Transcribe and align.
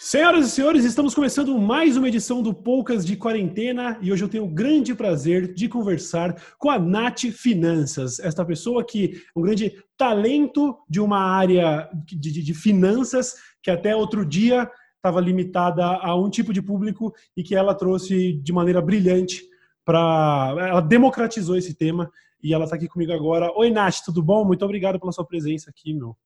Senhoras 0.00 0.46
e 0.46 0.50
senhores, 0.52 0.84
estamos 0.84 1.12
começando 1.12 1.58
mais 1.58 1.96
uma 1.96 2.06
edição 2.06 2.40
do 2.40 2.54
Poucas 2.54 3.04
de 3.04 3.16
Quarentena 3.16 3.98
e 4.00 4.12
hoje 4.12 4.22
eu 4.22 4.28
tenho 4.28 4.44
o 4.44 4.48
grande 4.48 4.94
prazer 4.94 5.52
de 5.52 5.68
conversar 5.68 6.40
com 6.56 6.70
a 6.70 6.78
Nath 6.78 7.22
Finanças, 7.32 8.20
esta 8.20 8.44
pessoa 8.44 8.86
que 8.86 9.16
é 9.16 9.38
um 9.38 9.42
grande 9.42 9.76
talento 9.96 10.78
de 10.88 11.00
uma 11.00 11.18
área 11.18 11.90
de, 12.06 12.16
de, 12.16 12.44
de 12.44 12.54
finanças 12.54 13.34
que 13.60 13.72
até 13.72 13.96
outro 13.96 14.24
dia 14.24 14.70
estava 14.94 15.20
limitada 15.20 15.84
a 15.84 16.14
um 16.14 16.30
tipo 16.30 16.52
de 16.52 16.62
público 16.62 17.12
e 17.36 17.42
que 17.42 17.56
ela 17.56 17.74
trouxe 17.74 18.34
de 18.34 18.52
maneira 18.52 18.80
brilhante 18.80 19.42
para. 19.84 20.54
Ela 20.60 20.80
democratizou 20.80 21.56
esse 21.56 21.74
tema 21.74 22.08
e 22.40 22.54
ela 22.54 22.64
está 22.64 22.76
aqui 22.76 22.86
comigo 22.86 23.12
agora. 23.12 23.50
Oi, 23.56 23.68
Nath, 23.72 23.96
tudo 24.04 24.22
bom? 24.22 24.44
Muito 24.44 24.64
obrigado 24.64 25.00
pela 25.00 25.10
sua 25.10 25.26
presença 25.26 25.70
aqui, 25.70 25.92
meu. 25.92 26.16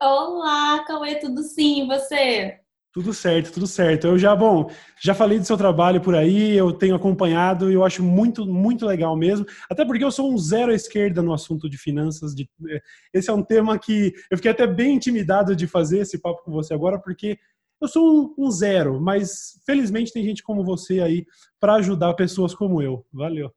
Olá, 0.00 0.84
Cauê, 0.86 1.16
tudo 1.16 1.42
sim, 1.42 1.82
e 1.82 1.86
você? 1.88 2.60
Tudo 2.98 3.14
certo, 3.14 3.52
tudo 3.52 3.66
certo. 3.68 4.08
Eu 4.08 4.18
já, 4.18 4.34
bom, 4.34 4.68
já 5.00 5.14
falei 5.14 5.38
do 5.38 5.44
seu 5.44 5.56
trabalho 5.56 6.00
por 6.00 6.16
aí, 6.16 6.56
eu 6.56 6.72
tenho 6.72 6.96
acompanhado 6.96 7.70
e 7.70 7.74
eu 7.74 7.84
acho 7.84 8.02
muito, 8.02 8.44
muito 8.44 8.84
legal 8.84 9.16
mesmo. 9.16 9.46
Até 9.70 9.84
porque 9.84 10.02
eu 10.02 10.10
sou 10.10 10.34
um 10.34 10.36
zero 10.36 10.72
à 10.72 10.74
esquerda 10.74 11.22
no 11.22 11.32
assunto 11.32 11.70
de 11.70 11.78
finanças. 11.78 12.34
De, 12.34 12.50
é, 12.68 12.82
esse 13.14 13.30
é 13.30 13.32
um 13.32 13.40
tema 13.40 13.78
que 13.78 14.12
eu 14.28 14.36
fiquei 14.36 14.50
até 14.50 14.66
bem 14.66 14.96
intimidado 14.96 15.54
de 15.54 15.68
fazer 15.68 16.00
esse 16.00 16.18
papo 16.18 16.42
com 16.42 16.50
você 16.50 16.74
agora, 16.74 16.98
porque 16.98 17.38
eu 17.80 17.86
sou 17.86 18.34
um, 18.36 18.46
um 18.46 18.50
zero, 18.50 19.00
mas 19.00 19.60
felizmente 19.64 20.12
tem 20.12 20.24
gente 20.24 20.42
como 20.42 20.64
você 20.64 20.98
aí 20.98 21.24
para 21.60 21.74
ajudar 21.74 22.14
pessoas 22.14 22.52
como 22.52 22.82
eu. 22.82 23.06
Valeu. 23.12 23.52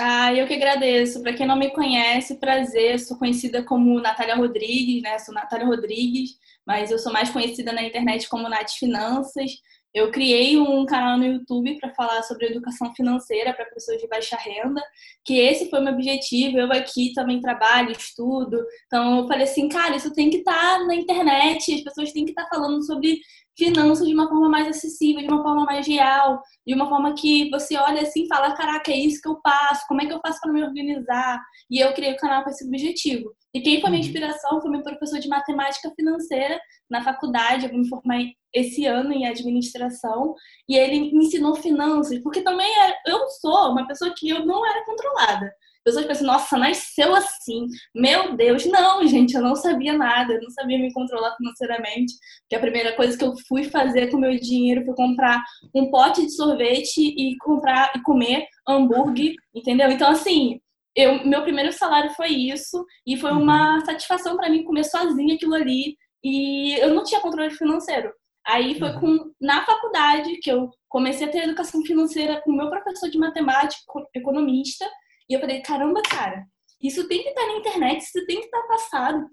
Ah, 0.00 0.32
eu 0.32 0.46
que 0.46 0.54
agradeço. 0.54 1.20
Para 1.22 1.32
quem 1.32 1.46
não 1.46 1.56
me 1.56 1.70
conhece, 1.70 2.38
prazer. 2.38 3.00
Sou 3.00 3.18
conhecida 3.18 3.64
como 3.64 4.00
Natália 4.00 4.36
Rodrigues, 4.36 5.02
né? 5.02 5.18
Sou 5.18 5.34
Natália 5.34 5.66
Rodrigues, 5.66 6.38
mas 6.64 6.90
eu 6.92 6.98
sou 6.98 7.12
mais 7.12 7.30
conhecida 7.30 7.72
na 7.72 7.82
internet 7.82 8.28
como 8.28 8.48
Nath 8.48 8.70
Finanças. 8.78 9.50
Eu 9.92 10.12
criei 10.12 10.56
um 10.56 10.86
canal 10.86 11.18
no 11.18 11.24
YouTube 11.26 11.78
para 11.80 11.92
falar 11.94 12.22
sobre 12.22 12.46
educação 12.46 12.94
financeira 12.94 13.52
para 13.52 13.64
pessoas 13.64 14.00
de 14.00 14.06
baixa 14.06 14.36
renda, 14.36 14.80
que 15.24 15.34
esse 15.34 15.68
foi 15.68 15.80
o 15.80 15.82
meu 15.82 15.94
objetivo. 15.94 16.58
Eu 16.58 16.70
aqui 16.72 17.12
também 17.14 17.40
trabalho, 17.40 17.90
estudo. 17.90 18.64
Então 18.86 19.20
eu 19.20 19.26
falei 19.26 19.44
assim, 19.44 19.68
cara, 19.68 19.96
isso 19.96 20.12
tem 20.12 20.30
que 20.30 20.38
estar 20.38 20.78
tá 20.78 20.84
na 20.84 20.94
internet, 20.94 21.74
as 21.74 21.80
pessoas 21.80 22.12
têm 22.12 22.24
que 22.24 22.30
estar 22.30 22.44
tá 22.44 22.50
falando 22.50 22.84
sobre 22.84 23.18
finanças 23.58 24.06
de 24.06 24.14
uma 24.14 24.28
forma 24.28 24.48
mais 24.48 24.68
acessível, 24.68 25.20
de 25.20 25.28
uma 25.28 25.42
forma 25.42 25.64
mais 25.64 25.86
real, 25.86 26.40
de 26.64 26.74
uma 26.74 26.88
forma 26.88 27.12
que 27.14 27.50
você 27.50 27.76
olha 27.76 28.02
assim 28.02 28.22
e 28.22 28.28
fala: 28.28 28.54
caraca, 28.54 28.92
é 28.92 28.96
isso 28.96 29.20
que 29.20 29.28
eu 29.28 29.40
passo, 29.42 29.84
como 29.88 30.00
é 30.00 30.06
que 30.06 30.12
eu 30.12 30.20
faço 30.24 30.40
para 30.40 30.52
me 30.52 30.62
organizar? 30.62 31.42
E 31.68 31.80
eu 31.80 31.92
criei 31.92 32.12
o 32.12 32.16
canal 32.16 32.44
com 32.44 32.50
esse 32.50 32.64
objetivo. 32.64 33.34
E 33.52 33.60
quem 33.60 33.80
foi 33.80 33.90
minha 33.90 34.00
uhum. 34.00 34.06
inspiração 34.06 34.60
foi 34.60 34.70
meu 34.70 34.82
professor 34.82 35.18
de 35.18 35.28
matemática 35.28 35.90
financeira 35.96 36.60
na 36.88 37.02
faculdade. 37.02 37.66
Eu 37.66 37.76
me 37.76 37.88
formar 37.88 38.20
esse 38.54 38.86
ano 38.86 39.12
em 39.12 39.26
administração 39.26 40.34
e 40.68 40.76
ele 40.76 41.12
me 41.12 41.26
ensinou 41.26 41.54
finanças, 41.56 42.18
porque 42.22 42.42
também 42.42 42.68
eu 43.06 43.28
sou 43.40 43.72
uma 43.72 43.86
pessoa 43.86 44.14
que 44.16 44.28
eu 44.28 44.46
não 44.46 44.64
era 44.64 44.84
controlada 44.84 45.52
pessoas 45.88 46.06
pensam, 46.06 46.26
nossa, 46.26 46.56
nasceu 46.56 47.14
assim. 47.14 47.66
Meu 47.94 48.36
Deus, 48.36 48.66
não, 48.66 49.06
gente, 49.06 49.34
eu 49.34 49.42
não 49.42 49.54
sabia 49.54 49.92
nada, 49.92 50.34
eu 50.34 50.42
não 50.42 50.50
sabia 50.50 50.78
me 50.78 50.92
controlar 50.92 51.34
financeiramente. 51.36 52.14
Porque 52.42 52.56
a 52.56 52.60
primeira 52.60 52.94
coisa 52.94 53.16
que 53.16 53.24
eu 53.24 53.34
fui 53.48 53.64
fazer 53.64 54.10
com 54.10 54.18
meu 54.18 54.38
dinheiro 54.38 54.84
foi 54.84 54.94
comprar 54.94 55.42
um 55.74 55.90
pote 55.90 56.24
de 56.24 56.32
sorvete 56.34 56.98
e 56.98 57.36
comprar 57.38 57.92
e 57.96 58.02
comer 58.02 58.46
hambúrguer, 58.66 59.34
entendeu? 59.54 59.90
Então, 59.90 60.10
assim, 60.10 60.60
eu, 60.94 61.24
meu 61.24 61.42
primeiro 61.42 61.72
salário 61.72 62.10
foi 62.10 62.28
isso 62.28 62.84
e 63.06 63.16
foi 63.16 63.30
uma 63.32 63.74
uhum. 63.74 63.84
satisfação 63.84 64.36
para 64.36 64.50
mim 64.50 64.64
comer 64.64 64.84
sozinha 64.84 65.34
aquilo 65.34 65.54
ali 65.54 65.96
e 66.22 66.74
eu 66.80 66.92
não 66.92 67.04
tinha 67.04 67.20
controle 67.20 67.50
financeiro. 67.50 68.12
Aí 68.46 68.78
foi 68.78 68.88
uhum. 68.90 69.00
com, 69.00 69.30
na 69.40 69.64
faculdade 69.64 70.38
que 70.38 70.50
eu 70.50 70.70
comecei 70.88 71.28
a 71.28 71.30
ter 71.30 71.44
educação 71.44 71.82
financeira 71.82 72.40
com 72.42 72.50
o 72.50 72.56
meu 72.56 72.70
professor 72.70 73.10
de 73.10 73.18
matemática, 73.18 73.80
economista, 74.14 74.86
e 75.28 75.34
eu 75.34 75.40
falei, 75.40 75.60
caramba, 75.60 76.00
cara, 76.02 76.44
isso 76.82 77.06
tem 77.08 77.22
que 77.22 77.28
estar 77.28 77.46
na 77.46 77.58
internet, 77.58 78.00
isso 78.00 78.26
tem 78.26 78.40
que 78.40 78.46
estar 78.46 78.62
passado. 78.62 79.26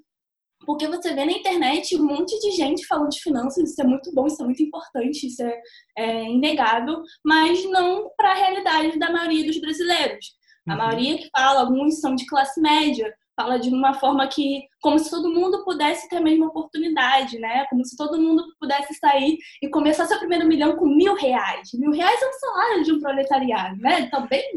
Porque 0.65 0.87
você 0.87 1.13
vê 1.13 1.25
na 1.25 1.31
internet 1.31 1.95
um 1.95 2.05
monte 2.05 2.39
de 2.39 2.51
gente 2.51 2.87
falando 2.87 3.09
de 3.09 3.21
finanças, 3.21 3.69
isso 3.69 3.81
é 3.81 3.85
muito 3.85 4.11
bom, 4.13 4.25
isso 4.25 4.41
é 4.41 4.45
muito 4.45 4.63
importante, 4.63 5.27
isso 5.27 5.43
é, 5.43 5.61
é 5.97 6.23
inegável, 6.23 7.01
mas 7.23 7.63
não 7.69 8.09
para 8.17 8.31
a 8.31 8.35
realidade 8.35 8.97
da 8.97 9.11
maioria 9.11 9.45
dos 9.45 9.59
brasileiros. 9.59 10.33
A 10.67 10.71
uhum. 10.71 10.77
maioria 10.77 11.17
que 11.17 11.29
fala, 11.29 11.61
alguns 11.61 11.99
são 11.99 12.15
de 12.15 12.25
classe 12.25 12.59
média, 12.59 13.13
fala 13.35 13.59
de 13.59 13.69
uma 13.69 13.93
forma 13.93 14.27
que, 14.27 14.63
como 14.81 14.97
se 14.97 15.09
todo 15.09 15.29
mundo 15.29 15.63
pudesse 15.63 16.09
ter 16.09 16.17
a 16.17 16.21
mesma 16.21 16.47
oportunidade, 16.47 17.37
né? 17.37 17.65
Como 17.69 17.85
se 17.85 17.95
todo 17.95 18.19
mundo 18.19 18.43
pudesse 18.59 18.93
sair 18.95 19.37
e 19.61 19.69
começar 19.69 20.05
seu 20.05 20.17
primeiro 20.17 20.47
milhão 20.47 20.77
com 20.77 20.87
mil 20.87 21.13
reais. 21.15 21.69
Mil 21.73 21.91
reais 21.91 22.19
é 22.21 22.27
um 22.27 22.33
salário 22.33 22.83
de 22.83 22.93
um 22.93 22.99
proletariado, 22.99 23.77
né? 23.77 24.07
Tá 24.09 24.21
bem 24.21 24.55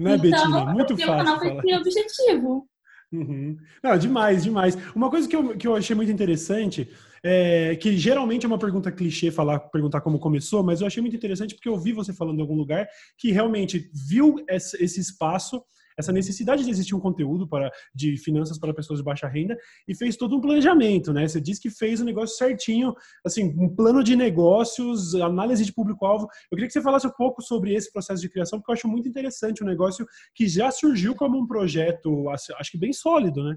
médio. 0.00 0.30
Não 0.30 0.36
é, 0.36 0.40
então, 0.40 0.50
Betina? 0.50 0.72
Muito 0.72 0.96
fácil. 0.96 1.12
O 1.12 1.16
canal 1.16 1.38
foi 1.38 1.74
objetivo. 1.74 2.66
Uhum. 3.12 3.56
Não, 3.82 3.98
demais, 3.98 4.44
demais. 4.44 4.78
Uma 4.94 5.10
coisa 5.10 5.28
que 5.28 5.34
eu, 5.34 5.56
que 5.56 5.66
eu 5.66 5.74
achei 5.74 5.96
muito 5.96 6.12
interessante, 6.12 6.88
é, 7.24 7.74
que 7.76 7.96
geralmente 7.96 8.44
é 8.44 8.48
uma 8.48 8.58
pergunta 8.58 8.92
clichê 8.92 9.30
falar, 9.30 9.58
perguntar 9.58 10.00
como 10.00 10.18
começou, 10.18 10.62
mas 10.62 10.80
eu 10.80 10.86
achei 10.86 11.00
muito 11.00 11.16
interessante 11.16 11.54
porque 11.54 11.68
eu 11.68 11.78
vi 11.78 11.92
você 11.92 12.12
falando 12.12 12.38
em 12.38 12.42
algum 12.42 12.54
lugar 12.54 12.88
que 13.18 13.32
realmente 13.32 13.90
viu 14.08 14.36
esse, 14.48 14.82
esse 14.82 15.00
espaço 15.00 15.62
essa 15.98 16.12
necessidade 16.12 16.64
de 16.64 16.70
existir 16.70 16.94
um 16.94 17.00
conteúdo 17.00 17.46
para, 17.46 17.70
de 17.94 18.16
finanças 18.16 18.58
para 18.58 18.74
pessoas 18.74 18.98
de 18.98 19.04
baixa 19.04 19.28
renda 19.28 19.56
e 19.86 19.94
fez 19.94 20.16
todo 20.16 20.36
um 20.36 20.40
planejamento, 20.40 21.12
né? 21.12 21.26
Você 21.26 21.40
disse 21.40 21.60
que 21.60 21.70
fez 21.70 22.00
o 22.00 22.04
negócio 22.04 22.36
certinho, 22.36 22.94
assim, 23.24 23.54
um 23.58 23.68
plano 23.68 24.02
de 24.02 24.16
negócios, 24.16 25.14
análise 25.14 25.64
de 25.64 25.72
público-alvo. 25.72 26.28
Eu 26.50 26.56
queria 26.56 26.66
que 26.66 26.72
você 26.72 26.82
falasse 26.82 27.06
um 27.06 27.12
pouco 27.12 27.42
sobre 27.42 27.74
esse 27.74 27.92
processo 27.92 28.20
de 28.20 28.28
criação, 28.28 28.58
porque 28.58 28.70
eu 28.70 28.74
acho 28.74 28.88
muito 28.88 29.08
interessante 29.08 29.62
um 29.62 29.66
negócio 29.66 30.06
que 30.34 30.48
já 30.48 30.70
surgiu 30.70 31.14
como 31.14 31.38
um 31.38 31.46
projeto, 31.46 32.28
acho 32.28 32.70
que 32.70 32.78
bem 32.78 32.92
sólido, 32.92 33.42
né? 33.42 33.56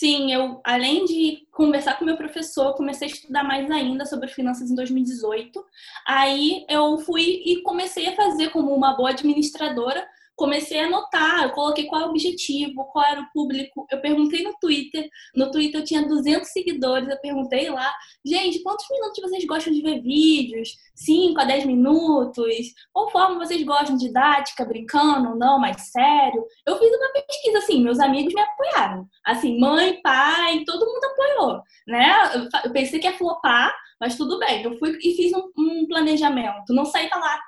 Sim, 0.00 0.32
eu, 0.32 0.60
além 0.64 1.04
de 1.04 1.46
conversar 1.50 1.98
com 1.98 2.06
meu 2.06 2.16
professor, 2.16 2.74
comecei 2.74 3.06
a 3.06 3.10
estudar 3.10 3.44
mais 3.44 3.70
ainda 3.70 4.06
sobre 4.06 4.28
finanças 4.28 4.70
em 4.70 4.74
2018. 4.74 5.62
Aí 6.06 6.64
eu 6.70 6.96
fui 6.98 7.42
e 7.44 7.60
comecei 7.62 8.08
a 8.08 8.16
fazer 8.16 8.48
como 8.48 8.74
uma 8.74 8.96
boa 8.96 9.10
administradora 9.10 10.06
comecei 10.40 10.80
a 10.80 10.86
anotar, 10.86 11.42
eu 11.42 11.50
coloquei 11.50 11.84
qual 11.84 12.00
é 12.00 12.06
o 12.06 12.08
objetivo, 12.08 12.86
qual 12.86 13.04
era 13.04 13.20
o 13.20 13.30
público. 13.30 13.86
Eu 13.90 14.00
perguntei 14.00 14.42
no 14.42 14.54
Twitter, 14.58 15.06
no 15.36 15.50
Twitter 15.50 15.82
eu 15.82 15.84
tinha 15.84 16.08
200 16.08 16.48
seguidores, 16.48 17.10
eu 17.10 17.20
perguntei 17.20 17.68
lá, 17.68 17.92
gente, 18.24 18.62
quantos 18.62 18.86
minutos 18.90 19.20
vocês 19.20 19.44
gostam 19.44 19.70
de 19.70 19.82
ver 19.82 20.00
vídeos? 20.00 20.70
5 20.94 21.38
a 21.38 21.44
10 21.44 21.66
minutos? 21.66 22.72
Qual 22.90 23.10
forma 23.10 23.38
vocês 23.38 23.62
gostam? 23.62 23.98
Didática, 23.98 24.64
brincando, 24.64 25.36
não, 25.36 25.58
mais 25.58 25.90
sério? 25.90 26.42
Eu 26.66 26.78
fiz 26.78 26.88
uma 26.88 27.12
pesquisa, 27.12 27.58
assim, 27.58 27.82
meus 27.82 28.00
amigos 28.00 28.32
me 28.32 28.40
apoiaram. 28.40 29.06
Assim, 29.26 29.60
mãe, 29.60 30.00
pai, 30.00 30.64
todo 30.64 30.86
mundo 30.86 31.04
apoiou, 31.04 31.62
né? 31.86 32.48
Eu 32.64 32.72
pensei 32.72 32.98
que 32.98 33.06
ia 33.06 33.12
flopar, 33.12 33.74
mas 34.00 34.16
tudo 34.16 34.38
bem. 34.38 34.62
Eu 34.62 34.78
fui 34.78 34.96
e 35.02 35.14
fiz 35.14 35.32
um, 35.34 35.50
um 35.58 35.86
planejamento. 35.86 36.72
Não 36.72 36.86
saí 36.86 37.10
falar, 37.10 37.38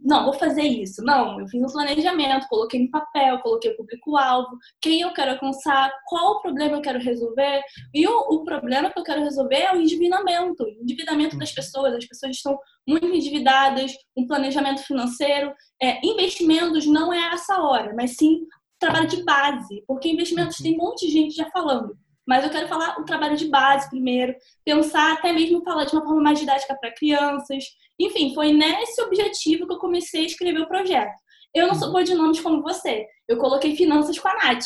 não, 0.00 0.24
vou 0.24 0.32
fazer 0.32 0.62
isso. 0.62 1.02
Não, 1.02 1.40
eu 1.40 1.48
fiz 1.48 1.60
um 1.60 1.66
planejamento, 1.66 2.48
coloquei 2.48 2.80
no 2.80 2.90
papel, 2.90 3.40
coloquei 3.40 3.72
o 3.72 3.76
público-alvo, 3.76 4.56
quem 4.80 5.00
eu 5.00 5.12
quero 5.12 5.32
alcançar, 5.32 5.92
qual 6.06 6.34
o 6.34 6.40
problema 6.40 6.76
eu 6.76 6.82
quero 6.82 7.00
resolver. 7.00 7.62
E 7.92 8.06
o, 8.06 8.18
o 8.30 8.44
problema 8.44 8.90
que 8.90 8.98
eu 8.98 9.02
quero 9.02 9.22
resolver 9.22 9.56
é 9.56 9.74
o 9.74 9.80
endividamento. 9.80 10.62
O 10.62 10.68
endividamento 10.68 11.36
das 11.36 11.52
pessoas. 11.52 11.94
As 11.94 12.06
pessoas 12.06 12.36
estão 12.36 12.58
muito 12.86 13.06
endividadas, 13.06 13.92
um 14.16 14.26
planejamento 14.26 14.82
financeiro. 14.82 15.52
É, 15.82 15.98
investimentos 16.06 16.86
não 16.86 17.12
é 17.12 17.34
essa 17.34 17.60
hora, 17.60 17.92
mas 17.96 18.16
sim 18.16 18.46
trabalho 18.78 19.08
de 19.08 19.24
base. 19.24 19.82
Porque 19.86 20.08
investimentos 20.08 20.58
tem 20.58 20.74
um 20.74 20.78
monte 20.78 21.06
de 21.06 21.12
gente 21.12 21.34
já 21.34 21.50
falando 21.50 21.96
mas 22.28 22.44
eu 22.44 22.50
quero 22.50 22.68
falar 22.68 23.00
o 23.00 23.06
trabalho 23.06 23.38
de 23.38 23.48
base 23.48 23.88
primeiro, 23.88 24.36
pensar 24.62 25.14
até 25.14 25.32
mesmo 25.32 25.64
falar 25.64 25.86
de 25.86 25.94
uma 25.94 26.04
forma 26.04 26.20
mais 26.20 26.38
didática 26.38 26.76
para 26.78 26.94
crianças. 26.94 27.64
Enfim, 27.98 28.34
foi 28.34 28.52
nesse 28.52 29.00
objetivo 29.02 29.66
que 29.66 29.72
eu 29.72 29.78
comecei 29.78 30.22
a 30.22 30.26
escrever 30.26 30.60
o 30.60 30.68
projeto. 30.68 31.14
Eu 31.54 31.66
não 31.66 31.74
sou 31.74 31.90
boa 31.90 32.04
de 32.04 32.14
nomes 32.14 32.40
como 32.40 32.62
você. 32.62 33.06
Eu 33.26 33.38
coloquei 33.38 33.74
finanças 33.74 34.18
com 34.18 34.28
a 34.28 34.34
Nath. 34.34 34.64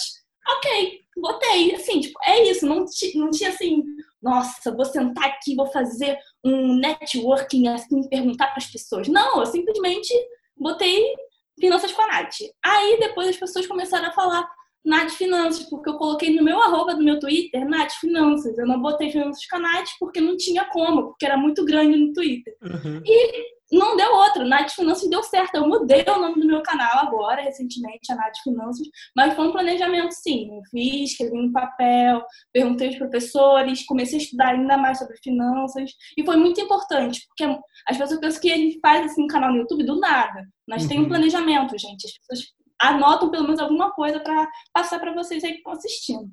Ok, 0.57 1.01
botei. 1.17 1.75
Assim, 1.75 2.01
tipo, 2.01 2.19
é 2.25 2.43
isso. 2.51 2.67
Não, 2.67 2.85
não 3.15 3.31
tinha 3.31 3.51
assim, 3.51 3.83
nossa, 4.21 4.75
vou 4.75 4.85
sentar 4.85 5.25
aqui, 5.25 5.55
vou 5.55 5.67
fazer 5.67 6.19
um 6.45 6.77
networking, 6.77 7.69
assim, 7.69 8.09
perguntar 8.09 8.49
para 8.49 8.59
as 8.59 8.67
pessoas. 8.67 9.09
Não, 9.09 9.41
eu 9.41 9.47
simplesmente 9.47 10.13
botei 10.57 11.15
finanças 11.59 11.93
com 11.93 12.03
a 12.03 12.07
Nath. 12.09 12.37
Aí 12.65 12.99
depois 12.99 13.29
as 13.29 13.37
pessoas 13.37 13.67
começaram 13.67 14.09
a 14.09 14.13
falar: 14.13 14.49
Nath 14.85 15.11
Finanças, 15.11 15.69
porque 15.69 15.91
eu 15.91 15.97
coloquei 15.97 16.35
no 16.35 16.43
meu 16.43 16.61
arroba 16.61 16.95
do 16.95 17.05
meu 17.05 17.19
Twitter 17.19 17.69
Nath 17.69 17.93
Finanças. 18.01 18.59
Eu 18.59 18.67
não 18.67 18.81
botei 18.81 19.11
Finanças 19.11 19.47
Canais 19.47 19.91
porque 19.99 20.21
não 20.21 20.37
tinha 20.37 20.65
como, 20.67 21.09
porque 21.09 21.27
era 21.27 21.37
muito 21.37 21.65
grande 21.65 21.97
no 21.97 22.13
Twitter. 22.13 22.55
Uhum. 22.63 23.01
E 23.05 23.53
não 23.73 23.97
deu 23.97 24.13
outra. 24.13 24.45
Nath 24.45 24.73
Finanças 24.73 25.09
deu 25.09 25.23
certo. 25.23 25.55
Eu 25.55 25.67
mudei 25.67 26.05
o 26.07 26.21
nome 26.21 26.41
do 26.41 26.47
meu 26.47 26.63
canal 26.63 26.99
agora, 26.99 27.41
recentemente, 27.43 28.13
a 28.13 28.17
Nath 28.17 28.37
Finanças, 28.43 28.87
mas 29.17 29.35
foi 29.35 29.49
um 29.49 29.53
planejamento, 29.53 30.13
sim. 30.13 30.49
Eu 30.55 30.63
fiz, 30.71 31.13
escrevi 31.13 31.41
no 31.41 31.53
papel, 31.53 32.23
perguntei 32.53 32.89
aos 32.89 32.99
professores, 32.99 33.87
comecei 33.87 34.19
a 34.19 34.23
estudar 34.23 34.49
ainda 34.49 34.77
mais 34.77 34.99
sobre 34.99 35.17
finanças, 35.23 35.91
e 36.17 36.25
foi 36.25 36.37
muito 36.37 36.61
importante, 36.61 37.25
porque 37.29 37.45
as 37.89 37.97
pessoas 37.97 38.21
pensam 38.21 38.41
que 38.41 38.53
a 38.53 38.57
gente 38.57 38.79
faz 38.81 39.07
assim, 39.07 39.25
um 39.25 39.29
canal 39.29 39.53
no 39.53 39.59
YouTube 39.59 39.85
do 39.85 39.99
nada. 39.99 40.45
Nós 40.69 40.83
uhum. 40.83 40.89
temos 40.89 41.07
um 41.07 41.09
planejamento, 41.09 41.79
gente. 41.79 42.07
As 42.07 42.19
pessoas 42.19 42.62
anotam 42.83 43.31
pelo 43.31 43.45
menos 43.45 43.61
alguma 43.61 43.93
coisa 43.93 44.21
para 44.21 44.49
passar 44.73 44.99
para 44.99 45.15
vocês 45.15 45.43
aí 45.45 45.53
que 45.53 45.59
estão 45.59 45.73
assistindo. 45.73 46.31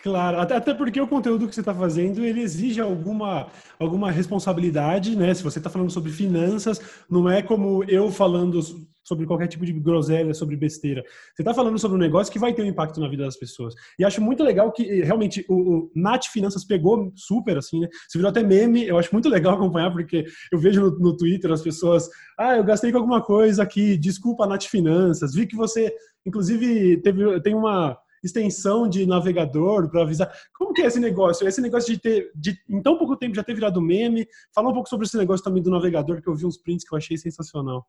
Claro, 0.00 0.40
até, 0.40 0.72
porque 0.72 1.00
o 1.00 1.08
conteúdo 1.08 1.48
que 1.48 1.54
você 1.54 1.60
está 1.60 1.74
fazendo, 1.74 2.24
ele 2.24 2.40
exige 2.40 2.80
alguma, 2.80 3.48
alguma 3.80 4.12
responsabilidade, 4.12 5.16
né? 5.16 5.34
Se 5.34 5.42
você 5.42 5.58
está 5.58 5.68
falando 5.68 5.90
sobre 5.90 6.12
finanças, 6.12 6.80
não 7.10 7.28
é 7.28 7.42
como 7.42 7.82
eu 7.82 8.08
falando 8.12 8.60
sobre 9.08 9.26
qualquer 9.26 9.48
tipo 9.48 9.64
de 9.64 9.72
groselha, 9.72 10.34
sobre 10.34 10.54
besteira. 10.54 11.02
Você 11.34 11.42
está 11.42 11.54
falando 11.54 11.78
sobre 11.78 11.96
um 11.96 12.00
negócio 12.00 12.32
que 12.32 12.38
vai 12.38 12.52
ter 12.52 12.62
um 12.62 12.66
impacto 12.66 13.00
na 13.00 13.08
vida 13.08 13.24
das 13.24 13.36
pessoas. 13.36 13.74
E 13.98 14.04
acho 14.04 14.20
muito 14.20 14.44
legal 14.44 14.70
que, 14.70 15.02
realmente, 15.02 15.44
o, 15.48 15.54
o 15.54 15.90
Nath 15.96 16.26
Finanças 16.26 16.64
pegou 16.64 17.10
super, 17.16 17.56
assim, 17.56 17.80
né? 17.80 17.88
Você 18.06 18.18
virou 18.18 18.30
até 18.30 18.42
meme, 18.42 18.86
eu 18.86 18.98
acho 18.98 19.12
muito 19.12 19.28
legal 19.28 19.54
acompanhar, 19.56 19.90
porque 19.90 20.26
eu 20.52 20.58
vejo 20.58 20.82
no, 20.82 20.98
no 20.98 21.16
Twitter 21.16 21.50
as 21.50 21.62
pessoas, 21.62 22.08
ah, 22.38 22.56
eu 22.56 22.64
gastei 22.64 22.92
com 22.92 22.98
alguma 22.98 23.22
coisa 23.22 23.62
aqui, 23.62 23.96
desculpa, 23.96 24.46
Nath 24.46 24.64
Finanças. 24.64 25.34
Vi 25.34 25.46
que 25.46 25.56
você, 25.56 25.92
inclusive, 26.26 26.98
teve, 26.98 27.40
tem 27.40 27.54
uma 27.54 27.98
extensão 28.22 28.88
de 28.88 29.06
navegador 29.06 29.88
para 29.88 30.02
avisar. 30.02 30.30
Como 30.56 30.72
que 30.72 30.82
é 30.82 30.86
esse 30.86 31.00
negócio? 31.00 31.46
Esse 31.46 31.60
negócio 31.60 31.92
de 31.92 32.00
ter, 32.00 32.30
de, 32.34 32.58
em 32.68 32.82
tão 32.82 32.98
pouco 32.98 33.16
tempo 33.16 33.34
já 33.34 33.42
ter 33.42 33.54
virado 33.54 33.80
meme. 33.80 34.26
Fala 34.54 34.68
um 34.68 34.74
pouco 34.74 34.88
sobre 34.88 35.06
esse 35.06 35.16
negócio 35.16 35.44
também 35.44 35.62
do 35.62 35.70
navegador, 35.70 36.20
que 36.20 36.28
eu 36.28 36.34
vi 36.34 36.44
uns 36.44 36.56
prints 36.56 36.86
que 36.86 36.94
eu 36.94 36.98
achei 36.98 37.16
sensacional. 37.16 37.86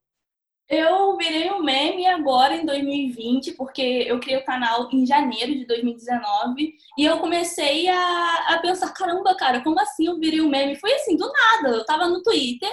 Eu 0.69 1.17
virei 1.17 1.51
um 1.51 1.63
meme 1.63 2.05
agora 2.05 2.55
em 2.55 2.65
2020, 2.65 3.53
porque 3.53 4.05
eu 4.07 4.19
criei 4.19 4.37
o 4.37 4.45
canal 4.45 4.87
em 4.93 5.05
janeiro 5.05 5.53
de 5.53 5.65
2019 5.65 6.75
e 6.97 7.05
eu 7.05 7.17
comecei 7.19 7.87
a, 7.87 8.45
a 8.49 8.59
pensar: 8.59 8.93
caramba, 8.93 9.35
cara, 9.35 9.61
como 9.63 9.79
assim 9.79 10.05
eu 10.05 10.19
virei 10.19 10.41
um 10.41 10.49
meme? 10.49 10.75
Foi 10.75 10.93
assim, 10.93 11.17
do 11.17 11.31
nada. 11.31 11.75
Eu 11.75 11.85
tava 11.85 12.07
no 12.07 12.21
Twitter 12.21 12.71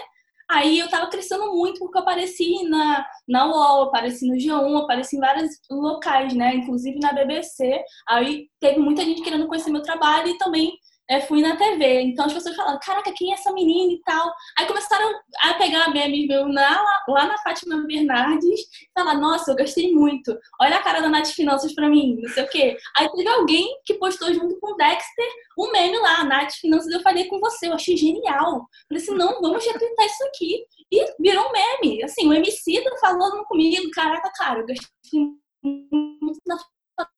Aí 0.49 0.79
eu 0.79 0.89
tava 0.89 1.11
crescendo 1.11 1.53
muito 1.53 1.81
porque 1.81 1.99
eu 1.99 2.03
apareci 2.03 2.63
na, 2.69 3.05
na 3.29 3.47
UOL, 3.47 3.83
apareci 3.85 4.29
no 4.29 4.37
G1, 4.37 4.85
apareci 4.85 5.17
em 5.17 5.21
vários 5.21 5.51
locais, 5.69 6.35
né? 6.35 6.55
Inclusive 6.55 7.01
na 7.01 7.13
BBC. 7.13 7.83
Aí 8.09 8.49
teve 8.61 8.79
muita 8.79 9.03
gente 9.03 9.23
querendo 9.23 9.49
conhecer 9.49 9.71
meu 9.71 9.83
trabalho 9.83 10.29
e 10.29 10.39
também 10.39 10.73
é, 11.09 11.21
fui 11.21 11.41
na 11.41 11.57
TV. 11.57 12.03
Então 12.03 12.27
as 12.27 12.33
pessoas 12.33 12.57
falaram, 12.57 12.79
caraca, 12.83 13.13
quem 13.13 13.31
é 13.31 13.35
essa 13.35 13.53
menina 13.53 13.93
e 13.93 14.01
tal? 14.03 14.33
Aí 14.59 14.67
começaram 14.67 15.09
a 15.43 15.55
pegar 15.55 15.93
memes 15.93 16.27
meu 16.27 16.49
na, 16.49 16.85
lá 17.09 17.27
na 17.27 17.39
Fátima 17.39 17.85
Bernardes 17.87 18.61
e 18.61 18.91
falar, 18.95 19.15
nossa, 19.15 19.53
eu 19.53 19.57
gostei 19.57 19.93
muito. 19.93 20.37
Olha 20.61 20.77
a 20.77 20.83
cara 20.83 21.01
da 21.01 21.09
Nath 21.09 21.29
Finanças 21.29 21.75
pra 21.75 21.89
mim, 21.89 22.19
não 22.21 22.29
sei 22.31 22.45
o 22.45 22.49
quê. 22.49 22.77
Aí 22.97 23.09
teve 23.11 23.29
alguém 23.29 23.67
que 23.85 23.95
postou 23.95 24.33
junto 24.33 24.59
com 24.61 24.73
o 24.73 24.77
Dexter 24.77 25.27
um 25.59 25.73
meme 25.73 25.97
lá, 25.99 26.25
Nath 26.25 26.53
Finanças, 26.61 26.93
eu 26.93 27.01
falei 27.01 27.27
com 27.29 27.41
você, 27.41 27.69
eu 27.69 27.73
achei 27.73 27.97
genial. 27.97 28.67
Falei 28.89 29.03
assim, 29.03 29.15
não, 29.15 29.41
vamos 29.41 29.65
retweetar 29.65 30.07
isso 30.07 30.25
aqui. 30.25 30.67
E 30.93 31.15
virou 31.19 31.47
um 31.49 31.53
meme. 31.53 32.03
Assim, 32.03 32.29
o 32.29 32.33
MC 32.33 32.83
tá 32.83 32.97
falando 33.01 33.45
comigo, 33.45 33.91
caraca, 33.91 34.31
cara, 34.37 34.61
eu 34.61 34.67
gostei 34.67 35.21
muito 35.63 36.41
da 36.47 36.57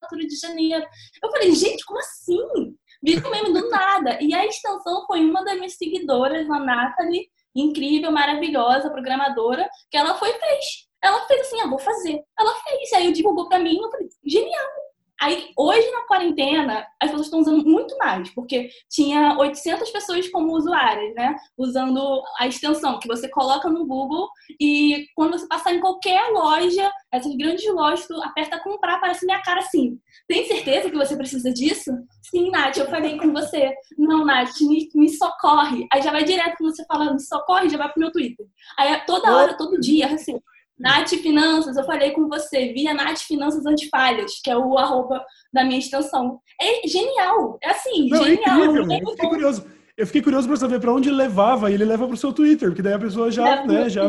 fatura 0.00 0.26
de 0.26 0.36
janeiro. 0.36 0.86
Eu 1.22 1.30
falei, 1.30 1.52
gente, 1.52 1.84
como 1.84 1.98
assim? 1.98 2.76
Virou 3.02 3.30
meme 3.30 3.52
do 3.52 3.68
nada. 3.68 4.18
E 4.20 4.34
a 4.34 4.44
extensão 4.44 5.04
foi 5.06 5.20
uma 5.24 5.44
das 5.44 5.56
minhas 5.56 5.76
seguidoras, 5.76 6.48
a 6.50 6.58
Nathalie, 6.58 7.28
incrível, 7.54 8.10
maravilhosa, 8.10 8.90
programadora, 8.90 9.68
que 9.90 9.96
ela 9.96 10.14
foi 10.14 10.32
fez. 10.32 10.88
Ela 11.02 11.26
fez 11.26 11.40
assim, 11.42 11.60
ah, 11.60 11.68
vou 11.68 11.78
fazer. 11.78 12.20
Ela 12.38 12.54
fez. 12.54 12.92
Aí 12.94 13.06
eu 13.06 13.12
divulgou 13.12 13.48
pra 13.48 13.58
mim, 13.58 13.78
eu 13.80 13.90
falei, 13.90 14.08
genial. 14.26 14.68
Aí, 15.20 15.50
hoje 15.56 15.90
na 15.90 16.06
quarentena, 16.06 16.86
as 17.00 17.10
pessoas 17.10 17.26
estão 17.26 17.40
usando 17.40 17.64
muito 17.64 17.96
mais, 17.98 18.30
porque 18.30 18.70
tinha 18.88 19.36
800 19.36 19.90
pessoas 19.90 20.28
como 20.28 20.56
usuárias, 20.56 21.12
né? 21.14 21.34
Usando 21.56 22.22
a 22.38 22.46
extensão 22.46 23.00
que 23.00 23.08
você 23.08 23.28
coloca 23.28 23.68
no 23.68 23.84
Google 23.84 24.28
e 24.60 25.06
quando 25.16 25.32
você 25.32 25.48
passar 25.48 25.74
em 25.74 25.80
qualquer 25.80 26.30
loja, 26.30 26.92
essas 27.10 27.34
grandes 27.34 27.66
lojas, 27.72 28.06
tu 28.06 28.14
aperta 28.22 28.62
comprar, 28.62 28.94
aparece 28.94 29.26
minha 29.26 29.42
cara 29.42 29.58
assim. 29.58 29.98
Tem 30.28 30.46
certeza 30.46 30.88
que 30.88 30.96
você 30.96 31.16
precisa 31.16 31.52
disso? 31.52 31.90
Sim, 32.22 32.50
Nath, 32.50 32.76
eu 32.76 32.86
falei 32.86 33.16
com 33.18 33.32
você. 33.32 33.74
Não, 33.98 34.24
Nath, 34.24 34.60
me, 34.60 34.88
me 34.94 35.08
socorre. 35.08 35.86
Aí 35.92 36.00
já 36.00 36.12
vai 36.12 36.22
direto 36.22 36.58
quando 36.58 36.76
você 36.76 36.84
fala 36.86 37.12
me 37.12 37.20
socorre, 37.20 37.68
já 37.68 37.78
vai 37.78 37.90
pro 37.90 38.00
meu 38.00 38.12
Twitter. 38.12 38.46
Aí 38.78 39.00
toda 39.06 39.34
hora, 39.34 39.56
todo 39.56 39.80
dia, 39.80 40.06
assim, 40.06 40.38
Nath 40.78 41.08
Finanças, 41.08 41.76
eu 41.76 41.84
falei 41.84 42.12
com 42.12 42.28
você, 42.28 42.72
via 42.72 42.94
Nath 42.94 43.20
Finanças 43.20 43.66
Antifalhas, 43.66 44.40
que 44.42 44.50
é 44.50 44.56
o 44.56 44.78
arroba 44.78 45.24
da 45.52 45.64
minha 45.64 45.78
extensão. 45.78 46.40
É 46.60 46.86
genial, 46.86 47.58
é 47.62 47.70
assim, 47.70 48.08
Não, 48.08 48.24
é 48.24 48.30
genial. 48.30 48.60
É 48.60 48.66
incrível, 48.66 48.82
eu 49.00 49.10
fiquei 49.10 49.28
curioso. 49.28 49.66
Eu 49.96 50.06
fiquei 50.06 50.22
curioso 50.22 50.46
para 50.46 50.56
saber 50.56 50.80
para 50.80 50.92
onde 50.92 51.08
ele 51.08 51.16
levava, 51.16 51.70
e 51.70 51.74
ele 51.74 51.84
leva 51.84 52.06
para 52.06 52.14
o 52.14 52.16
seu 52.16 52.32
Twitter, 52.32 52.68
porque 52.68 52.82
daí 52.82 52.94
a 52.94 52.98
pessoa 53.00 53.32
já, 53.32 53.64
né, 53.66 53.88
já... 53.88 54.08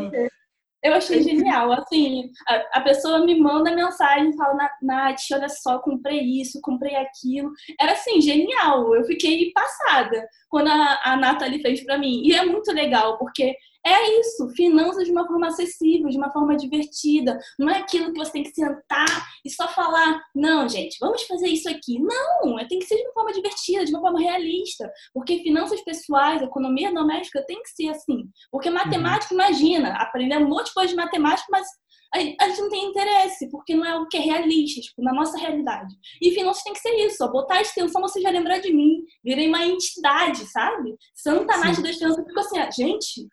Eu 0.82 0.94
achei 0.94 1.22
genial, 1.22 1.74
assim, 1.74 2.30
a, 2.48 2.78
a, 2.80 2.82
pessoa 2.82 3.26
me 3.26 3.38
manda 3.38 3.76
mensagem, 3.76 4.36
fala, 4.38 4.70
Nath, 4.82 5.18
olha 5.34 5.50
só, 5.50 5.80
comprei 5.80 6.22
isso, 6.22 6.62
comprei 6.62 6.96
aquilo. 6.96 7.52
Era 7.82 7.92
assim, 7.92 8.22
genial, 8.22 8.96
eu 8.96 9.04
fiquei 9.04 9.52
passada 9.52 10.26
quando 10.48 10.70
a, 10.70 11.00
a 11.04 11.18
Nathalie 11.18 11.62
fez 11.62 11.84
para 11.84 11.98
mim. 11.98 12.22
E 12.24 12.34
é 12.34 12.46
muito 12.46 12.72
legal, 12.72 13.18
porque 13.18 13.54
é 13.86 14.20
isso, 14.20 14.50
finanças 14.50 15.06
de 15.06 15.12
uma 15.12 15.26
forma 15.26 15.48
acessível, 15.48 16.10
de 16.10 16.18
uma 16.18 16.32
forma 16.32 16.56
divertida. 16.56 17.40
Não 17.58 17.70
é 17.70 17.80
aquilo 17.80 18.12
que 18.12 18.20
você 18.20 18.32
tem 18.32 18.44
que 18.44 18.52
sentar 18.52 19.28
e 19.46 19.50
só 19.50 19.68
falar, 19.68 20.22
não, 20.36 20.68
gente, 20.68 20.98
vamos 21.00 21.24
fazer 21.24 21.48
isso 21.48 21.70
aqui. 21.70 22.00
Não, 22.00 22.60
é, 22.60 22.68
tem 22.68 22.80
que 22.80 22.86
ser 22.86 22.98
de 22.98 23.04
uma 23.04 23.14
forma 23.14 23.32
divertida, 23.32 23.86
de 23.86 23.92
uma 23.92 24.02
forma 24.02 24.20
realista. 24.20 24.92
Porque 25.14 25.40
finanças 25.40 25.82
pessoais, 25.82 26.42
economia 26.42 26.94
doméstica 26.94 27.44
tem 27.46 27.62
que 27.62 27.70
ser 27.70 27.90
assim. 27.90 28.30
Porque 28.52 28.70
matemática, 28.70 29.34
uhum. 29.34 29.40
imagina, 29.40 29.94
aprender 29.94 30.38
um 30.38 30.50
monte 30.50 30.68
de 30.68 30.74
coisa 30.74 30.90
de 30.90 30.96
matemática, 30.96 31.48
mas 31.50 31.68
a 32.14 32.48
gente 32.50 32.62
não 32.62 32.70
tem 32.70 32.86
interesse, 32.86 33.50
porque 33.52 33.76
não 33.76 33.86
é 33.86 33.96
o 33.96 34.08
que 34.08 34.18
é 34.18 34.20
realista, 34.20 34.82
tipo, 34.82 35.02
na 35.04 35.14
nossa 35.14 35.38
realidade. 35.38 35.94
E 36.20 36.32
finanças 36.32 36.64
tem 36.64 36.74
que 36.74 36.80
ser 36.80 36.94
isso, 37.06 37.24
ó, 37.24 37.28
botar 37.28 37.56
a 37.56 37.62
extensão, 37.62 38.02
você 38.02 38.20
já 38.20 38.32
lembrar 38.32 38.58
de 38.60 38.74
mim, 38.74 39.04
virei 39.24 39.48
uma 39.48 39.64
entidade, 39.64 40.44
sabe? 40.52 40.96
Santa 41.14 41.58
Nath 41.58 41.80
da 41.82 41.90
extensão, 41.90 42.26
fico 42.26 42.40
assim, 42.40 42.58
ah, 42.58 42.70
gente, 42.72 43.28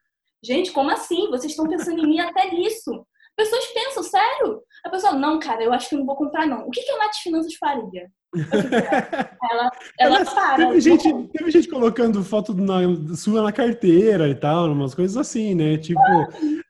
Gente, 0.46 0.70
como 0.70 0.90
assim? 0.90 1.28
Vocês 1.28 1.52
estão 1.52 1.66
pensando 1.66 1.98
em 1.98 2.06
mim 2.06 2.20
até 2.20 2.50
nisso. 2.52 3.04
Pessoas 3.36 3.66
pensam, 3.66 4.02
sério? 4.02 4.62
A 4.84 4.88
pessoa, 4.88 5.12
não, 5.12 5.38
cara, 5.38 5.62
eu 5.62 5.72
acho 5.72 5.90
que 5.90 5.96
não 5.96 6.06
vou 6.06 6.16
comprar, 6.16 6.46
não. 6.46 6.66
O 6.66 6.70
que, 6.70 6.82
que 6.82 6.90
a 6.90 6.98
Nath 6.98 7.16
Finanças 7.22 7.54
faria? 7.54 8.08
ela, 9.50 9.70
ela 9.98 10.24
para. 10.24 10.56
Teve 10.56 10.80
gente, 10.80 11.28
teve 11.28 11.50
gente 11.50 11.68
colocando 11.68 12.24
foto 12.24 12.54
na, 12.54 12.80
sua 13.16 13.42
na 13.42 13.52
carteira 13.52 14.28
e 14.28 14.34
tal, 14.34 14.70
umas 14.70 14.94
coisas 14.94 15.16
assim, 15.16 15.54
né? 15.54 15.76
Tipo, 15.76 16.00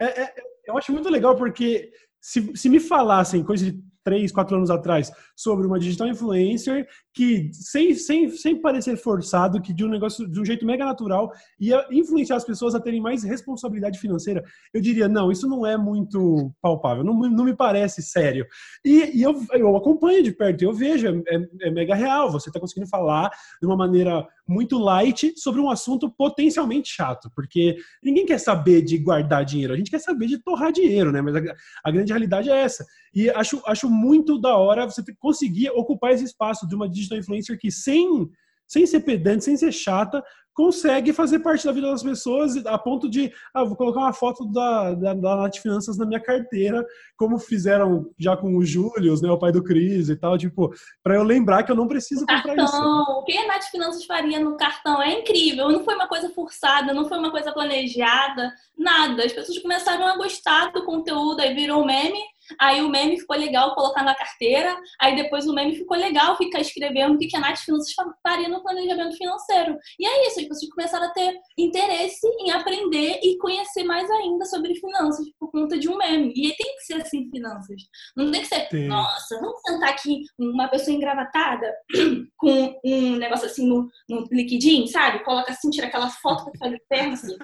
é, 0.00 0.22
é, 0.22 0.34
eu 0.66 0.76
acho 0.76 0.92
muito 0.92 1.08
legal 1.08 1.36
porque 1.36 1.90
se, 2.20 2.56
se 2.56 2.68
me 2.68 2.80
falassem 2.80 3.44
coisa 3.44 3.64
de 3.64 3.80
três, 4.02 4.32
quatro 4.32 4.56
anos 4.56 4.70
atrás, 4.70 5.12
sobre 5.36 5.66
uma 5.66 5.78
digital 5.78 6.08
influencer 6.08 6.88
que, 7.12 7.50
sem, 7.52 7.94
sem, 7.94 8.30
sem 8.30 8.60
parecer 8.60 8.96
forçado, 8.96 9.60
que 9.60 9.72
de 9.72 9.84
um 9.84 9.88
negócio, 9.88 10.26
de 10.26 10.40
um 10.40 10.44
jeito 10.44 10.64
mega 10.64 10.84
natural, 10.84 11.30
ia 11.60 11.86
influenciar 11.90 12.36
as 12.36 12.44
pessoas 12.44 12.74
a 12.74 12.80
terem 12.80 13.00
mais 13.00 13.22
responsabilidade 13.22 13.98
financeira, 13.98 14.42
eu 14.72 14.80
diria, 14.80 15.08
não, 15.08 15.30
isso 15.30 15.46
não 15.46 15.66
é 15.66 15.76
muito 15.76 16.50
palpável, 16.60 17.04
não, 17.04 17.14
não 17.14 17.44
me 17.44 17.54
parece 17.54 18.02
sério. 18.02 18.46
E, 18.84 19.18
e 19.18 19.22
eu, 19.22 19.40
eu 19.52 19.76
acompanho 19.76 20.22
de 20.22 20.32
perto, 20.32 20.62
eu 20.62 20.72
vejo, 20.72 21.06
é, 21.06 21.48
é, 21.62 21.70
mega 21.70 21.94
real, 21.94 22.30
você 22.30 22.48
está 22.48 22.58
conseguindo 22.58 22.88
falar 22.88 23.30
de 23.60 23.66
uma 23.66 23.76
maneira 23.76 24.26
muito 24.48 24.78
light 24.78 25.34
sobre 25.36 25.60
um 25.60 25.68
assunto 25.68 26.10
potencialmente 26.10 26.88
chato, 26.88 27.30
porque 27.34 27.76
ninguém 28.02 28.24
quer 28.24 28.38
saber 28.38 28.82
de 28.82 28.96
guardar 28.98 29.44
dinheiro, 29.44 29.74
a 29.74 29.76
gente 29.76 29.90
quer 29.90 29.98
saber 30.00 30.26
de 30.26 30.38
torrar 30.38 30.72
dinheiro, 30.72 31.10
né? 31.12 31.20
Mas 31.20 31.34
a, 31.34 31.40
a 31.84 31.90
grande 31.90 32.12
realidade 32.12 32.50
é 32.50 32.56
essa. 32.56 32.86
E 33.14 33.30
acho, 33.30 33.62
acho 33.66 33.88
muito 33.88 34.38
da 34.38 34.56
hora 34.56 34.84
você 34.84 35.02
conseguir 35.26 35.70
ocupar 35.70 36.12
esse 36.12 36.22
espaço 36.22 36.68
de 36.68 36.74
uma 36.76 36.88
digital 36.88 37.18
influencer 37.18 37.58
que, 37.58 37.68
sem, 37.68 38.30
sem 38.64 38.86
ser 38.86 39.00
pedante, 39.00 39.42
sem 39.42 39.56
ser 39.56 39.72
chata, 39.72 40.22
consegue 40.54 41.12
fazer 41.12 41.40
parte 41.40 41.66
da 41.66 41.72
vida 41.72 41.90
das 41.90 42.02
pessoas 42.02 42.64
a 42.64 42.78
ponto 42.78 43.10
de, 43.10 43.30
ah, 43.52 43.64
vou 43.64 43.76
colocar 43.76 43.98
uma 43.98 44.12
foto 44.12 44.46
da, 44.52 44.94
da, 44.94 45.14
da 45.14 45.36
Nath 45.36 45.56
Finanças 45.56 45.98
na 45.98 46.06
minha 46.06 46.20
carteira, 46.20 46.86
como 47.16 47.40
fizeram 47.40 48.08
já 48.16 48.36
com 48.36 48.56
o 48.56 48.64
Júlio, 48.64 49.20
né, 49.20 49.28
o 49.28 49.38
pai 49.38 49.50
do 49.50 49.64
Cris 49.64 50.08
e 50.08 50.16
tal, 50.16 50.38
tipo, 50.38 50.72
para 51.02 51.16
eu 51.16 51.24
lembrar 51.24 51.64
que 51.64 51.72
eu 51.72 51.76
não 51.76 51.88
preciso 51.88 52.22
o 52.22 52.26
comprar 52.26 52.54
cartão, 52.54 52.64
isso. 52.64 53.10
O 53.18 53.24
que 53.24 53.36
a 53.36 53.48
Nath 53.48 53.64
Finanças 53.64 54.04
faria 54.04 54.38
no 54.38 54.56
cartão 54.56 55.02
é 55.02 55.18
incrível, 55.18 55.68
não 55.68 55.82
foi 55.82 55.96
uma 55.96 56.06
coisa 56.06 56.30
forçada, 56.30 56.94
não 56.94 57.06
foi 57.06 57.18
uma 57.18 57.32
coisa 57.32 57.52
planejada, 57.52 58.52
nada. 58.78 59.24
As 59.24 59.32
pessoas 59.32 59.58
começaram 59.58 60.06
a 60.06 60.16
gostar 60.16 60.70
do 60.72 60.84
conteúdo, 60.84 61.40
aí 61.40 61.52
virou 61.52 61.84
meme, 61.84 62.20
aí 62.60 62.82
o 62.82 62.88
meme 62.88 63.18
ficou 63.18 63.36
legal 63.36 63.74
colocar 63.74 64.02
na 64.02 64.14
carteira, 64.14 64.76
aí 65.00 65.16
depois 65.16 65.46
o 65.46 65.54
meme 65.54 65.76
ficou 65.76 65.96
legal 65.96 66.36
ficar 66.36 66.60
escrevendo 66.60 67.14
o 67.14 67.18
que 67.18 67.36
a 67.36 67.40
Nath 67.40 67.58
Finanças 67.58 67.92
faria 68.22 68.48
no 68.48 68.62
planejamento 68.62 69.16
financeiro. 69.16 69.76
E 69.98 70.06
é 70.06 70.28
isso, 70.28 70.40
as 70.40 70.48
pessoas 70.48 70.70
começaram 70.70 71.06
a 71.06 71.10
ter 71.10 71.38
interesse 71.58 72.26
em 72.40 72.50
aprender 72.50 73.20
e 73.22 73.38
conhecer 73.38 73.84
mais 73.84 74.10
ainda 74.10 74.44
sobre 74.44 74.74
finanças 74.74 75.26
por 75.38 75.50
conta 75.50 75.78
de 75.78 75.88
um 75.88 75.96
meme. 75.96 76.32
E 76.36 76.54
tem 76.56 76.76
que 76.76 76.82
ser 76.82 76.94
assim, 76.94 77.28
finanças. 77.30 77.82
Não 78.16 78.30
tem 78.30 78.40
que 78.40 78.48
ser, 78.48 78.68
Sim. 78.70 78.86
nossa, 78.86 79.38
vamos 79.40 79.60
sentar 79.66 79.90
aqui 79.90 80.22
uma 80.38 80.68
pessoa 80.68 80.94
engravatada 80.94 81.72
com 82.36 82.80
um 82.84 83.16
negócio 83.16 83.46
assim 83.46 83.66
no, 83.66 83.88
no 84.08 84.26
liquidinho, 84.30 84.86
sabe? 84.86 85.24
Coloca 85.24 85.52
assim, 85.52 85.70
tira 85.70 85.86
aquela 85.86 86.10
foto 86.10 86.50
que 86.50 86.58
faz 86.58 86.76
perna 86.88 87.14
assim. 87.14 87.36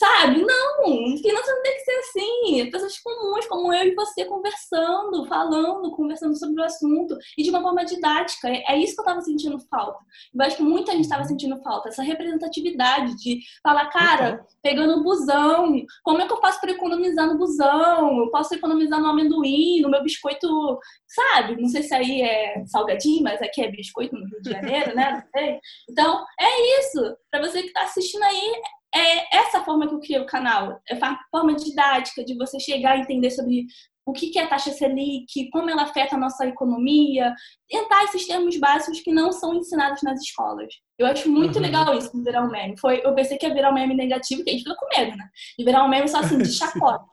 Sabe? 0.00 0.40
Não, 0.40 1.18
finanças 1.18 1.54
não 1.54 1.62
tem 1.62 1.74
que 1.74 1.80
ser 1.80 1.92
assim. 1.92 2.70
Pessoas 2.70 2.98
comuns, 3.00 3.46
como 3.46 3.70
eu 3.70 3.84
e 3.84 3.94
você, 3.94 4.24
conversando, 4.24 5.26
falando, 5.26 5.90
conversando 5.90 6.34
sobre 6.38 6.58
o 6.58 6.64
assunto 6.64 7.18
e 7.36 7.42
de 7.42 7.50
uma 7.50 7.60
forma 7.60 7.84
didática. 7.84 8.48
É, 8.48 8.64
é 8.72 8.78
isso 8.78 8.94
que 8.94 9.00
eu 9.00 9.04
estava 9.04 9.20
sentindo 9.20 9.58
falta. 9.68 9.98
Eu 10.34 10.42
acho 10.42 10.56
que 10.56 10.62
muita 10.62 10.92
gente 10.92 11.02
estava 11.02 11.24
sentindo 11.24 11.62
falta, 11.62 11.90
essa 11.90 12.02
representatividade 12.02 13.14
de 13.16 13.40
falar, 13.62 13.90
cara, 13.90 14.42
pegando 14.62 15.00
o 15.00 15.02
busão, 15.02 15.84
como 16.02 16.22
é 16.22 16.26
que 16.26 16.32
eu 16.32 16.40
faço 16.40 16.62
para 16.62 16.70
economizar 16.70 17.26
no 17.26 17.36
busão? 17.36 18.20
Eu 18.20 18.30
posso 18.30 18.54
economizar 18.54 19.02
no 19.02 19.08
amendoim, 19.08 19.82
no 19.82 19.90
meu 19.90 20.02
biscoito, 20.02 20.78
sabe? 21.06 21.60
Não 21.60 21.68
sei 21.68 21.82
se 21.82 21.94
aí 21.94 22.22
é 22.22 22.64
salgadinho, 22.64 23.22
mas 23.22 23.42
aqui 23.42 23.60
é 23.60 23.70
biscoito 23.70 24.16
no 24.16 24.24
Rio 24.24 24.40
de 24.40 24.50
Janeiro, 24.50 24.94
né? 24.94 25.12
Não 25.12 25.40
sei. 25.40 25.60
Então, 25.90 26.24
é 26.38 26.80
isso. 26.80 27.16
Para 27.30 27.40
você 27.40 27.62
que 27.62 27.68
está 27.68 27.82
assistindo 27.82 28.22
aí, 28.22 28.52
é 28.94 29.36
essa 29.36 29.62
forma 29.62 29.88
que 29.88 29.94
eu 29.94 30.00
criei 30.00 30.20
o 30.20 30.26
canal. 30.26 30.80
É 30.88 30.98
a 31.00 31.18
forma 31.30 31.54
didática 31.54 32.24
de 32.24 32.36
você 32.36 32.58
chegar 32.58 32.92
a 32.92 32.98
entender 32.98 33.30
sobre 33.30 33.66
o 34.04 34.12
que 34.12 34.36
é 34.38 34.42
a 34.42 34.48
taxa 34.48 34.70
Selic, 34.72 35.48
como 35.50 35.70
ela 35.70 35.82
afeta 35.82 36.16
a 36.16 36.18
nossa 36.18 36.46
economia, 36.46 37.34
tentar 37.68 38.04
esses 38.04 38.26
termos 38.26 38.58
básicos 38.58 39.00
que 39.00 39.12
não 39.12 39.32
são 39.32 39.54
ensinados 39.54 40.02
nas 40.02 40.20
escolas. 40.20 40.72
Eu 40.98 41.06
acho 41.06 41.30
muito 41.30 41.56
uhum. 41.56 41.62
legal 41.62 41.96
isso 41.96 42.12
de 42.12 42.22
virar 42.22 42.42
um 42.42 42.50
meme. 42.50 42.78
Foi, 42.78 43.00
eu 43.04 43.14
pensei 43.14 43.38
que 43.38 43.46
ia 43.46 43.54
virar 43.54 43.70
um 43.70 43.74
meme 43.74 43.94
negativo, 43.94 44.42
que 44.42 44.50
a 44.50 44.52
gente 44.52 44.64
fica 44.64 44.76
com 44.76 45.00
medo, 45.00 45.16
né? 45.16 45.28
De 45.58 45.64
virar 45.64 45.84
um 45.84 45.88
meme 45.88 46.08
só 46.08 46.20
assim, 46.20 46.38
de 46.38 46.48
chacota. 46.52 47.04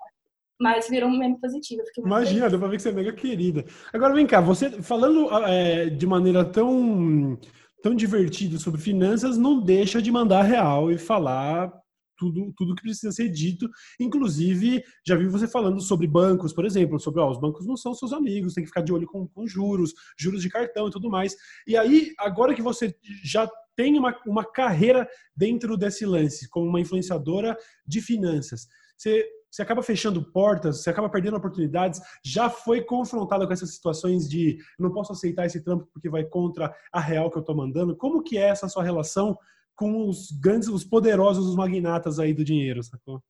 Mas 0.59 0.89
virou 0.89 1.09
um 1.09 1.17
meme 1.17 1.39
positivo. 1.39 1.83
Imagina, 1.99 2.39
feliz. 2.39 2.51
deu 2.51 2.59
pra 2.59 2.67
ver 2.67 2.77
que 2.77 2.81
você 2.81 2.89
é 2.89 2.93
mega 2.93 3.13
querida. 3.13 3.63
Agora 3.93 4.15
vem 4.15 4.25
cá, 4.25 4.41
você 4.41 4.81
falando 4.81 5.29
é, 5.45 5.89
de 5.89 6.07
maneira 6.07 6.43
tão 6.43 7.37
tão 7.81 7.95
divertido 7.95 8.59
sobre 8.59 8.81
finanças, 8.81 9.37
não 9.37 9.61
deixa 9.61 10.01
de 10.01 10.11
mandar 10.11 10.43
real 10.43 10.91
e 10.91 10.97
falar 10.97 11.71
tudo, 12.17 12.51
tudo 12.57 12.75
que 12.75 12.81
precisa 12.81 13.11
ser 13.11 13.29
dito. 13.29 13.69
Inclusive, 13.99 14.83
já 15.05 15.15
vi 15.15 15.27
você 15.27 15.47
falando 15.47 15.79
sobre 15.79 16.07
bancos, 16.07 16.51
por 16.51 16.65
exemplo, 16.65 16.99
sobre 16.99 17.21
ó, 17.21 17.29
os 17.29 17.39
bancos 17.39 17.65
não 17.65 17.77
são 17.77 17.93
seus 17.93 18.11
amigos, 18.11 18.53
tem 18.53 18.63
que 18.63 18.69
ficar 18.69 18.81
de 18.81 18.91
olho 18.91 19.07
com, 19.07 19.27
com 19.27 19.47
juros, 19.47 19.93
juros 20.17 20.41
de 20.41 20.49
cartão 20.49 20.87
e 20.87 20.91
tudo 20.91 21.09
mais. 21.09 21.35
E 21.65 21.77
aí, 21.77 22.13
agora 22.17 22.53
que 22.53 22.61
você 22.61 22.95
já 23.23 23.49
tem 23.75 23.97
uma, 23.97 24.19
uma 24.25 24.43
carreira 24.43 25.07
dentro 25.35 25.77
desse 25.77 26.05
lance, 26.05 26.49
como 26.49 26.67
uma 26.67 26.81
influenciadora 26.81 27.55
de 27.85 28.01
finanças, 28.01 28.67
você 28.97 29.23
você 29.49 29.61
acaba 29.61 29.81
fechando 29.81 30.31
portas, 30.31 30.83
você 30.83 30.89
acaba 30.89 31.09
perdendo 31.09 31.37
oportunidades. 31.37 32.01
Já 32.23 32.49
foi 32.49 32.81
confrontada 32.81 33.47
com 33.47 33.53
essas 33.53 33.73
situações 33.73 34.29
de 34.29 34.57
não 34.79 34.91
posso 34.91 35.13
aceitar 35.13 35.45
esse 35.45 35.63
trampo 35.63 35.87
porque 35.93 36.09
vai 36.09 36.23
contra 36.23 36.75
a 36.91 36.99
real 36.99 37.31
que 37.31 37.37
eu 37.37 37.41
estou 37.41 37.55
mandando. 37.55 37.95
Como 37.95 38.23
que 38.23 38.37
é 38.37 38.49
essa 38.49 38.67
sua 38.67 38.83
relação 38.83 39.37
com 39.75 40.07
os 40.07 40.31
grandes, 40.31 40.67
os 40.67 40.83
poderosos, 40.83 41.47
os 41.47 41.55
magnatas 41.55 42.19
aí 42.19 42.33
do 42.33 42.43
dinheiro, 42.43 42.83
sacou? 42.83 43.21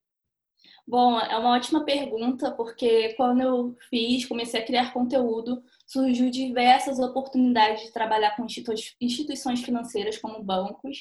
Bom, 0.86 1.20
é 1.20 1.36
uma 1.36 1.54
ótima 1.54 1.84
pergunta, 1.84 2.50
porque 2.52 3.12
quando 3.14 3.42
eu 3.42 3.76
fiz, 3.90 4.24
comecei 4.24 4.58
a 4.58 4.64
criar 4.64 4.92
conteúdo, 4.94 5.62
surgiu 5.86 6.30
diversas 6.30 6.98
oportunidades 6.98 7.84
de 7.84 7.92
trabalhar 7.92 8.34
com 8.34 8.46
instituições 8.98 9.60
financeiras 9.60 10.16
como 10.16 10.42
bancos. 10.42 10.96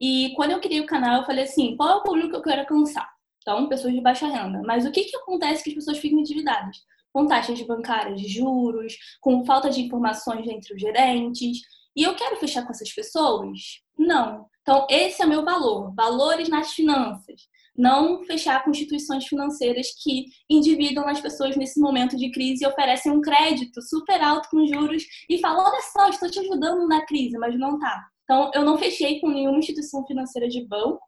E 0.00 0.32
quando 0.36 0.52
eu 0.52 0.60
criei 0.60 0.80
o 0.80 0.86
canal, 0.86 1.20
eu 1.20 1.26
falei 1.26 1.42
assim, 1.42 1.76
qual 1.76 1.88
é 1.88 1.94
o 1.96 2.02
público 2.04 2.30
que 2.30 2.36
eu 2.36 2.42
quero 2.42 2.60
alcançar? 2.60 3.10
Então, 3.42 3.68
pessoas 3.68 3.92
de 3.92 4.00
baixa 4.00 4.26
renda. 4.26 4.62
Mas 4.64 4.86
o 4.86 4.92
que, 4.92 5.04
que 5.04 5.16
acontece 5.16 5.62
que 5.62 5.70
as 5.70 5.76
pessoas 5.76 5.98
ficam 5.98 6.20
endividadas? 6.20 6.78
Com 7.12 7.26
taxas 7.26 7.60
bancárias 7.62 8.20
de 8.20 8.28
juros, 8.28 8.96
com 9.20 9.44
falta 9.44 9.68
de 9.68 9.82
informações 9.82 10.48
entre 10.48 10.74
os 10.74 10.80
gerentes. 10.80 11.60
E 11.94 12.02
eu 12.02 12.14
quero 12.14 12.36
fechar 12.36 12.64
com 12.64 12.70
essas 12.70 12.92
pessoas? 12.92 13.82
Não. 13.98 14.46
Então, 14.62 14.86
esse 14.88 15.20
é 15.20 15.26
o 15.26 15.28
meu 15.28 15.44
valor. 15.44 15.92
Valores 15.94 16.48
nas 16.48 16.72
finanças. 16.72 17.42
Não 17.76 18.22
fechar 18.24 18.62
com 18.62 18.70
instituições 18.70 19.26
financeiras 19.26 19.88
que 20.02 20.26
endividam 20.48 21.08
as 21.08 21.20
pessoas 21.20 21.56
nesse 21.56 21.80
momento 21.80 22.16
de 22.16 22.30
crise 22.30 22.64
e 22.64 22.66
oferecem 22.66 23.10
um 23.10 23.20
crédito 23.20 23.80
super 23.82 24.20
alto 24.22 24.48
com 24.50 24.66
juros 24.66 25.04
e 25.28 25.38
falam: 25.38 25.64
olha 25.64 25.80
só, 25.92 26.08
estou 26.08 26.30
te 26.30 26.38
ajudando 26.38 26.86
na 26.86 27.04
crise, 27.06 27.38
mas 27.38 27.58
não 27.58 27.78
tá. 27.78 28.08
Então, 28.24 28.50
eu 28.54 28.64
não 28.64 28.78
fechei 28.78 29.20
com 29.20 29.30
nenhuma 29.30 29.58
instituição 29.58 30.06
financeira 30.06 30.48
de 30.48 30.66
banco. 30.66 31.00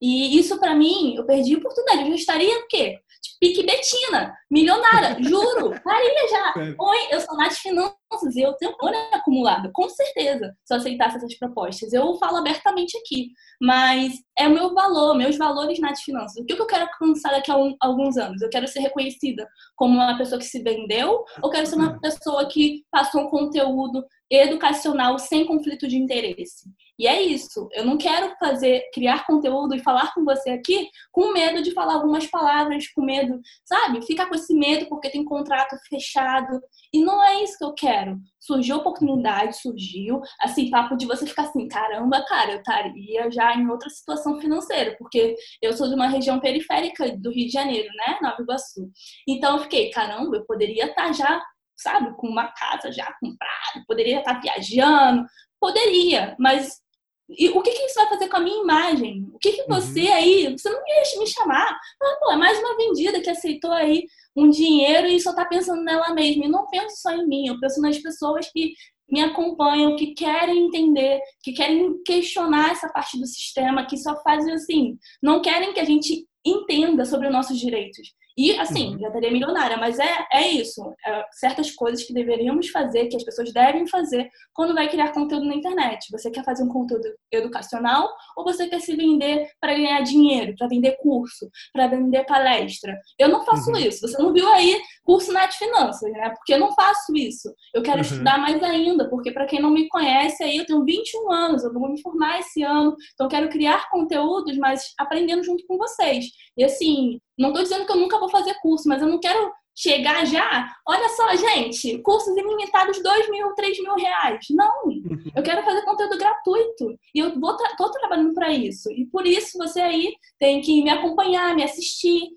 E 0.00 0.38
isso, 0.38 0.58
para 0.58 0.74
mim, 0.74 1.14
eu 1.16 1.26
perdi 1.26 1.54
a 1.54 1.58
oportunidade. 1.58 2.02
Eu 2.02 2.08
já 2.08 2.14
estaria 2.14 2.58
o 2.58 2.66
quê? 2.68 3.00
Pique 3.40 3.64
Betina, 3.64 4.34
milionária, 4.50 5.16
juro, 5.22 5.72
estaria 5.72 6.28
já. 6.28 6.54
Oi, 6.78 6.98
eu 7.10 7.20
sou 7.20 7.36
Nath 7.36 7.54
Finanças 7.54 8.36
e 8.36 8.40
eu 8.40 8.52
tenho 8.54 8.74
olha 8.80 8.98
acumulado, 9.12 9.70
com 9.72 9.88
certeza, 9.88 10.56
se 10.64 10.74
eu 10.74 10.78
aceitasse 10.78 11.16
essas 11.16 11.38
propostas. 11.38 11.92
Eu 11.92 12.16
falo 12.18 12.38
abertamente 12.38 12.96
aqui, 12.98 13.30
mas 13.60 14.12
é 14.36 14.48
o 14.48 14.52
meu 14.52 14.74
valor, 14.74 15.14
meus 15.14 15.36
valores 15.36 15.78
Nath 15.78 15.98
Finanças. 15.98 16.36
O 16.42 16.46
que 16.46 16.60
eu 16.60 16.66
quero 16.66 16.84
alcançar 16.84 17.30
daqui 17.30 17.50
a 17.50 17.56
um, 17.56 17.76
alguns 17.80 18.16
anos? 18.16 18.42
Eu 18.42 18.50
quero 18.50 18.66
ser 18.66 18.80
reconhecida 18.80 19.48
como 19.76 19.94
uma 19.94 20.16
pessoa 20.18 20.38
que 20.38 20.46
se 20.46 20.62
vendeu 20.62 21.24
ou 21.42 21.50
quero 21.50 21.66
ser 21.66 21.76
uma 21.76 21.98
pessoa 22.00 22.48
que 22.48 22.84
passou 22.90 23.22
um 23.22 23.30
conteúdo 23.30 24.04
educacional 24.30 25.18
sem 25.18 25.46
conflito 25.46 25.86
de 25.88 25.96
interesse. 25.96 26.68
E 26.98 27.06
é 27.06 27.22
isso. 27.22 27.68
Eu 27.72 27.84
não 27.84 27.96
quero 27.96 28.34
fazer, 28.40 28.82
criar 28.92 29.24
conteúdo 29.24 29.74
e 29.74 29.82
falar 29.82 30.12
com 30.12 30.24
você 30.24 30.50
aqui 30.50 30.88
com 31.12 31.32
medo 31.32 31.62
de 31.62 31.72
falar 31.72 31.94
algumas 31.94 32.26
palavras, 32.26 32.88
com 32.88 33.02
medo, 33.02 33.40
sabe? 33.64 34.04
Ficar 34.04 34.26
com 34.26 34.34
esse 34.34 34.52
medo 34.52 34.86
porque 34.88 35.10
tem 35.10 35.24
contrato 35.24 35.76
fechado. 35.88 36.60
E 36.92 37.00
não 37.00 37.22
é 37.22 37.42
isso 37.42 37.56
que 37.56 37.64
eu 37.64 37.72
quero. 37.72 38.18
Surgiu 38.40 38.78
oportunidade, 38.78 39.60
surgiu, 39.60 40.20
assim, 40.40 40.70
papo 40.70 40.96
de 40.96 41.06
você 41.06 41.26
ficar 41.26 41.42
assim, 41.42 41.68
caramba, 41.68 42.24
cara, 42.26 42.52
eu 42.52 42.58
estaria 42.58 43.30
já 43.30 43.54
em 43.54 43.68
outra 43.68 43.88
situação 43.90 44.40
financeira, 44.40 44.96
porque 44.98 45.36
eu 45.62 45.72
sou 45.72 45.88
de 45.88 45.94
uma 45.94 46.08
região 46.08 46.40
periférica 46.40 47.16
do 47.16 47.30
Rio 47.30 47.46
de 47.46 47.52
Janeiro, 47.52 47.88
né? 47.94 48.18
Nova 48.22 48.42
Iguaçu. 48.42 48.90
Então 49.26 49.56
eu 49.56 49.62
fiquei, 49.62 49.90
caramba, 49.90 50.36
eu 50.36 50.46
poderia 50.46 50.86
estar 50.86 51.12
já 51.12 51.40
sabe, 51.76 52.12
com 52.16 52.26
uma 52.26 52.48
casa 52.48 52.90
já 52.90 53.06
comprada, 53.20 53.84
poderia 53.86 54.18
estar 54.18 54.40
viajando, 54.40 55.24
poderia, 55.60 56.34
mas 56.38 56.80
e 57.28 57.50
o 57.50 57.60
que, 57.60 57.70
que 57.70 57.82
isso 57.84 57.94
vai 57.94 58.08
fazer 58.08 58.28
com 58.28 58.38
a 58.38 58.40
minha 58.40 58.62
imagem? 58.62 59.28
O 59.34 59.38
que, 59.38 59.52
que 59.52 59.62
uhum. 59.62 59.68
você 59.68 60.02
uhum. 60.02 60.12
aí, 60.14 60.52
você 60.56 60.70
não 60.70 60.78
ia 60.78 61.18
me 61.18 61.26
chamar? 61.26 61.78
Ah, 62.02 62.16
pô, 62.20 62.32
é 62.32 62.36
mais 62.36 62.58
uma 62.58 62.76
vendida 62.76 63.20
que 63.20 63.28
aceitou 63.28 63.72
aí 63.72 64.06
um 64.34 64.48
dinheiro 64.48 65.06
e 65.06 65.20
só 65.20 65.34
tá 65.34 65.44
pensando 65.44 65.82
nela 65.82 66.14
mesma. 66.14 66.46
E 66.46 66.48
não 66.48 66.66
penso 66.68 67.02
só 67.02 67.10
em 67.10 67.26
mim, 67.26 67.48
eu 67.48 67.60
penso 67.60 67.80
nas 67.82 67.98
pessoas 67.98 68.50
que 68.50 68.72
me 69.10 69.20
acompanham, 69.20 69.96
que 69.96 70.14
querem 70.14 70.66
entender, 70.66 71.20
que 71.42 71.52
querem 71.52 72.02
questionar 72.02 72.72
essa 72.72 72.88
parte 72.88 73.18
do 73.18 73.26
sistema, 73.26 73.86
que 73.86 73.96
só 73.96 74.20
fazem 74.22 74.52
assim, 74.52 74.98
não 75.22 75.40
querem 75.40 75.72
que 75.72 75.80
a 75.80 75.84
gente 75.84 76.26
entenda 76.44 77.04
sobre 77.04 77.26
os 77.26 77.32
nossos 77.32 77.58
direitos. 77.58 78.14
E, 78.38 78.56
assim, 78.56 78.92
uhum. 78.92 79.00
já 79.00 79.08
estaria 79.08 79.32
milionária, 79.32 79.76
mas 79.76 79.98
é, 79.98 80.26
é 80.32 80.46
isso. 80.46 80.80
É 81.04 81.24
certas 81.32 81.72
coisas 81.72 82.04
que 82.04 82.14
deveríamos 82.14 82.68
fazer, 82.68 83.08
que 83.08 83.16
as 83.16 83.24
pessoas 83.24 83.52
devem 83.52 83.84
fazer 83.88 84.30
quando 84.54 84.74
vai 84.74 84.88
criar 84.88 85.12
conteúdo 85.12 85.44
na 85.44 85.56
internet. 85.56 86.06
Você 86.12 86.30
quer 86.30 86.44
fazer 86.44 86.62
um 86.62 86.68
conteúdo 86.68 87.02
educacional 87.32 88.08
ou 88.36 88.44
você 88.44 88.68
quer 88.68 88.80
se 88.80 88.94
vender 88.94 89.50
para 89.60 89.74
ganhar 89.74 90.00
dinheiro, 90.02 90.54
para 90.56 90.68
vender 90.68 90.96
curso, 91.02 91.50
para 91.72 91.88
vender 91.88 92.24
palestra? 92.26 92.96
Eu 93.18 93.28
não 93.28 93.44
faço 93.44 93.72
uhum. 93.72 93.76
isso. 93.76 94.06
Você 94.06 94.16
não 94.22 94.32
viu 94.32 94.46
aí 94.52 94.80
curso 95.08 95.32
Net 95.32 95.56
Finanças, 95.56 96.12
né? 96.12 96.28
Porque 96.36 96.52
eu 96.52 96.58
não 96.58 96.70
faço 96.74 97.16
isso. 97.16 97.50
Eu 97.72 97.82
quero 97.82 97.96
uhum. 97.96 98.02
estudar 98.02 98.36
mais 98.36 98.62
ainda, 98.62 99.08
porque 99.08 99.32
para 99.32 99.46
quem 99.46 99.58
não 99.58 99.70
me 99.70 99.88
conhece 99.88 100.42
aí, 100.44 100.58
eu 100.58 100.66
tenho 100.66 100.84
21 100.84 101.32
anos, 101.32 101.64
eu 101.64 101.72
vou 101.72 101.88
me 101.88 101.98
formar 102.02 102.40
esse 102.40 102.62
ano, 102.62 102.94
então 103.14 103.24
eu 103.24 103.30
quero 103.30 103.48
criar 103.48 103.88
conteúdos, 103.88 104.58
mas 104.58 104.92
aprendendo 104.98 105.42
junto 105.42 105.66
com 105.66 105.78
vocês. 105.78 106.26
E 106.58 106.62
assim, 106.62 107.18
não 107.38 107.48
estou 107.48 107.62
dizendo 107.62 107.86
que 107.86 107.92
eu 107.92 107.96
nunca 107.96 108.18
vou 108.18 108.28
fazer 108.28 108.52
curso, 108.60 108.86
mas 108.86 109.00
eu 109.00 109.08
não 109.08 109.18
quero 109.18 109.50
chegar 109.74 110.26
já. 110.26 110.70
Olha 110.86 111.08
só, 111.08 111.34
gente, 111.36 112.02
cursos 112.02 112.36
ilimitados, 112.36 113.02
dois 113.02 113.30
mil, 113.30 113.54
três 113.54 113.80
mil 113.80 113.94
reais. 113.94 114.44
Não, 114.50 114.90
eu 115.34 115.42
quero 115.42 115.62
fazer 115.62 115.86
conteúdo 115.86 116.18
gratuito 116.18 116.94
e 117.14 117.20
eu 117.20 117.40
vou 117.40 117.56
tra 117.56 117.74
tô 117.76 117.90
trabalhando 117.90 118.34
para 118.34 118.52
isso. 118.52 118.92
E 118.92 119.06
por 119.06 119.26
isso 119.26 119.56
você 119.56 119.80
aí 119.80 120.12
tem 120.38 120.60
que 120.60 120.82
me 120.82 120.90
acompanhar, 120.90 121.56
me 121.56 121.64
assistir, 121.64 122.28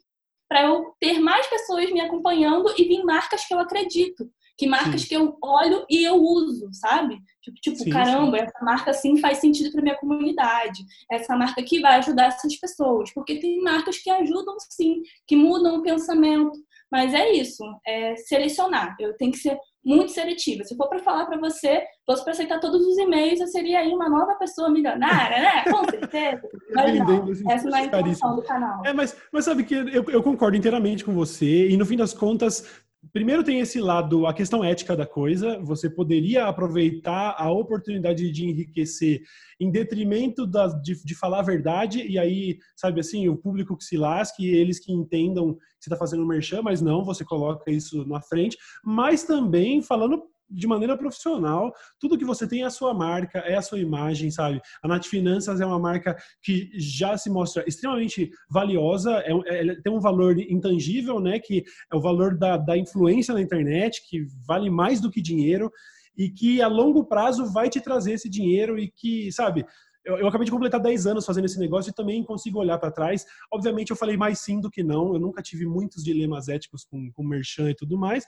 para 0.52 0.64
eu 0.64 0.94
ter 1.00 1.18
mais 1.18 1.48
pessoas 1.48 1.90
me 1.94 2.02
acompanhando 2.02 2.74
e 2.78 2.84
vir 2.84 3.06
marcas 3.06 3.46
que 3.46 3.54
eu 3.54 3.60
acredito. 3.60 4.30
Que 4.58 4.68
marcas 4.68 5.04
sim. 5.04 5.08
que 5.08 5.16
eu 5.16 5.38
olho 5.42 5.86
e 5.90 6.04
eu 6.04 6.16
uso, 6.16 6.68
sabe? 6.74 7.18
Tipo, 7.42 7.58
tipo 7.62 7.78
sim, 7.78 7.90
caramba, 7.90 8.38
sim. 8.38 8.44
essa 8.44 8.66
marca 8.66 8.94
sim 8.94 9.16
faz 9.16 9.38
sentido 9.38 9.72
para 9.72 9.82
minha 9.82 9.96
comunidade. 9.96 10.84
Essa 11.10 11.38
marca 11.38 11.62
aqui 11.62 11.80
vai 11.80 11.96
ajudar 12.00 12.26
essas 12.26 12.54
pessoas. 12.58 13.14
Porque 13.14 13.40
tem 13.40 13.62
marcas 13.62 14.00
que 14.00 14.10
ajudam 14.10 14.58
sim, 14.70 15.02
que 15.26 15.38
mudam 15.38 15.78
o 15.78 15.84
pensamento. 15.84 16.60
Mas 16.92 17.14
é 17.14 17.32
isso, 17.32 17.64
é 17.88 18.18
selecionar. 18.18 18.98
Eu 19.00 19.16
tenho 19.16 19.32
que 19.32 19.38
ser 19.38 19.58
muito 19.84 20.12
seletiva. 20.12 20.64
Se 20.64 20.76
for 20.76 20.88
para 20.88 21.00
falar 21.00 21.26
para 21.26 21.40
você, 21.40 21.84
fosse 22.06 22.24
para 22.24 22.34
aceitar 22.34 22.60
todos 22.60 22.86
os 22.86 22.98
e-mails, 22.98 23.40
eu 23.40 23.48
seria 23.48 23.80
aí 23.80 23.92
uma 23.94 24.10
nova 24.10 24.36
pessoa 24.36 24.70
milionária, 24.70 25.40
né? 25.40 25.64
Com 25.64 25.84
certeza. 25.90 26.42
Mas 26.74 27.00
não, 27.00 27.52
essa 27.52 27.70
não 27.70 27.78
é 27.78 27.82
a 27.82 27.86
intenção 27.86 28.36
do 28.36 28.44
canal. 28.44 28.86
É, 28.86 28.94
mas, 28.94 29.16
mas 29.32 29.46
sabe 29.46 29.64
que 29.64 29.74
eu, 29.74 30.04
eu 30.10 30.24
concordo 30.24 30.58
inteiramente 30.58 31.04
com 31.04 31.14
você, 31.14 31.70
e 31.70 31.78
no 31.78 31.86
fim 31.86 31.98
das 31.98 32.14
contas, 32.14 32.84
primeiro 33.14 33.44
tem 33.44 33.60
esse 33.60 33.80
lado, 33.80 34.28
a 34.28 34.34
questão 34.34 34.64
ética 34.64 34.96
da 34.96 35.06
coisa. 35.06 35.60
Você 35.60 35.90
poderia 35.90 36.46
aproveitar 36.46 37.36
a 37.38 37.52
oportunidade 37.52 38.32
de 38.32 38.46
enriquecer 38.46 39.22
em 39.60 39.72
detrimento 39.72 40.46
da, 40.46 40.68
de, 40.68 41.04
de, 41.04 41.16
falar 41.16 41.40
a 41.40 41.44
verdade, 41.44 42.06
e 42.08 42.18
aí, 42.18 42.58
sabe 42.76 43.00
assim, 43.00 43.28
o 43.28 43.38
público 43.38 43.78
que 43.78 43.84
se 43.84 43.98
lasque, 43.98 44.48
eles 44.48 44.80
que 44.80 44.92
entendam 44.92 45.54
que 45.54 45.60
você 45.80 45.90
está 45.90 45.98
fazendo 45.98 46.26
merchan, 46.26 46.62
mas 46.62 46.82
não, 46.82 47.04
você 47.04 47.24
coloca 47.24 47.72
isso 47.72 48.06
na 48.08 48.22
frente. 48.22 48.58
Mas 48.84 49.24
também 49.24 49.82
falando 49.82 50.24
de 50.52 50.68
maneira 50.68 50.98
profissional, 50.98 51.74
tudo 52.00 52.18
que 52.18 52.26
você 52.26 52.48
tem 52.48 52.64
é 52.64 52.66
a 52.66 52.70
sua 52.70 52.94
marca, 52.94 53.40
é 53.40 53.56
a 53.56 53.62
sua 53.62 53.80
imagem, 53.80 54.30
sabe? 54.30 54.62
A 54.84 54.88
Nath 54.88 55.06
Finanças 55.06 55.62
é 55.62 55.66
uma 55.66 55.80
marca 55.80 56.16
que 56.42 56.70
já 56.74 57.18
se 57.18 57.30
mostra 57.30 57.64
extremamente 57.68 58.32
valiosa, 58.50 59.12
é, 59.26 59.32
é, 59.48 59.76
tem 59.82 59.92
um 59.92 60.00
valor 60.00 60.38
intangível, 60.40 61.20
né? 61.20 61.40
Que 61.40 61.64
é 61.92 61.96
o 61.96 62.02
valor 62.02 62.38
da, 62.38 62.58
da 62.58 62.78
influência 62.78 63.34
na 63.34 63.42
internet, 63.42 64.02
que 64.10 64.26
vale 64.46 64.70
mais 64.70 65.00
do 65.00 65.10
que 65.10 65.22
dinheiro 65.22 65.72
e 66.18 66.30
que 66.30 66.62
a 66.62 66.68
longo 66.68 67.06
prazo 67.06 67.46
vai 67.46 67.70
te 67.70 67.80
trazer 67.80 68.14
esse 68.14 68.30
dinheiro 68.30 68.78
e 68.78 68.90
que, 68.90 69.32
sabe? 69.32 69.66
Eu, 70.04 70.18
eu, 70.18 70.28
acabei 70.28 70.46
de 70.46 70.52
completar 70.52 70.80
10 70.80 71.06
anos 71.08 71.26
fazendo 71.26 71.46
esse 71.46 71.60
negócio 71.60 71.92
e 71.92 71.94
também 71.94 72.24
consigo 72.24 72.60
olhar 72.60 72.78
para 72.80 72.92
trás. 72.92 73.26
Obviamente, 73.52 73.92
eu 73.92 73.96
falei 73.96 74.18
mais 74.18 74.40
sim 74.40 74.60
do 74.60 74.70
que 74.70 74.84
não. 74.84 75.14
Eu 75.14 75.20
nunca 75.20 75.42
tive 75.42 75.66
muitos 75.66 76.04
dilemas 76.04 76.48
éticos 76.48 76.84
com, 76.84 77.12
com 77.12 77.24
merchan 77.24 77.70
e 77.70 77.76
tudo 77.76 77.98
mais, 77.98 78.26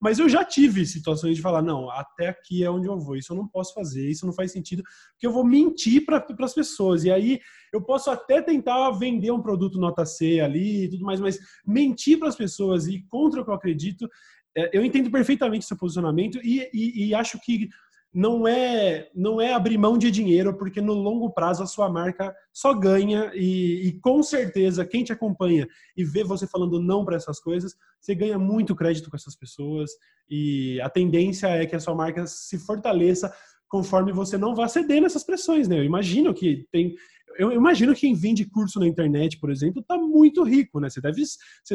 mas 0.00 0.18
eu 0.18 0.28
já 0.28 0.44
tive 0.44 0.84
situações 0.84 1.36
de 1.36 1.42
falar, 1.42 1.62
não, 1.62 1.90
até 1.90 2.28
aqui 2.28 2.62
é 2.62 2.70
onde 2.70 2.86
eu 2.86 2.98
vou, 2.98 3.16
isso 3.16 3.32
eu 3.32 3.36
não 3.36 3.48
posso 3.48 3.72
fazer, 3.72 4.08
isso 4.08 4.26
não 4.26 4.32
faz 4.32 4.52
sentido, 4.52 4.82
porque 5.12 5.26
eu 5.26 5.32
vou 5.32 5.44
mentir 5.44 6.04
para 6.04 6.24
as 6.40 6.54
pessoas. 6.54 7.04
E 7.04 7.10
aí 7.10 7.40
eu 7.72 7.82
posso 7.82 8.10
até 8.10 8.42
tentar 8.42 8.90
vender 8.92 9.30
um 9.30 9.40
produto 9.40 9.78
nota 9.78 10.04
C 10.04 10.40
ali 10.40 10.84
e 10.84 10.90
tudo 10.90 11.04
mais, 11.04 11.20
mas 11.20 11.38
mentir 11.66 12.18
para 12.18 12.28
as 12.28 12.36
pessoas 12.36 12.86
e 12.86 13.02
contra 13.08 13.40
o 13.40 13.44
que 13.44 13.50
eu 13.50 13.54
acredito, 13.54 14.08
é, 14.56 14.76
eu 14.76 14.84
entendo 14.84 15.10
perfeitamente 15.10 15.64
seu 15.64 15.76
posicionamento 15.76 16.38
e, 16.42 16.68
e, 16.72 17.08
e 17.08 17.14
acho 17.14 17.38
que 17.40 17.68
não 18.16 18.48
é 18.48 19.10
não 19.14 19.42
é 19.42 19.52
abrir 19.52 19.76
mão 19.76 19.98
de 19.98 20.10
dinheiro, 20.10 20.56
porque 20.56 20.80
no 20.80 20.94
longo 20.94 21.28
prazo 21.28 21.62
a 21.62 21.66
sua 21.66 21.90
marca 21.90 22.34
só 22.50 22.72
ganha 22.72 23.30
e, 23.34 23.88
e 23.88 24.00
com 24.00 24.22
certeza 24.22 24.86
quem 24.86 25.04
te 25.04 25.12
acompanha 25.12 25.68
e 25.94 26.02
vê 26.02 26.24
você 26.24 26.46
falando 26.46 26.80
não 26.80 27.04
para 27.04 27.16
essas 27.16 27.38
coisas, 27.38 27.76
você 28.00 28.14
ganha 28.14 28.38
muito 28.38 28.74
crédito 28.74 29.10
com 29.10 29.16
essas 29.16 29.36
pessoas 29.36 29.90
e 30.30 30.80
a 30.80 30.88
tendência 30.88 31.48
é 31.48 31.66
que 31.66 31.76
a 31.76 31.80
sua 31.80 31.94
marca 31.94 32.26
se 32.26 32.58
fortaleça 32.58 33.30
conforme 33.68 34.12
você 34.12 34.38
não 34.38 34.54
vá 34.54 34.66
ceder 34.66 35.02
nessas 35.02 35.22
pressões, 35.22 35.68
né? 35.68 35.78
Eu 35.78 35.84
imagino 35.84 36.32
que 36.32 36.66
tem 36.72 36.94
eu 37.38 37.52
imagino 37.52 37.94
que 37.94 38.00
quem 38.00 38.14
vende 38.14 38.44
curso 38.44 38.78
na 38.78 38.86
internet, 38.86 39.38
por 39.38 39.50
exemplo, 39.50 39.80
está 39.80 39.96
muito 39.96 40.42
rico, 40.42 40.80
né? 40.80 40.88
Você 40.88 41.00
deve, 41.00 41.22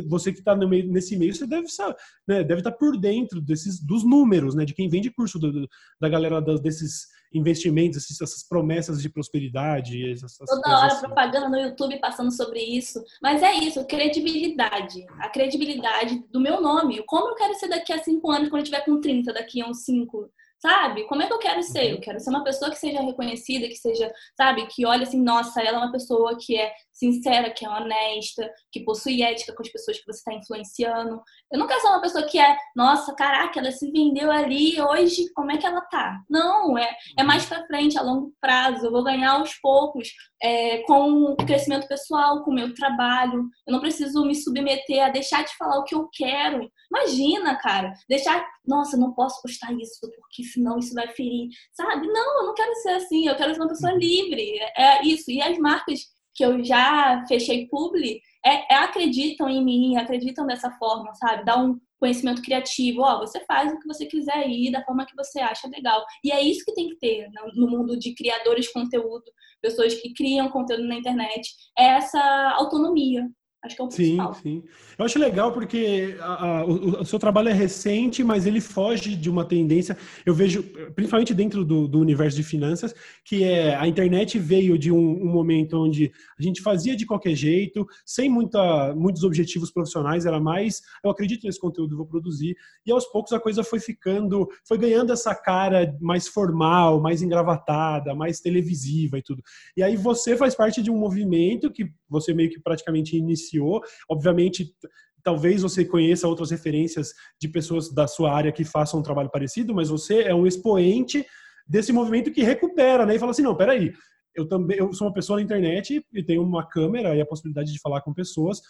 você 0.08 0.32
que 0.32 0.39
está 0.39 0.56
nesse 0.56 1.18
meio, 1.18 1.34
você 1.34 1.46
deve 1.48 1.68
saber, 1.68 1.96
né? 2.27 2.44
deve 2.44 2.62
estar 2.62 2.72
tá 2.72 2.77
por 2.77 2.98
dentro 2.98 3.41
desses 3.41 3.80
dos 3.80 4.03
números, 4.03 4.56
né? 4.56 4.65
De 4.65 4.74
quem 4.74 4.89
vende 4.89 5.12
curso 5.12 5.39
do, 5.39 5.68
da 6.00 6.10
galera 6.10 6.41
desses 6.41 7.08
investimentos, 7.34 8.10
essas 8.22 8.48
promessas 8.48 9.01
de 9.01 9.10
prosperidade. 9.10 10.12
Essas, 10.12 10.36
Toda 10.36 10.77
hora 10.77 10.88
assim. 10.88 11.06
propaganda 11.06 11.50
no 11.50 11.58
YouTube 11.58 12.00
passando 12.00 12.32
sobre 12.32 12.60
isso. 12.60 13.01
Mas 13.22 13.41
é 13.41 13.53
isso, 13.53 13.86
credibilidade. 13.86 15.06
A 15.20 15.30
credibilidade 15.30 16.24
do 16.32 16.39
meu 16.39 16.62
nome. 16.62 17.03
Como 17.06 17.30
eu 17.30 17.36
quero 17.36 17.53
ser 17.56 17.70
daqui 17.70 17.94
a 17.94 18.03
cinco 18.03 18.30
anos, 18.32 18.50
quando 18.50 18.62
eu 18.62 18.65
tiver 18.65 18.84
com 18.84 19.00
30, 19.00 19.34
daqui 19.34 19.62
a 19.62 19.68
uns 19.68 19.84
cinco 19.84 20.30
Sabe? 20.62 21.06
Como 21.08 21.24
é 21.24 21.27
que 21.27 21.34
eu 21.34 21.39
quero 21.39 21.63
ser? 21.63 21.89
Eu 21.89 21.96
uhum. 21.96 22.01
quero 22.01 22.20
ser 22.20 22.30
uma 22.30 22.44
pessoa 22.44 22.70
que 22.70 22.77
seja 22.77 23.01
reconhecida, 23.01 23.68
que 23.68 23.75
seja, 23.75 24.13
sabe, 24.38 24.68
que 24.68 24.86
olhe 24.86 25.03
assim, 25.03 25.20
nossa, 25.20 25.60
ela 25.60 25.77
é 25.77 25.82
uma 25.82 25.91
pessoa 25.91 26.38
que 26.38 26.56
é 26.56 26.72
sincera, 27.01 27.50
que 27.50 27.65
é 27.65 27.70
honesta, 27.70 28.48
que 28.72 28.84
possui 28.84 29.24
ética 29.24 29.53
com 29.55 29.63
as 29.63 29.70
pessoas 29.70 30.00
que 30.00 30.05
você 30.05 30.20
está 30.20 30.34
influenciando. 30.34 31.20
Eu 31.51 31.58
não 31.58 31.65
quero 31.65 31.81
ser 31.81 31.88
uma 31.88 32.01
pessoa 32.01 32.27
que 32.27 32.39
é, 32.39 32.55
nossa, 32.75 33.15
caraca, 33.15 33.60
ela 33.60 33.72
se 33.72 33.91
vendeu 33.91 34.31
ali 34.31 34.79
hoje, 34.79 35.31
como 35.34 35.51
é 35.51 35.58
que 35.58 35.65
ela 35.65 35.81
tá? 35.81 36.22
Não, 36.29 36.77
é, 36.77 36.96
é 37.17 37.24
mais 37.24 37.46
para 37.46 37.65
frente, 37.65 37.98
a 37.98 38.03
longo 38.03 38.31
prazo. 38.39 38.86
Eu 38.86 38.91
vou 38.91 39.03
ganhar 39.03 39.31
aos 39.31 39.53
poucos, 39.60 40.10
é, 40.41 40.79
com 40.84 41.24
o 41.24 41.36
crescimento 41.36 41.88
pessoal, 41.88 42.43
com 42.43 42.51
o 42.51 42.53
meu 42.53 42.74
trabalho. 42.75 43.50
Eu 43.65 43.74
não 43.74 43.79
preciso 43.79 44.24
me 44.24 44.36
submeter 44.36 45.03
a 45.03 45.10
deixar 45.10 45.43
de 45.43 45.55
falar 45.58 45.79
o 45.79 45.84
que 45.84 45.96
eu 45.96 46.08
quero. 46.13 46.70
Imagina, 46.93 47.57
cara, 47.57 47.94
deixar, 48.07 48.46
nossa, 48.66 48.96
não 48.96 49.14
posso 49.14 49.42
postar 49.42 49.74
isso 49.74 50.00
porque 50.01 50.44
senão 50.44 50.77
isso 50.77 50.94
vai 50.94 51.07
ferir, 51.07 51.50
sabe? 51.74 52.07
Não, 52.07 52.42
eu 52.42 52.48
não 52.48 52.53
quero 52.53 52.75
ser 52.75 52.92
assim, 52.92 53.27
eu 53.27 53.35
quero 53.35 53.55
ser 53.55 53.61
uma 53.61 53.70
pessoa 53.70 53.92
uhum. 53.94 54.00
livre. 54.00 54.59
É 54.77 55.03
isso. 55.03 55.31
E 55.31 55.42
as 55.42 55.57
marcas 55.57 56.00
que 56.33 56.44
eu 56.44 56.63
já 56.63 57.25
fechei 57.27 57.67
publi 57.67 58.22
é, 58.46 58.74
é, 58.74 58.77
acreditam 58.77 59.48
em 59.48 59.63
mim, 59.63 59.98
acreditam 59.98 60.46
dessa 60.48 60.72
forma, 60.72 61.13
sabe? 61.15 61.46
Dá 61.46 61.57
um 61.57 61.79
conhecimento 62.00 62.41
criativo, 62.41 63.01
ó, 63.01 63.20
você 63.20 63.39
faz 63.46 63.72
o 63.72 63.79
que 63.79 63.87
você 63.87 64.07
quiser 64.07 64.50
ir 64.50 64.72
da 64.72 64.83
forma 64.83 65.05
que 65.05 65.15
você 65.15 65.39
acha 65.39 65.67
legal. 65.67 66.03
E 66.24 66.31
é 66.31 66.41
isso 66.41 66.65
que 66.65 66.74
tem 66.74 66.89
que 66.89 66.96
ter 66.96 67.29
no 67.55 67.70
mundo 67.70 67.98
de 67.98 68.15
criadores 68.15 68.65
de 68.65 68.74
conteúdo, 68.74 69.25
pessoas 69.61 69.94
que 69.94 70.11
criam 70.13 70.50
conteúdo 70.50 70.87
na 70.87 70.96
internet, 70.96 71.53
é 71.77 71.85
essa 71.85 72.20
autonomia, 72.57 73.29
Acho 73.63 73.75
que 73.75 73.81
é 73.81 73.85
o 73.85 73.87
principal. 73.87 74.33
Sim, 74.33 74.41
sim. 74.41 74.63
Eu 74.97 75.05
acho 75.05 75.19
legal 75.19 75.51
porque 75.51 76.17
a, 76.19 76.45
a, 76.45 76.65
o, 76.65 77.01
o, 77.01 77.05
seu 77.05 77.19
trabalho 77.19 77.50
é 77.50 77.53
recente, 77.53 78.24
mas 78.24 78.47
ele 78.47 78.59
foge 78.59 79.15
de 79.15 79.29
uma 79.29 79.45
tendência. 79.45 79.95
Eu 80.25 80.33
vejo, 80.33 80.63
principalmente 80.95 81.31
dentro 81.31 81.63
do, 81.63 81.87
do 81.87 82.00
universo 82.00 82.35
de 82.35 82.43
finanças, 82.43 82.95
que 83.24 83.43
é 83.43 83.75
a 83.75 83.87
internet 83.87 84.39
veio 84.39 84.79
de 84.79 84.91
um, 84.91 84.97
um, 84.97 85.27
momento 85.27 85.77
onde 85.77 86.11
a 86.39 86.41
gente 86.41 86.59
fazia 86.59 86.95
de 86.95 87.05
qualquer 87.05 87.35
jeito, 87.35 87.85
sem 88.03 88.27
muita, 88.27 88.95
muitos 88.95 89.24
objetivos 89.24 89.71
profissionais, 89.71 90.25
era 90.25 90.39
mais, 90.39 90.81
eu 91.03 91.11
acredito 91.11 91.45
nesse 91.45 91.59
conteúdo, 91.59 91.95
vou 91.95 92.07
produzir. 92.07 92.55
E 92.83 92.91
aos 92.91 93.05
poucos 93.05 93.31
a 93.31 93.39
coisa 93.39 93.63
foi 93.63 93.79
ficando, 93.79 94.50
foi 94.67 94.79
ganhando 94.79 95.13
essa 95.13 95.35
cara 95.35 95.95
mais 96.01 96.27
formal, 96.27 97.00
mais 97.00 97.21
engravatada, 97.21 98.15
mais 98.15 98.39
televisiva 98.39 99.19
e 99.19 99.21
tudo. 99.21 99.43
E 99.77 99.83
aí 99.83 99.95
você 99.95 100.35
faz 100.35 100.55
parte 100.55 100.81
de 100.81 100.89
um 100.89 100.97
movimento 100.97 101.71
que 101.71 101.91
você 102.11 102.33
meio 102.33 102.50
que 102.50 102.59
praticamente 102.59 103.17
iniciou. 103.17 103.81
Obviamente, 104.09 104.75
talvez 105.24 105.61
você 105.61 105.85
conheça 105.85 106.27
outras 106.27 106.51
referências 106.51 107.13
de 107.39 107.47
pessoas 107.47 107.93
da 107.93 108.07
sua 108.07 108.33
área 108.33 108.51
que 108.51 108.63
façam 108.63 109.00
um 109.00 109.03
trabalho 109.03 109.29
parecido, 109.29 109.74
mas 109.74 109.89
você 109.89 110.24
é 110.24 110.35
um 110.35 110.45
expoente 110.45 111.25
desse 111.67 111.93
movimento 111.93 112.31
que 112.31 112.43
recupera, 112.43 113.05
né? 113.05 113.15
E 113.15 113.19
fala 113.19 113.31
assim, 113.31 113.43
não, 113.43 113.55
peraí, 113.55 113.93
eu 114.35 114.47
também 114.47 114.77
eu 114.77 114.93
sou 114.93 115.07
uma 115.07 115.13
pessoa 115.13 115.37
na 115.37 115.43
internet 115.43 116.03
e 116.13 116.24
tenho 116.24 116.41
uma 116.41 116.65
câmera 116.65 117.15
e 117.15 117.21
a 117.21 117.25
possibilidade 117.25 117.71
de 117.71 117.79
falar 117.79 118.01
com 118.01 118.13
pessoas. 118.13 118.61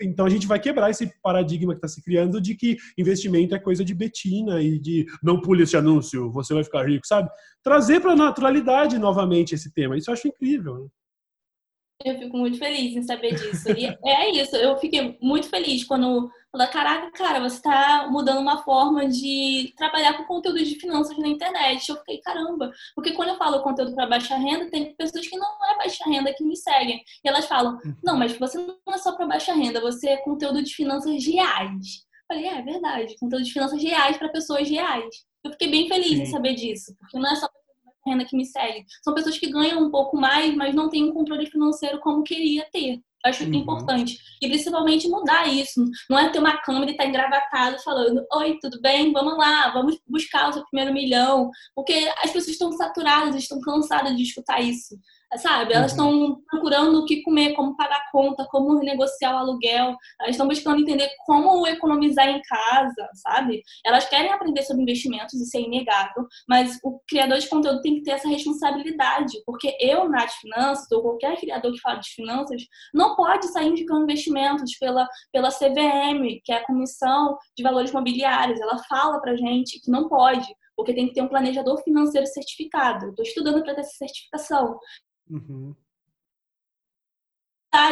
Então 0.00 0.26
a 0.26 0.30
gente 0.30 0.46
vai 0.46 0.58
quebrar 0.58 0.90
esse 0.90 1.12
paradigma 1.22 1.72
que 1.72 1.78
está 1.78 1.88
se 1.88 2.02
criando 2.02 2.40
de 2.40 2.54
que 2.54 2.76
investimento 2.96 3.54
é 3.54 3.58
coisa 3.58 3.84
de 3.84 3.94
betina 3.94 4.62
e 4.62 4.78
de 4.78 5.06
não 5.22 5.40
pule 5.40 5.64
esse 5.64 5.76
anúncio, 5.76 6.30
você 6.30 6.54
vai 6.54 6.64
ficar 6.64 6.86
rico, 6.86 7.06
sabe? 7.06 7.28
Trazer 7.62 8.00
para 8.00 8.12
a 8.12 8.16
naturalidade 8.16 8.98
novamente 8.98 9.54
esse 9.54 9.72
tema. 9.72 9.96
Isso 9.96 10.10
eu 10.10 10.14
acho 10.14 10.28
incrível. 10.28 10.78
Né? 10.78 10.86
Eu 12.04 12.18
fico 12.18 12.36
muito 12.36 12.58
feliz 12.58 12.96
em 12.96 13.02
saber 13.02 13.34
disso. 13.34 13.70
E 13.70 13.86
é 14.04 14.30
isso, 14.30 14.56
eu 14.56 14.76
fiquei 14.78 15.18
muito 15.20 15.48
feliz 15.48 15.84
quando 15.84 16.30
falei, 16.52 16.66
caraca, 16.68 17.10
cara, 17.12 17.40
você 17.40 17.56
está 17.56 18.08
mudando 18.10 18.40
uma 18.40 18.62
forma 18.62 19.08
de 19.08 19.72
trabalhar 19.76 20.16
com 20.16 20.24
conteúdo 20.24 20.62
de 20.62 20.76
finanças 20.76 21.16
na 21.16 21.26
internet. 21.26 21.88
Eu 21.88 21.96
fiquei, 21.96 22.18
caramba, 22.18 22.70
porque 22.94 23.12
quando 23.12 23.30
eu 23.30 23.36
falo 23.36 23.62
conteúdo 23.62 23.94
para 23.94 24.06
baixa 24.06 24.36
renda, 24.36 24.70
tem 24.70 24.94
pessoas 24.94 25.26
que 25.26 25.36
não 25.36 25.48
é 25.64 25.78
baixa 25.78 26.04
renda 26.04 26.32
que 26.34 26.44
me 26.44 26.56
seguem. 26.56 27.02
E 27.24 27.28
elas 27.28 27.46
falam, 27.46 27.78
uhum. 27.84 27.96
não, 28.04 28.16
mas 28.16 28.36
você 28.38 28.58
não 28.58 28.94
é 28.94 28.98
só 28.98 29.12
para 29.12 29.26
baixa 29.26 29.54
renda, 29.54 29.80
você 29.80 30.10
é 30.10 30.16
conteúdo 30.18 30.62
de 30.62 30.74
finanças 30.74 31.24
reais. 31.24 32.04
Eu 32.30 32.36
falei, 32.36 32.46
é, 32.46 32.58
é 32.58 32.62
verdade, 32.62 33.16
conteúdo 33.18 33.44
de 33.44 33.52
finanças 33.52 33.82
reais 33.82 34.18
para 34.18 34.28
pessoas 34.28 34.68
reais. 34.68 35.06
Eu 35.42 35.50
fiquei 35.52 35.70
bem 35.70 35.88
feliz 35.88 36.10
Sim. 36.10 36.22
em 36.22 36.26
saber 36.26 36.54
disso, 36.54 36.94
porque 37.00 37.18
não 37.18 37.32
é 37.32 37.34
só 37.34 37.48
renda 38.06 38.24
que 38.24 38.36
me 38.36 38.44
segue. 38.44 38.84
São 39.02 39.14
pessoas 39.14 39.38
que 39.38 39.50
ganham 39.50 39.82
um 39.82 39.90
pouco 39.90 40.16
mais, 40.16 40.54
mas 40.54 40.74
não 40.74 40.88
têm 40.88 41.04
um 41.04 41.12
controle 41.12 41.46
financeiro 41.46 42.00
como 42.00 42.22
queria 42.22 42.66
ter. 42.72 43.00
Acho 43.24 43.44
uhum. 43.44 43.54
importante. 43.54 44.18
E 44.40 44.48
principalmente 44.48 45.08
mudar 45.08 45.46
isso. 45.46 45.84
Não 46.10 46.18
é 46.18 46.28
ter 46.28 46.40
uma 46.40 46.60
câmera 46.60 46.90
e 46.90 46.90
estar 46.90 47.04
tá 47.04 47.08
engravatado 47.08 47.78
falando: 47.82 48.26
Oi, 48.34 48.58
tudo 48.60 48.80
bem? 48.80 49.12
Vamos 49.12 49.38
lá, 49.38 49.70
vamos 49.70 50.00
buscar 50.08 50.48
o 50.48 50.52
seu 50.52 50.64
primeiro 50.66 50.92
milhão. 50.92 51.48
Porque 51.74 52.10
as 52.18 52.32
pessoas 52.32 52.48
estão 52.48 52.72
saturadas, 52.72 53.36
estão 53.36 53.60
cansadas 53.60 54.16
de 54.16 54.22
escutar 54.24 54.60
isso. 54.60 54.96
Sabe? 55.38 55.72
Elas 55.72 55.92
estão 55.92 56.10
uhum. 56.10 56.42
procurando 56.50 57.00
o 57.00 57.04
que 57.04 57.22
comer, 57.22 57.54
como 57.54 57.76
pagar 57.76 58.02
conta, 58.10 58.46
como 58.50 58.78
renegociar 58.78 59.34
o 59.34 59.38
aluguel. 59.38 59.96
Elas 60.20 60.32
estão 60.32 60.46
buscando 60.46 60.80
entender 60.80 61.10
como 61.24 61.66
economizar 61.66 62.28
em 62.28 62.40
casa, 62.42 63.08
sabe? 63.14 63.62
Elas 63.84 64.08
querem 64.08 64.30
aprender 64.30 64.62
sobre 64.62 64.82
investimentos, 64.82 65.34
isso 65.34 65.56
é 65.56 65.60
inegável, 65.60 66.26
mas 66.48 66.78
o 66.84 67.00
criador 67.08 67.38
de 67.38 67.48
conteúdo 67.48 67.80
tem 67.80 67.96
que 67.96 68.02
ter 68.02 68.12
essa 68.12 68.28
responsabilidade, 68.28 69.32
porque 69.46 69.76
eu, 69.80 70.08
Nath 70.08 70.32
Finanças, 70.40 70.90
ou 70.92 71.02
qualquer 71.02 71.36
criador 71.38 71.72
que 71.72 71.80
fala 71.80 71.98
de 71.98 72.10
finanças, 72.10 72.62
não 72.94 73.16
pode 73.16 73.46
sair 73.48 73.68
indicando 73.68 74.02
investimentos 74.02 74.76
pela, 74.78 75.06
pela 75.32 75.50
CVM, 75.50 76.40
que 76.44 76.52
é 76.52 76.56
a 76.56 76.66
Comissão 76.66 77.36
de 77.56 77.62
Valores 77.62 77.92
Mobiliários. 77.92 78.60
Ela 78.60 78.78
fala 78.88 79.20
pra 79.20 79.36
gente 79.36 79.80
que 79.80 79.90
não 79.90 80.08
pode, 80.08 80.46
porque 80.76 80.94
tem 80.94 81.08
que 81.08 81.14
ter 81.14 81.22
um 81.22 81.28
planejador 81.28 81.82
financeiro 81.82 82.26
certificado. 82.26 83.10
Estou 83.10 83.24
estudando 83.24 83.62
para 83.62 83.74
ter 83.74 83.80
essa 83.80 83.96
certificação. 83.96 84.78
Uhum. 85.32 85.74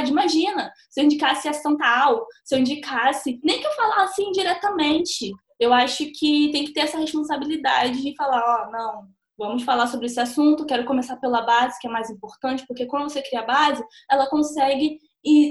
Imagina, 0.06 0.72
se 0.90 1.00
eu 1.00 1.04
indicasse 1.04 1.48
ação 1.48 1.76
tal, 1.76 2.26
se 2.44 2.54
eu 2.54 2.58
indicasse, 2.58 3.40
nem 3.42 3.60
que 3.60 3.66
eu 3.66 3.72
falasse 3.72 4.22
indiretamente. 4.22 5.32
Eu 5.58 5.72
acho 5.72 6.04
que 6.12 6.50
tem 6.52 6.64
que 6.64 6.72
ter 6.72 6.80
essa 6.80 6.98
responsabilidade 6.98 8.02
de 8.02 8.14
falar, 8.14 8.42
ó, 8.42 8.66
oh, 8.66 8.70
não, 8.70 9.08
vamos 9.38 9.62
falar 9.62 9.86
sobre 9.86 10.06
esse 10.06 10.20
assunto, 10.20 10.66
quero 10.66 10.84
começar 10.84 11.16
pela 11.16 11.42
base, 11.42 11.78
que 11.80 11.86
é 11.86 11.90
mais 11.90 12.10
importante, 12.10 12.66
porque 12.66 12.86
quando 12.86 13.10
você 13.10 13.22
cria 13.22 13.40
a 13.40 13.46
base, 13.46 13.82
ela 14.10 14.28
consegue 14.28 14.98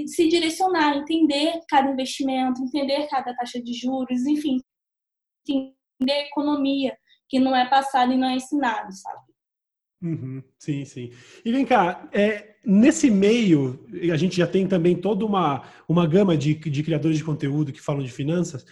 se 0.06 0.28
direcionar, 0.28 0.96
entender 0.96 1.60
cada 1.68 1.90
investimento, 1.90 2.62
entender 2.62 3.08
cada 3.08 3.34
taxa 3.34 3.60
de 3.60 3.72
juros, 3.72 4.26
enfim, 4.26 4.58
entender 5.48 6.26
economia, 6.26 6.96
que 7.28 7.38
não 7.38 7.54
é 7.54 7.68
passado 7.68 8.12
e 8.12 8.16
não 8.16 8.28
é 8.28 8.34
ensinado, 8.34 8.92
sabe? 8.92 9.29
Uhum, 10.02 10.42
sim, 10.58 10.84
sim. 10.84 11.10
E 11.44 11.52
vem 11.52 11.64
cá, 11.66 12.08
é, 12.12 12.54
nesse 12.64 13.10
meio, 13.10 13.78
a 14.12 14.16
gente 14.16 14.36
já 14.36 14.46
tem 14.46 14.66
também 14.66 14.96
toda 14.96 15.26
uma, 15.26 15.62
uma 15.86 16.06
gama 16.06 16.36
de, 16.36 16.54
de 16.54 16.82
criadores 16.82 17.18
de 17.18 17.24
conteúdo 17.24 17.72
que 17.72 17.80
falam 17.82 18.02
de 18.02 18.10
finanças. 18.10 18.64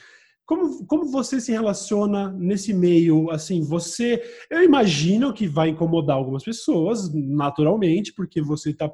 Como, 0.47 0.87
como 0.87 1.11
você 1.11 1.39
se 1.41 1.53
relaciona 1.53 2.33
nesse 2.33 2.73
meio? 2.73 3.31
Assim, 3.31 3.63
você. 3.63 4.23
Eu 4.51 4.63
imagino 4.65 5.35
que 5.35 5.47
vai 5.47 5.69
incomodar 5.69 6.17
algumas 6.17 6.43
pessoas, 6.43 7.13
naturalmente, 7.13 8.15
porque 8.15 8.41
você 8.41 8.71
está 8.71 8.91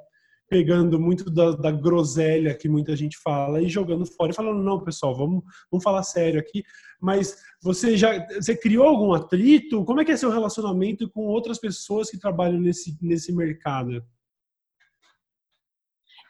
pegando 0.49 1.01
muito 1.01 1.31
da, 1.31 1.53
da, 1.53 1.71
groselha 1.71 2.57
que 2.57 2.69
muita 2.69 2.95
gente 2.95 3.17
fala 3.19 3.61
e 3.63 3.69
jogando 3.69 4.07
fora 4.07 4.31
e 4.31 4.35
falando, 4.35 4.63
não, 4.63 4.83
pessoal, 4.83 5.15
vamos, 5.15 5.43
vamos 5.71 5.83
falar 5.83 6.03
sério 6.03 6.39
aqui. 6.39 6.63
Mas 7.01 7.37
você 7.63 7.97
já 7.97 8.27
você 8.29 8.57
criou 8.57 8.87
algum 8.87 9.13
atrito? 9.13 9.85
Como 9.85 10.01
é 10.01 10.05
que 10.05 10.13
é 10.13 10.17
seu 10.17 10.31
relacionamento 10.31 11.09
com 11.11 11.23
outras 11.23 11.59
pessoas 11.59 12.11
que 12.11 12.19
trabalham 12.19 12.61
nesse, 12.61 12.97
nesse 13.01 13.35
mercado? 13.35 14.05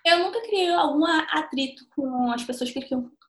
Eu 0.07 0.19
nunca 0.19 0.43
criei 0.43 0.71
algum 0.71 1.05
atrito 1.07 1.87
com 1.95 2.31
as 2.31 2.45
pessoas 2.45 2.71
que 2.71 2.79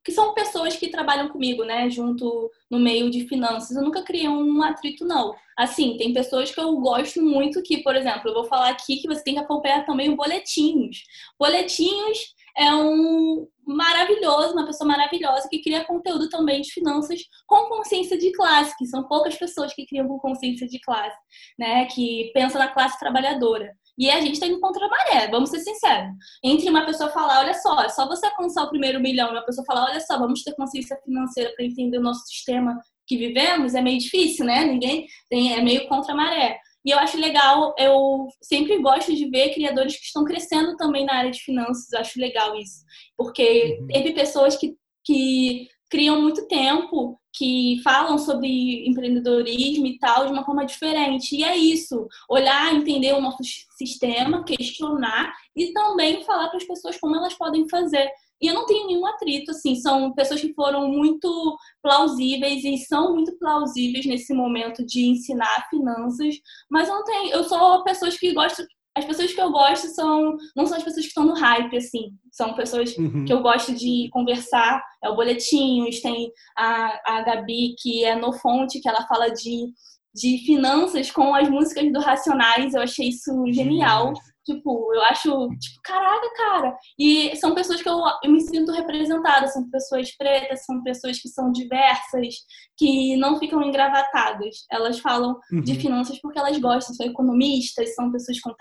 que 0.05 0.11
são 0.11 0.35
pessoas 0.35 0.75
que 0.75 0.89
trabalham 0.89 1.29
comigo, 1.29 1.63
né, 1.63 1.89
junto 1.89 2.51
no 2.69 2.79
meio 2.79 3.09
de 3.09 3.27
finanças. 3.27 3.75
Eu 3.75 3.81
nunca 3.81 4.03
criei 4.03 4.29
um 4.29 4.61
atrito, 4.61 5.03
não. 5.03 5.35
Assim, 5.57 5.97
tem 5.97 6.13
pessoas 6.13 6.51
que 6.51 6.61
eu 6.61 6.77
gosto 6.77 7.19
muito 7.23 7.63
que, 7.63 7.79
por 7.81 7.95
exemplo, 7.95 8.29
eu 8.29 8.33
vou 8.35 8.45
falar 8.45 8.69
aqui 8.69 8.97
que 8.97 9.07
você 9.07 9.23
tem 9.23 9.33
que 9.33 9.39
acompanhar 9.39 9.83
também 9.83 10.09
o 10.09 10.15
Boletinhos. 10.15 11.03
Boletinhos 11.39 12.35
é 12.55 12.73
um 12.75 13.47
maravilhoso, 13.65 14.53
uma 14.53 14.65
pessoa 14.65 14.87
maravilhosa 14.87 15.49
que 15.49 15.61
cria 15.61 15.83
conteúdo 15.83 16.29
também 16.29 16.61
de 16.61 16.71
finanças 16.71 17.21
com 17.47 17.67
consciência 17.67 18.15
de 18.15 18.31
classe, 18.31 18.77
que 18.77 18.85
são 18.85 19.07
poucas 19.07 19.35
pessoas 19.35 19.73
que 19.73 19.87
criam 19.87 20.07
com 20.07 20.19
consciência 20.19 20.67
de 20.67 20.79
classe, 20.79 21.17
né, 21.57 21.85
que 21.85 22.29
pensa 22.31 22.59
na 22.59 22.67
classe 22.67 22.99
trabalhadora. 22.99 23.75
E 23.97 24.09
a 24.09 24.19
gente 24.19 24.33
está 24.33 24.47
indo 24.47 24.59
contra 24.59 24.85
a 24.85 24.89
maré, 24.89 25.27
vamos 25.29 25.49
ser 25.49 25.59
sinceros. 25.59 26.11
Entre 26.43 26.69
uma 26.69 26.85
pessoa 26.85 27.09
falar, 27.09 27.39
olha 27.39 27.53
só, 27.53 27.81
é 27.81 27.89
só 27.89 28.07
você 28.07 28.25
alcançar 28.25 28.63
o 28.63 28.69
primeiro 28.69 28.99
milhão, 28.99 29.29
e 29.29 29.31
uma 29.31 29.45
pessoa 29.45 29.65
falar, 29.65 29.85
olha 29.85 30.01
só, 30.01 30.19
vamos 30.19 30.43
ter 30.43 30.53
consciência 30.55 30.99
financeira 31.03 31.53
para 31.55 31.65
entender 31.65 31.97
o 31.97 32.03
nosso 32.03 32.25
sistema 32.27 32.77
que 33.07 33.17
vivemos, 33.17 33.75
é 33.75 33.81
meio 33.81 33.99
difícil, 33.99 34.45
né? 34.45 34.65
Ninguém 34.65 35.05
tem, 35.29 35.53
é 35.53 35.61
meio 35.61 35.87
contra 35.87 36.13
a 36.13 36.15
maré. 36.15 36.59
E 36.85 36.91
eu 36.91 36.99
acho 36.99 37.17
legal, 37.17 37.73
eu 37.79 38.27
sempre 38.41 38.77
gosto 38.79 39.15
de 39.15 39.27
ver 39.29 39.53
criadores 39.53 39.97
que 39.97 40.05
estão 40.05 40.23
crescendo 40.23 40.75
também 40.75 41.03
na 41.03 41.15
área 41.15 41.31
de 41.31 41.39
finanças, 41.39 41.91
eu 41.91 41.99
acho 41.99 42.19
legal 42.19 42.55
isso. 42.55 42.83
Porque 43.17 43.77
uhum. 43.79 43.87
teve 43.87 44.13
pessoas 44.13 44.55
que, 44.55 44.75
que 45.03 45.67
criam 45.95 46.21
muito 46.21 46.45
tempo, 46.45 47.17
que 47.33 47.79
falam 47.81 48.17
sobre 48.17 48.85
empreendedorismo 48.85 49.85
e 49.85 49.97
tal 49.97 50.25
de 50.25 50.33
uma 50.33 50.43
forma 50.43 50.65
diferente. 50.65 51.37
E 51.37 51.41
é 51.41 51.55
isso, 51.55 52.05
olhar, 52.29 52.75
entender 52.75 53.13
o 53.13 53.21
nosso 53.21 53.37
sistema, 53.77 54.43
questionar 54.43 55.33
e 55.55 55.71
também 55.71 56.21
falar 56.25 56.49
para 56.49 56.57
as 56.57 56.65
pessoas 56.65 56.99
como 56.99 57.15
elas 57.15 57.33
podem 57.33 57.67
fazer. 57.69 58.09
E 58.41 58.47
eu 58.47 58.53
não 58.53 58.65
tenho 58.65 58.87
nenhum 58.87 59.05
atrito, 59.05 59.51
assim, 59.51 59.75
são 59.75 60.11
pessoas 60.13 60.41
que 60.41 60.53
foram 60.53 60.89
muito 60.89 61.57
plausíveis 61.81 62.65
e 62.65 62.77
são 62.77 63.13
muito 63.13 63.37
plausíveis 63.39 64.05
nesse 64.05 64.33
momento 64.33 64.85
de 64.85 65.05
ensinar 65.05 65.69
finanças, 65.69 66.35
mas 66.69 66.89
eu 66.89 66.95
não 66.95 67.03
tenho, 67.05 67.31
eu 67.31 67.43
sou 67.45 67.81
pessoas 67.85 68.17
que 68.17 68.33
gostam 68.33 68.65
as 68.97 69.03
pessoas 69.03 69.33
que 69.33 69.41
eu 69.41 69.51
gosto 69.51 69.87
são 69.87 70.37
não 70.55 70.65
são 70.65 70.77
as 70.77 70.83
pessoas 70.83 71.05
que 71.05 71.09
estão 71.09 71.25
no 71.25 71.33
hype, 71.33 71.75
assim. 71.75 72.13
São 72.31 72.53
pessoas 72.53 72.95
uhum. 72.97 73.25
que 73.25 73.33
eu 73.33 73.41
gosto 73.41 73.73
de 73.73 74.09
conversar. 74.11 74.81
É 75.03 75.09
o 75.09 75.15
Boletinhos, 75.15 75.99
tem 75.99 76.31
a, 76.57 77.17
a 77.17 77.21
Gabi, 77.21 77.75
que 77.77 78.05
é 78.05 78.15
no 78.15 78.31
Fonte, 78.33 78.79
que 78.79 78.87
ela 78.87 79.05
fala 79.05 79.29
de, 79.29 79.67
de 80.13 80.37
finanças 80.45 81.11
com 81.11 81.35
as 81.35 81.49
músicas 81.49 81.91
do 81.91 81.99
Racionais. 81.99 82.73
Eu 82.73 82.81
achei 82.81 83.09
isso 83.09 83.31
genial. 83.51 84.13
Tipo, 84.45 84.93
eu 84.93 85.01
acho, 85.03 85.49
tipo, 85.57 85.81
caraca, 85.83 86.33
cara. 86.35 86.77
E 86.99 87.35
são 87.37 87.55
pessoas 87.55 87.81
que 87.81 87.89
eu, 87.89 87.99
eu 88.23 88.31
me 88.31 88.39
sinto 88.41 88.71
representada, 88.71 89.47
são 89.47 89.67
pessoas 89.69 90.15
pretas, 90.15 90.65
são 90.65 90.83
pessoas 90.83 91.19
que 91.19 91.27
são 91.27 91.51
diversas, 91.51 92.35
que 92.77 93.17
não 93.17 93.39
ficam 93.39 93.61
engravatadas. 93.63 94.65
Elas 94.71 94.99
falam 94.99 95.35
uhum. 95.51 95.61
de 95.61 95.75
finanças 95.75 96.19
porque 96.21 96.37
elas 96.37 96.57
gostam, 96.59 96.93
são 96.93 97.07
economistas, 97.07 97.95
são 97.95 98.11
pessoas 98.11 98.39
que 98.39 98.51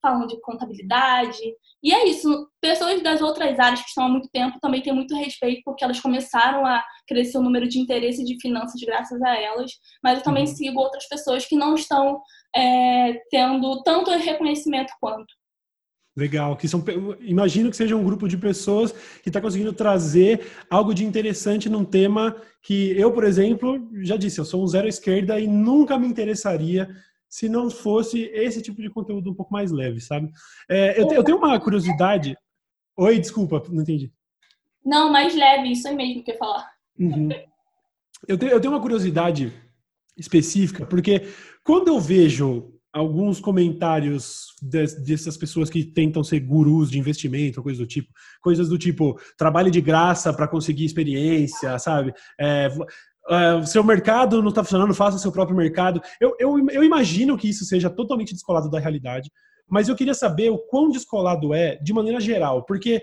falam 0.00 0.26
de 0.26 0.40
contabilidade. 0.40 1.42
E 1.82 1.92
é 1.92 2.08
isso. 2.08 2.48
Pessoas 2.60 3.02
das 3.02 3.20
outras 3.20 3.58
áreas 3.58 3.82
que 3.82 3.88
estão 3.88 4.06
há 4.06 4.08
muito 4.08 4.30
tempo 4.32 4.58
também 4.60 4.80
têm 4.80 4.94
muito 4.94 5.14
respeito, 5.14 5.60
porque 5.62 5.84
elas 5.84 6.00
começaram 6.00 6.64
a 6.64 6.82
crescer 7.06 7.36
o 7.36 7.42
número 7.42 7.68
de 7.68 7.78
interesse 7.78 8.24
de 8.24 8.40
finanças 8.40 8.80
graças 8.80 9.20
a 9.20 9.36
elas. 9.38 9.72
Mas 10.02 10.18
eu 10.18 10.24
também 10.24 10.44
uhum. 10.44 10.54
sigo 10.54 10.80
outras 10.80 11.06
pessoas 11.06 11.44
que 11.44 11.54
não 11.54 11.74
estão 11.74 12.22
é, 12.54 13.14
tendo 13.30 13.82
tanto 13.82 14.10
reconhecimento 14.10 14.92
quanto. 15.00 15.34
Legal, 16.16 16.56
que 16.56 16.68
são, 16.68 16.84
imagino 17.20 17.70
que 17.70 17.76
seja 17.76 17.96
um 17.96 18.04
grupo 18.04 18.28
de 18.28 18.36
pessoas 18.36 18.92
que 19.20 19.28
está 19.28 19.40
conseguindo 19.40 19.72
trazer 19.72 20.46
algo 20.70 20.94
de 20.94 21.04
interessante 21.04 21.68
num 21.68 21.84
tema 21.84 22.36
que 22.62 22.96
eu, 22.96 23.12
por 23.12 23.24
exemplo, 23.24 23.88
já 24.04 24.16
disse, 24.16 24.38
eu 24.38 24.44
sou 24.44 24.62
um 24.62 24.66
zero 24.66 24.86
esquerda 24.86 25.40
e 25.40 25.48
nunca 25.48 25.98
me 25.98 26.06
interessaria 26.06 26.88
se 27.28 27.48
não 27.48 27.68
fosse 27.68 28.30
esse 28.32 28.62
tipo 28.62 28.80
de 28.80 28.88
conteúdo 28.88 29.28
um 29.28 29.34
pouco 29.34 29.52
mais 29.52 29.72
leve, 29.72 30.00
sabe? 30.00 30.30
É, 30.70 31.00
eu, 31.00 31.10
eu, 31.10 31.24
tenho 31.24 31.36
uma 31.36 31.58
curiosidade. 31.58 32.38
Oi, 32.96 33.18
desculpa, 33.18 33.60
não 33.70 33.82
entendi. 33.82 34.12
Não, 34.84 35.10
mais 35.10 35.34
leve, 35.34 35.72
isso 35.72 35.88
aí 35.88 35.96
mesmo 35.96 36.22
que 36.22 36.30
eu 36.30 36.34
ia 36.34 36.38
falar. 36.38 36.70
Uhum. 36.96 37.28
Eu, 38.28 38.38
tenho, 38.38 38.52
eu 38.52 38.60
tenho 38.60 38.72
uma 38.72 38.80
curiosidade 38.80 39.52
específica, 40.16 40.86
porque 40.86 41.26
quando 41.64 41.88
eu 41.88 41.98
vejo 41.98 42.70
alguns 42.92 43.40
comentários 43.40 44.54
dessas 44.62 45.36
pessoas 45.36 45.68
que 45.68 45.82
tentam 45.82 46.22
ser 46.22 46.38
gurus 46.38 46.90
de 46.90 46.98
investimento, 46.98 47.60
coisas 47.60 47.80
do 47.80 47.86
tipo, 47.86 48.08
coisas 48.40 48.68
do 48.68 48.78
tipo 48.78 49.18
trabalhe 49.36 49.68
de 49.68 49.80
graça 49.80 50.32
para 50.32 50.46
conseguir 50.46 50.84
experiência, 50.84 51.76
sabe? 51.78 52.14
É, 52.38 52.68
Uh, 53.26 53.66
seu 53.66 53.82
mercado 53.82 54.42
não 54.42 54.50
está 54.50 54.62
funcionando, 54.62 54.92
faça 54.92 55.16
seu 55.16 55.32
próprio 55.32 55.56
mercado. 55.56 55.98
Eu, 56.20 56.36
eu, 56.38 56.68
eu, 56.68 56.84
imagino 56.84 57.38
que 57.38 57.48
isso 57.48 57.64
seja 57.64 57.88
totalmente 57.88 58.34
descolado 58.34 58.68
da 58.68 58.78
realidade, 58.78 59.30
mas 59.66 59.88
eu 59.88 59.96
queria 59.96 60.12
saber 60.12 60.50
o 60.50 60.58
quão 60.58 60.90
descolado 60.90 61.54
é 61.54 61.76
de 61.76 61.94
maneira 61.94 62.20
geral, 62.20 62.66
porque, 62.66 63.00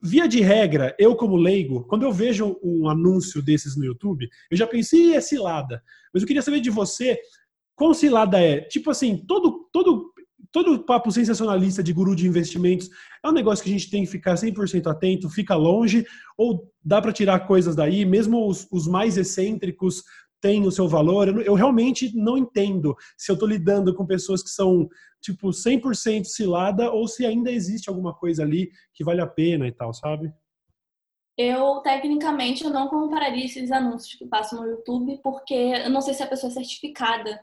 via 0.00 0.28
de 0.28 0.40
regra, 0.40 0.94
eu 0.96 1.16
como 1.16 1.34
leigo, 1.34 1.84
quando 1.88 2.04
eu 2.04 2.12
vejo 2.12 2.56
um 2.62 2.88
anúncio 2.88 3.42
desses 3.42 3.76
no 3.76 3.84
YouTube, 3.84 4.28
eu 4.48 4.56
já 4.56 4.64
pensei, 4.64 5.16
é 5.16 5.20
cilada. 5.20 5.82
Mas 6.14 6.22
eu 6.22 6.26
queria 6.28 6.42
saber 6.42 6.60
de 6.60 6.70
você 6.70 7.18
quão 7.76 7.94
cilada 7.94 8.40
é? 8.40 8.62
Tipo 8.62 8.90
assim, 8.90 9.16
todo, 9.16 9.68
todo, 9.70 10.12
todo 10.50 10.82
papo 10.84 11.12
sensacionalista 11.12 11.82
de 11.82 11.92
guru 11.92 12.16
de 12.16 12.26
investimentos 12.26 12.88
é 13.22 13.28
um 13.28 13.32
negócio 13.32 13.62
que 13.62 13.70
a 13.70 13.72
gente 13.72 13.90
tem 13.90 14.02
que 14.02 14.10
ficar 14.10 14.34
100% 14.34 14.86
atento, 14.86 15.30
fica 15.30 15.54
longe, 15.54 16.04
ou 16.36 16.72
dá 16.82 17.00
para 17.00 17.12
tirar 17.12 17.46
coisas 17.46 17.76
daí, 17.76 18.04
mesmo 18.04 18.48
os, 18.48 18.66
os, 18.72 18.88
mais 18.88 19.16
excêntricos 19.18 20.02
têm 20.40 20.66
o 20.66 20.72
seu 20.72 20.88
valor. 20.88 21.28
Eu, 21.28 21.40
eu 21.42 21.54
realmente 21.54 22.16
não 22.16 22.38
entendo 22.38 22.96
se 23.16 23.30
eu 23.30 23.34
estou 23.34 23.48
lidando 23.48 23.94
com 23.94 24.06
pessoas 24.06 24.42
que 24.42 24.50
são 24.50 24.88
tipo 25.20 25.48
100% 25.48 26.24
cilada 26.24 26.90
ou 26.90 27.06
se 27.06 27.26
ainda 27.26 27.50
existe 27.50 27.88
alguma 27.88 28.14
coisa 28.14 28.42
ali 28.42 28.70
que 28.94 29.04
vale 29.04 29.20
a 29.20 29.26
pena 29.26 29.66
e 29.66 29.72
tal, 29.72 29.92
sabe? 29.92 30.32
Eu, 31.36 31.80
tecnicamente, 31.82 32.64
eu 32.64 32.70
não 32.70 32.88
compararia 32.88 33.44
esses 33.44 33.70
anúncios 33.70 34.14
que 34.14 34.26
passam 34.26 34.62
no 34.62 34.70
YouTube, 34.70 35.20
porque 35.22 35.52
eu 35.52 35.90
não 35.90 36.00
sei 36.00 36.14
se 36.14 36.22
a 36.22 36.26
pessoa 36.26 36.50
é 36.50 36.54
certificada 36.54 37.38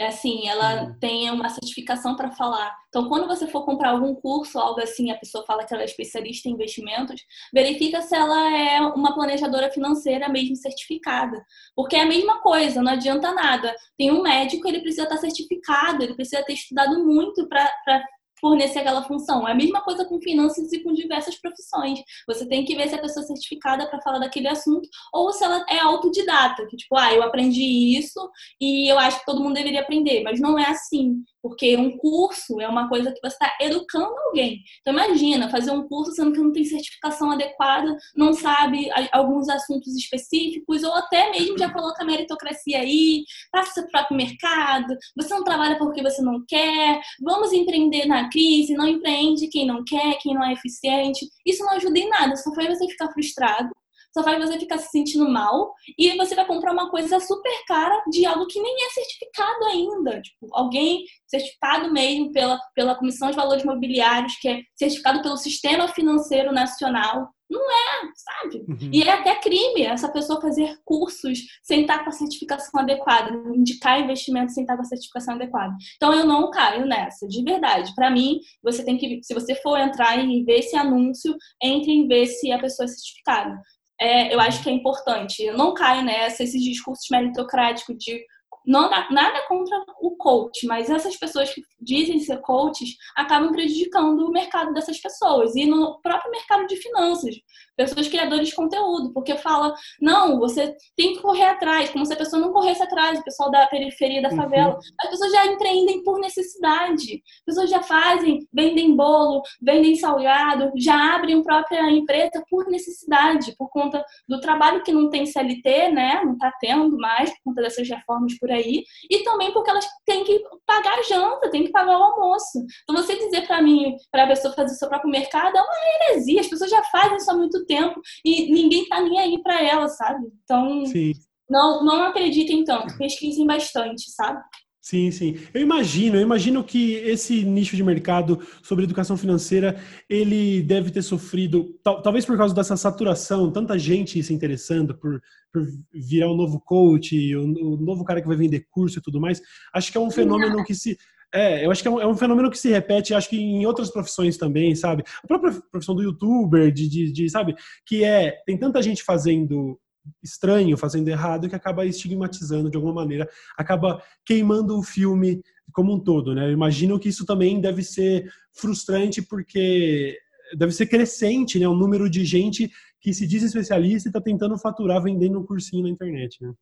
assim, 0.00 0.46
ela 0.46 0.82
uhum. 0.82 0.98
tem 0.98 1.30
uma 1.30 1.48
certificação 1.48 2.16
para 2.16 2.30
falar. 2.30 2.74
Então, 2.88 3.08
quando 3.08 3.26
você 3.26 3.46
for 3.46 3.64
comprar 3.64 3.90
algum 3.90 4.14
curso, 4.14 4.58
algo 4.58 4.80
assim, 4.80 5.10
a 5.10 5.16
pessoa 5.16 5.44
fala 5.46 5.64
que 5.64 5.72
ela 5.72 5.82
é 5.82 5.86
especialista 5.86 6.48
em 6.48 6.52
investimentos, 6.52 7.20
verifica 7.52 8.02
se 8.02 8.14
ela 8.14 8.50
é 8.56 8.80
uma 8.80 9.14
planejadora 9.14 9.70
financeira 9.70 10.28
mesmo 10.28 10.56
certificada. 10.56 11.44
Porque 11.74 11.96
é 11.96 12.02
a 12.02 12.06
mesma 12.06 12.40
coisa, 12.40 12.82
não 12.82 12.92
adianta 12.92 13.32
nada. 13.32 13.74
Tem 13.96 14.10
um 14.10 14.22
médico, 14.22 14.68
ele 14.68 14.80
precisa 14.80 15.04
estar 15.04 15.16
certificado, 15.16 16.02
ele 16.02 16.14
precisa 16.14 16.42
ter 16.44 16.54
estudado 16.54 17.04
muito 17.04 17.48
para 17.48 18.04
fornecer 18.40 18.80
aquela 18.80 19.02
função. 19.02 19.46
É 19.46 19.52
a 19.52 19.54
mesma 19.54 19.82
coisa 19.82 20.04
com 20.04 20.20
finanças 20.20 20.72
e 20.72 20.82
com 20.82 20.92
diversas 20.92 21.36
profissões. 21.36 22.00
Você 22.26 22.46
tem 22.46 22.64
que 22.64 22.76
ver 22.76 22.88
se 22.88 22.94
a 22.94 23.00
pessoa 23.00 23.24
é 23.24 23.26
certificada 23.26 23.88
para 23.88 24.00
falar 24.00 24.18
daquele 24.18 24.48
assunto 24.48 24.88
ou 25.12 25.32
se 25.32 25.44
ela 25.44 25.64
é 25.68 25.78
autodidata, 25.78 26.66
que 26.66 26.76
tipo, 26.76 26.96
ah, 26.96 27.12
eu 27.12 27.22
aprendi 27.22 27.96
isso 27.98 28.30
e 28.60 28.90
eu 28.90 28.98
acho 28.98 29.20
que 29.20 29.26
todo 29.26 29.42
mundo 29.42 29.54
deveria 29.54 29.80
aprender, 29.80 30.22
mas 30.22 30.40
não 30.40 30.58
é 30.58 30.66
assim. 30.66 31.22
Porque 31.42 31.76
um 31.76 31.96
curso 31.96 32.60
é 32.60 32.68
uma 32.68 32.88
coisa 32.88 33.12
que 33.12 33.20
você 33.20 33.34
está 33.34 33.56
educando 33.60 34.12
alguém. 34.26 34.62
Então, 34.80 34.92
imagina 34.92 35.48
fazer 35.48 35.70
um 35.70 35.86
curso 35.86 36.10
sendo 36.10 36.32
que 36.32 36.40
não 36.40 36.52
tem 36.52 36.64
certificação 36.64 37.30
adequada, 37.30 37.96
não 38.16 38.32
sabe 38.32 38.88
alguns 39.12 39.48
assuntos 39.48 39.94
específicos, 39.94 40.82
ou 40.82 40.92
até 40.94 41.30
mesmo 41.30 41.56
já 41.56 41.72
coloca 41.72 42.02
a 42.02 42.06
meritocracia 42.06 42.80
aí, 42.80 43.24
passa 43.52 43.74
seu 43.74 43.88
próprio 43.88 44.16
mercado, 44.16 44.96
você 45.16 45.32
não 45.32 45.44
trabalha 45.44 45.78
porque 45.78 46.02
você 46.02 46.20
não 46.20 46.44
quer, 46.48 47.00
vamos 47.22 47.52
empreender 47.52 48.06
na 48.06 48.25
crise, 48.28 48.74
não 48.74 48.86
empreende 48.86 49.48
quem 49.48 49.66
não 49.66 49.84
quer, 49.84 50.18
quem 50.20 50.34
não 50.34 50.44
é 50.44 50.52
eficiente. 50.52 51.26
Isso 51.44 51.64
não 51.64 51.72
ajuda 51.72 51.98
em 51.98 52.08
nada, 52.08 52.36
só 52.36 52.54
faz 52.54 52.68
você 52.68 52.88
ficar 52.88 53.12
frustrado 53.12 53.70
só 54.16 54.22
faz 54.24 54.38
você 54.38 54.58
ficar 54.58 54.78
se 54.78 54.88
sentindo 54.88 55.28
mal 55.28 55.74
e 55.98 56.16
você 56.16 56.34
vai 56.34 56.46
comprar 56.46 56.72
uma 56.72 56.90
coisa 56.90 57.20
super 57.20 57.52
cara 57.66 58.02
de 58.10 58.24
algo 58.24 58.46
que 58.46 58.58
nem 58.58 58.74
é 58.86 58.88
certificado 58.88 59.64
ainda. 59.66 60.22
Tipo, 60.22 60.48
alguém 60.52 61.04
certificado 61.26 61.92
mesmo 61.92 62.32
pela, 62.32 62.58
pela 62.74 62.94
Comissão 62.94 63.30
de 63.30 63.36
Valores 63.36 63.62
Mobiliários, 63.62 64.34
que 64.40 64.48
é 64.48 64.62
certificado 64.74 65.20
pelo 65.20 65.36
Sistema 65.36 65.86
Financeiro 65.88 66.50
Nacional. 66.50 67.28
Não 67.48 67.60
é, 67.60 68.10
sabe? 68.14 68.64
Uhum. 68.68 68.90
E 68.92 69.02
é 69.02 69.12
até 69.12 69.34
crime 69.36 69.82
essa 69.82 70.08
pessoa 70.10 70.40
fazer 70.40 70.78
cursos 70.84 71.38
sem 71.62 71.82
estar 71.82 72.02
com 72.02 72.08
a 72.08 72.12
certificação 72.12 72.80
adequada, 72.80 73.30
indicar 73.54 74.00
investimentos 74.00 74.54
sem 74.54 74.64
estar 74.64 74.76
com 74.76 74.82
a 74.82 74.86
certificação 74.86 75.34
adequada. 75.34 75.72
Então 75.96 76.12
eu 76.12 76.26
não 76.26 76.50
caio 76.50 76.86
nessa, 76.86 77.26
de 77.28 77.42
verdade. 77.42 77.94
Para 77.94 78.10
mim, 78.10 78.40
você 78.62 78.84
tem 78.84 78.98
que, 78.98 79.20
se 79.22 79.32
você 79.32 79.54
for 79.56 79.78
entrar 79.78 80.18
e 80.18 80.44
ver 80.44 80.58
esse 80.58 80.76
anúncio, 80.76 81.36
entre 81.62 81.92
e 81.92 82.06
ver 82.06 82.26
se 82.26 82.50
a 82.50 82.58
pessoa 82.58 82.84
é 82.84 82.88
certificada 82.88 83.60
é, 84.00 84.34
eu 84.34 84.40
acho 84.40 84.62
que 84.62 84.68
é 84.68 84.72
importante. 84.72 85.42
Eu 85.42 85.56
não 85.56 85.74
caio 85.74 86.04
nessa, 86.04 86.42
esses 86.42 86.62
discursos 86.62 87.06
meritocráticos 87.10 87.96
de 87.98 88.22
não, 88.66 88.90
nada 88.90 89.46
contra 89.46 89.76
o 90.00 90.16
coach, 90.16 90.66
mas 90.66 90.90
essas 90.90 91.16
pessoas 91.16 91.52
que 91.52 91.62
dizem 91.80 92.18
ser 92.18 92.40
coaches 92.40 92.96
acabam 93.16 93.52
prejudicando 93.52 94.26
o 94.26 94.32
mercado 94.32 94.72
dessas 94.72 94.98
pessoas 94.98 95.54
e 95.54 95.66
no 95.66 96.00
próprio 96.00 96.30
mercado 96.30 96.66
de 96.66 96.76
finanças 96.76 97.36
pessoas 97.76 98.08
criadores 98.08 98.48
de 98.48 98.54
conteúdo, 98.54 99.12
porque 99.12 99.36
fala, 99.36 99.74
não, 100.00 100.38
você 100.38 100.74
tem 100.96 101.14
que 101.14 101.22
correr 101.22 101.44
atrás, 101.44 101.90
como 101.90 102.06
se 102.06 102.12
a 102.12 102.16
pessoa 102.16 102.40
não 102.40 102.52
corresse 102.52 102.82
atrás, 102.82 103.18
o 103.18 103.24
pessoal 103.24 103.50
da 103.50 103.66
periferia 103.66 104.22
da 104.22 104.30
uhum. 104.30 104.36
favela. 104.36 104.74
Uhum. 104.74 104.80
As 105.02 105.10
pessoas 105.10 105.32
já 105.32 105.46
empreendem 105.46 106.02
por 106.02 106.18
necessidade, 106.18 107.22
as 107.38 107.44
pessoas 107.44 107.70
já 107.70 107.82
fazem, 107.82 108.48
vendem 108.52 108.96
bolo, 108.96 109.42
vendem 109.60 109.94
salgado, 109.94 110.72
já 110.76 111.14
abrem 111.14 111.42
própria 111.42 111.90
empresa 111.90 112.42
por 112.48 112.66
necessidade, 112.68 113.54
por 113.56 113.68
conta 113.68 114.02
do 114.26 114.40
trabalho 114.40 114.82
que 114.82 114.92
não 114.92 115.10
tem 115.10 115.26
CLT, 115.26 115.90
né? 115.90 116.22
Não 116.24 116.32
está 116.32 116.50
tendo 116.58 116.96
mais, 116.96 117.30
por 117.30 117.44
conta 117.44 117.62
dessas 117.62 117.86
reformas 117.88 118.38
por 118.38 118.50
aí, 118.50 118.55
e 118.60 119.24
também 119.24 119.52
porque 119.52 119.70
elas 119.70 119.86
têm 120.04 120.24
que 120.24 120.42
pagar 120.66 120.98
a 120.98 121.02
janta, 121.02 121.50
têm 121.50 121.64
que 121.64 121.72
pagar 121.72 121.98
o 121.98 122.02
almoço. 122.02 122.64
Então, 122.82 122.96
você 122.96 123.16
dizer 123.16 123.46
para 123.46 123.62
mim, 123.62 123.96
para 124.10 124.24
a 124.24 124.28
pessoa 124.28 124.54
fazer 124.54 124.74
seu 124.74 124.88
próprio 124.88 125.10
mercado, 125.10 125.56
é 125.56 125.60
uma 125.60 126.10
heresia, 126.10 126.40
as 126.40 126.48
pessoas 126.48 126.70
já 126.70 126.82
fazem 126.84 127.16
isso 127.16 127.30
há 127.30 127.34
muito 127.34 127.64
tempo 127.66 128.00
e 128.24 128.52
ninguém 128.52 128.86
tá 128.88 129.00
nem 129.00 129.18
aí 129.18 129.42
para 129.42 129.62
ela, 129.62 129.88
sabe? 129.88 130.26
Então, 130.44 130.84
Sim. 130.86 131.12
não 131.48 131.84
não 131.84 132.04
acreditem 132.04 132.64
tanto, 132.64 132.96
pesquisem 132.98 133.46
bastante, 133.46 134.10
sabe? 134.10 134.40
Sim, 134.86 135.10
sim. 135.10 135.36
Eu 135.52 135.60
imagino, 135.60 136.14
eu 136.14 136.22
imagino 136.22 136.62
que 136.62 136.94
esse 136.94 137.42
nicho 137.42 137.74
de 137.74 137.82
mercado 137.82 138.38
sobre 138.62 138.84
educação 138.84 139.16
financeira, 139.16 139.76
ele 140.08 140.62
deve 140.62 140.92
ter 140.92 141.02
sofrido, 141.02 141.76
tal, 141.82 142.00
talvez 142.00 142.24
por 142.24 142.36
causa 142.36 142.54
dessa 142.54 142.76
saturação, 142.76 143.50
tanta 143.50 143.76
gente 143.76 144.22
se 144.22 144.32
interessando 144.32 144.96
por, 144.96 145.20
por 145.52 145.66
virar 145.92 146.30
um 146.30 146.36
novo 146.36 146.60
coach, 146.60 147.34
o, 147.34 147.42
o 147.72 147.76
novo 147.78 148.04
cara 148.04 148.20
que 148.22 148.28
vai 148.28 148.36
vender 148.36 148.64
curso 148.70 149.00
e 149.00 149.02
tudo 149.02 149.20
mais. 149.20 149.42
Acho 149.74 149.90
que 149.90 149.98
é 149.98 150.00
um 150.00 150.08
fenômeno 150.08 150.62
que 150.64 150.72
se 150.72 150.96
é, 151.34 151.66
eu 151.66 151.72
acho 151.72 151.82
que 151.82 151.88
é 151.88 151.90
um, 151.90 152.00
é 152.00 152.06
um, 152.06 152.16
fenômeno 152.16 152.48
que 152.48 152.56
se 152.56 152.70
repete, 152.70 153.12
acho 153.12 153.28
que 153.28 153.36
em 153.36 153.66
outras 153.66 153.90
profissões 153.90 154.36
também, 154.38 154.76
sabe? 154.76 155.02
A 155.24 155.26
própria 155.26 155.52
profissão 155.68 155.96
do 155.96 156.02
youtuber, 156.04 156.70
de, 156.70 156.88
de, 156.88 157.10
de, 157.10 157.28
sabe? 157.28 157.56
Que 157.84 158.04
é, 158.04 158.36
tem 158.46 158.56
tanta 158.56 158.80
gente 158.80 159.02
fazendo 159.02 159.80
estranho, 160.22 160.76
fazendo 160.76 161.08
errado, 161.08 161.48
que 161.48 161.54
acaba 161.54 161.86
estigmatizando 161.86 162.70
de 162.70 162.76
alguma 162.76 162.94
maneira, 162.94 163.28
acaba 163.56 164.02
queimando 164.24 164.78
o 164.78 164.82
filme 164.82 165.42
como 165.72 165.94
um 165.94 166.00
todo, 166.00 166.34
né? 166.34 166.46
Eu 166.48 166.52
imagino 166.52 166.98
que 166.98 167.08
isso 167.08 167.24
também 167.26 167.60
deve 167.60 167.82
ser 167.82 168.30
frustrante, 168.52 169.20
porque 169.22 170.16
deve 170.56 170.72
ser 170.72 170.86
crescente, 170.86 171.58
né? 171.58 171.68
O 171.68 171.74
número 171.74 172.08
de 172.08 172.24
gente 172.24 172.70
que 173.00 173.12
se 173.12 173.26
diz 173.26 173.42
especialista 173.42 174.08
e 174.08 174.10
está 174.10 174.20
tentando 174.20 174.58
faturar 174.58 175.02
vendendo 175.02 175.38
um 175.38 175.44
cursinho 175.44 175.82
na 175.82 175.90
internet, 175.90 176.38
né? 176.40 176.52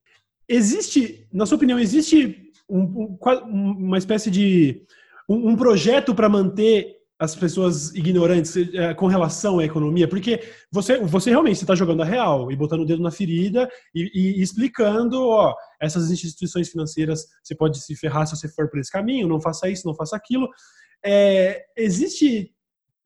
Existe, 0.49 1.27
na 1.33 1.47
sua 1.47 1.57
opinião, 1.57 1.79
existe 1.79 2.53
um, 2.69 3.17
um, 3.21 3.73
uma 3.87 3.99
espécie 3.99 4.31
de 4.31 4.83
um, 5.29 5.51
um 5.51 5.57
projeto 5.57 6.15
para 6.15 6.29
manter 6.29 6.99
as 7.19 7.37
pessoas 7.37 7.95
ignorantes 7.95 8.57
é, 8.57 8.93
com 8.93 9.07
relação 9.07 9.59
à 9.59 9.65
economia, 9.65 10.09
porque 10.09 10.41
você, 10.71 10.99
você 10.99 11.31
realmente 11.31 11.57
está 11.57 11.75
jogando 11.75 12.03
a 12.03 12.05
real 12.05 12.51
e 12.51 12.57
botando 12.57 12.81
o 12.81 12.87
dedo 12.87 13.03
na 13.03 13.11
ferida 13.11 13.69
e, 13.95 14.11
e, 14.15 14.39
e, 14.39 14.43
explicando, 14.43 15.23
ó, 15.23 15.55
essas 15.81 16.11
instituições 16.11 16.69
financeiras, 16.69 17.25
você 17.43 17.55
pode 17.55 17.81
se 17.81 17.95
ferrar 17.95 18.27
se 18.27 18.37
você 18.37 18.49
for 18.49 18.69
por 18.69 18.81
esse 18.81 18.91
caminho, 18.91 19.29
não 19.29 19.41
faça 19.41 19.69
isso, 19.69 19.87
não 19.87 19.95
faça 19.95 20.17
aquilo. 20.17 20.49
É, 21.05 21.63
existe 21.77 22.51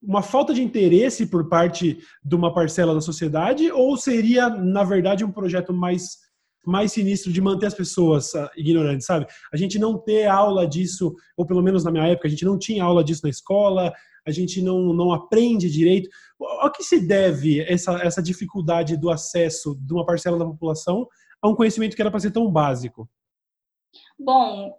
uma 0.03 0.23
falta 0.23 0.55
de 0.55 0.63
interesse 0.63 1.27
por 1.27 1.49
parte 1.49 1.99
de 2.25 2.35
uma 2.35 2.55
parcela 2.55 2.95
da 2.95 3.01
sociedade 3.01 3.71
ou 3.71 3.97
seria, 3.97 4.49
na 4.49 4.85
verdade, 4.85 5.25
um 5.25 5.33
projeto 5.33 5.73
mais 5.73 6.28
mais 6.67 6.93
sinistro 6.93 7.33
de 7.33 7.41
manter 7.41 7.67
as 7.67 7.75
pessoas 7.75 8.35
uh, 8.35 8.49
ignorantes, 8.57 9.07
sabe? 9.07 9.27
A 9.53 9.57
gente 9.57 9.79
não 9.79 9.99
ter 9.99 10.27
aula 10.27 10.67
disso, 10.67 11.15
ou 11.37 11.47
pelo 11.47 11.63
menos 11.63 11.85
na 11.85 11.91
minha 11.91 12.07
época, 12.07 12.29
a 12.29 12.31
gente 12.31 12.45
não 12.45 12.59
tinha 12.59 12.85
aula 12.85 13.03
disso 13.03 13.23
na 13.25 13.31
escola, 13.31 13.93
a 14.27 14.31
gente 14.31 14.61
não, 14.61 14.93
não 14.93 15.13
aprende 15.13 15.71
direito. 15.71 16.09
Ao 16.61 16.71
que 16.71 16.83
se 16.83 17.01
deve 17.07 17.61
essa, 17.63 17.93
essa 18.03 18.23
dificuldade 18.23 18.97
do 18.97 19.11
acesso 19.11 19.79
de 19.81 19.93
uma 19.93 20.05
parcela 20.05 20.39
da 20.39 20.45
população 20.45 21.07
a 21.41 21.49
um 21.49 21.55
conhecimento 21.55 21.97
que 21.97 22.03
era 22.03 22.11
para 22.11 22.21
ser 22.21 22.31
tão 22.31 22.51
básico? 22.51 23.09
Bom, 24.19 24.75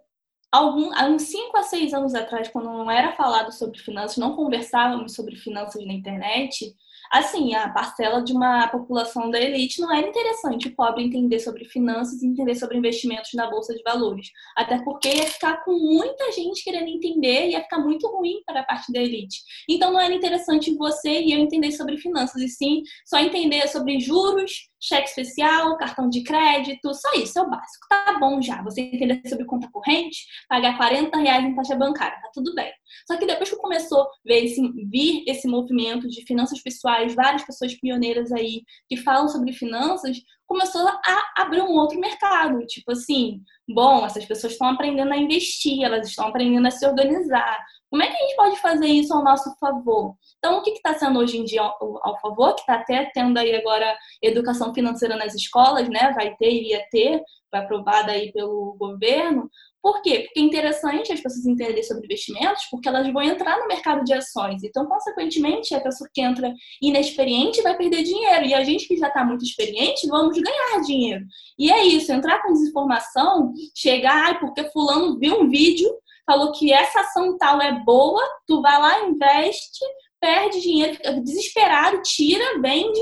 algum, 0.50 0.92
há 0.94 1.06
uns 1.06 1.22
5 1.22 1.56
a 1.56 1.62
6 1.62 1.94
anos 1.94 2.14
atrás, 2.14 2.48
quando 2.48 2.66
não 2.66 2.90
era 2.90 3.12
falado 3.12 3.52
sobre 3.52 3.78
finanças, 3.78 4.16
não 4.16 4.34
conversávamos 4.34 5.14
sobre 5.14 5.36
finanças 5.36 5.84
na 5.86 5.92
internet, 5.92 6.74
assim, 7.10 7.54
a 7.54 7.68
parcela 7.68 8.22
de 8.22 8.32
uma 8.32 8.68
população 8.68 9.30
da 9.30 9.40
elite 9.40 9.80
não 9.80 9.92
era 9.92 10.08
interessante 10.08 10.68
o 10.68 10.74
pobre 10.76 11.04
entender 11.04 11.40
sobre 11.40 11.64
finanças 11.64 12.22
entender 12.22 12.54
sobre 12.54 12.78
investimentos 12.78 13.30
na 13.34 13.50
bolsa 13.50 13.74
de 13.74 13.82
valores. 13.82 14.28
Até 14.56 14.82
porque 14.82 15.08
ia 15.08 15.26
ficar 15.26 15.64
com 15.64 15.72
muita 15.72 16.30
gente 16.32 16.62
querendo 16.62 16.88
entender 16.88 17.46
e 17.46 17.50
ia 17.52 17.62
ficar 17.62 17.80
muito 17.80 18.06
ruim 18.08 18.42
para 18.46 18.60
a 18.60 18.64
parte 18.64 18.92
da 18.92 19.00
elite. 19.00 19.40
Então 19.68 19.92
não 19.92 20.00
era 20.00 20.14
interessante 20.14 20.74
você 20.76 21.20
e 21.20 21.32
eu 21.32 21.38
entender 21.38 21.72
sobre 21.72 21.98
finanças, 21.98 22.40
e 22.40 22.48
sim 22.48 22.82
só 23.04 23.18
entender 23.18 23.66
sobre 23.68 23.98
juros, 23.98 24.69
cheque 24.80 25.08
especial, 25.08 25.76
cartão 25.76 26.08
de 26.08 26.22
crédito, 26.22 26.94
só 26.94 27.12
isso 27.16 27.38
é 27.38 27.42
o 27.42 27.50
básico. 27.50 27.86
Tá 27.88 28.18
bom 28.18 28.40
já. 28.40 28.62
Você 28.62 28.80
entender 28.80 29.20
sobre 29.28 29.44
conta 29.44 29.68
corrente, 29.70 30.26
pagar 30.48 30.76
40 30.76 31.18
reais 31.18 31.44
em 31.44 31.54
taxa 31.54 31.76
bancária, 31.76 32.18
tá 32.22 32.30
tudo 32.32 32.54
bem. 32.54 32.72
Só 33.06 33.16
que 33.16 33.26
depois 33.26 33.50
que 33.50 33.56
começou 33.56 34.02
a 34.02 34.08
ver 34.24 34.44
esse, 34.44 34.60
vir 34.88 35.24
esse 35.26 35.46
movimento 35.46 36.08
de 36.08 36.24
finanças 36.24 36.62
pessoais, 36.62 37.14
várias 37.14 37.44
pessoas 37.44 37.74
pioneiras 37.74 38.32
aí 38.32 38.62
que 38.88 38.96
falam 38.96 39.28
sobre 39.28 39.52
finanças, 39.52 40.16
começou 40.50 40.84
a 40.88 41.32
abrir 41.36 41.62
um 41.62 41.76
outro 41.76 41.96
mercado. 42.00 42.66
Tipo 42.66 42.90
assim, 42.90 43.40
bom, 43.68 44.04
essas 44.04 44.24
pessoas 44.24 44.54
estão 44.54 44.68
aprendendo 44.68 45.12
a 45.12 45.16
investir, 45.16 45.84
elas 45.84 46.08
estão 46.08 46.26
aprendendo 46.26 46.66
a 46.66 46.72
se 46.72 46.84
organizar. 46.84 47.64
Como 47.88 48.02
é 48.02 48.08
que 48.08 48.16
a 48.16 48.26
gente 48.26 48.34
pode 48.34 48.60
fazer 48.60 48.86
isso 48.88 49.14
ao 49.14 49.22
nosso 49.22 49.54
favor? 49.60 50.16
Então, 50.38 50.58
o 50.58 50.62
que 50.62 50.70
está 50.70 50.94
sendo 50.94 51.20
hoje 51.20 51.38
em 51.38 51.44
dia 51.44 51.62
ao, 51.62 52.00
ao 52.02 52.20
favor, 52.20 52.54
que 52.56 52.62
está 52.62 52.74
até 52.74 53.08
tendo 53.14 53.38
aí 53.38 53.54
agora 53.54 53.96
educação 54.20 54.74
financeira 54.74 55.16
nas 55.16 55.36
escolas, 55.36 55.88
né? 55.88 56.12
Vai 56.16 56.34
ter, 56.34 56.50
iria 56.50 56.84
ter, 56.90 57.22
foi 57.48 57.60
aprovada 57.60 58.10
aí 58.10 58.32
pelo 58.32 58.74
governo. 58.76 59.48
Por 59.82 60.02
quê? 60.02 60.20
Porque 60.20 60.40
é 60.40 60.42
interessante 60.42 61.12
as 61.12 61.20
pessoas 61.20 61.46
entenderem 61.46 61.82
sobre 61.82 62.04
investimentos, 62.04 62.64
porque 62.70 62.88
elas 62.88 63.10
vão 63.10 63.22
entrar 63.22 63.58
no 63.58 63.66
mercado 63.66 64.04
de 64.04 64.12
ações. 64.12 64.62
Então, 64.62 64.84
consequentemente, 64.86 65.74
a 65.74 65.80
pessoa 65.80 66.08
que 66.12 66.20
entra 66.20 66.52
inexperiente 66.82 67.62
vai 67.62 67.76
perder 67.76 68.02
dinheiro. 68.02 68.44
E 68.44 68.54
a 68.54 68.62
gente 68.62 68.86
que 68.86 68.96
já 68.96 69.08
está 69.08 69.24
muito 69.24 69.42
experiente, 69.42 70.06
vamos 70.06 70.36
ganhar 70.38 70.82
dinheiro. 70.82 71.24
E 71.58 71.72
é 71.72 71.84
isso, 71.84 72.12
entrar 72.12 72.42
com 72.42 72.52
desinformação, 72.52 73.54
chegar, 73.74 74.26
ai, 74.26 74.40
porque 74.40 74.70
fulano 74.70 75.18
viu 75.18 75.40
um 75.40 75.48
vídeo, 75.48 75.90
falou 76.26 76.52
que 76.52 76.72
essa 76.72 77.00
ação 77.00 77.38
tal 77.38 77.60
é 77.62 77.82
boa, 77.82 78.22
tu 78.46 78.60
vai 78.60 78.78
lá, 78.78 79.08
investe, 79.08 79.84
perde 80.20 80.60
dinheiro, 80.60 80.94
fica 80.94 81.20
desesperado, 81.22 82.02
tira, 82.02 82.60
vende 82.60 83.00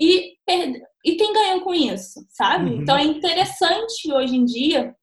e, 0.00 0.34
perde... 0.44 0.82
e 1.04 1.14
quem 1.14 1.32
ganhou 1.32 1.60
com 1.60 1.72
isso, 1.72 2.26
sabe? 2.30 2.70
Uhum. 2.70 2.82
Então 2.82 2.96
é 2.96 3.04
interessante 3.04 4.12
hoje 4.12 4.36
em 4.36 4.44
dia 4.44 4.94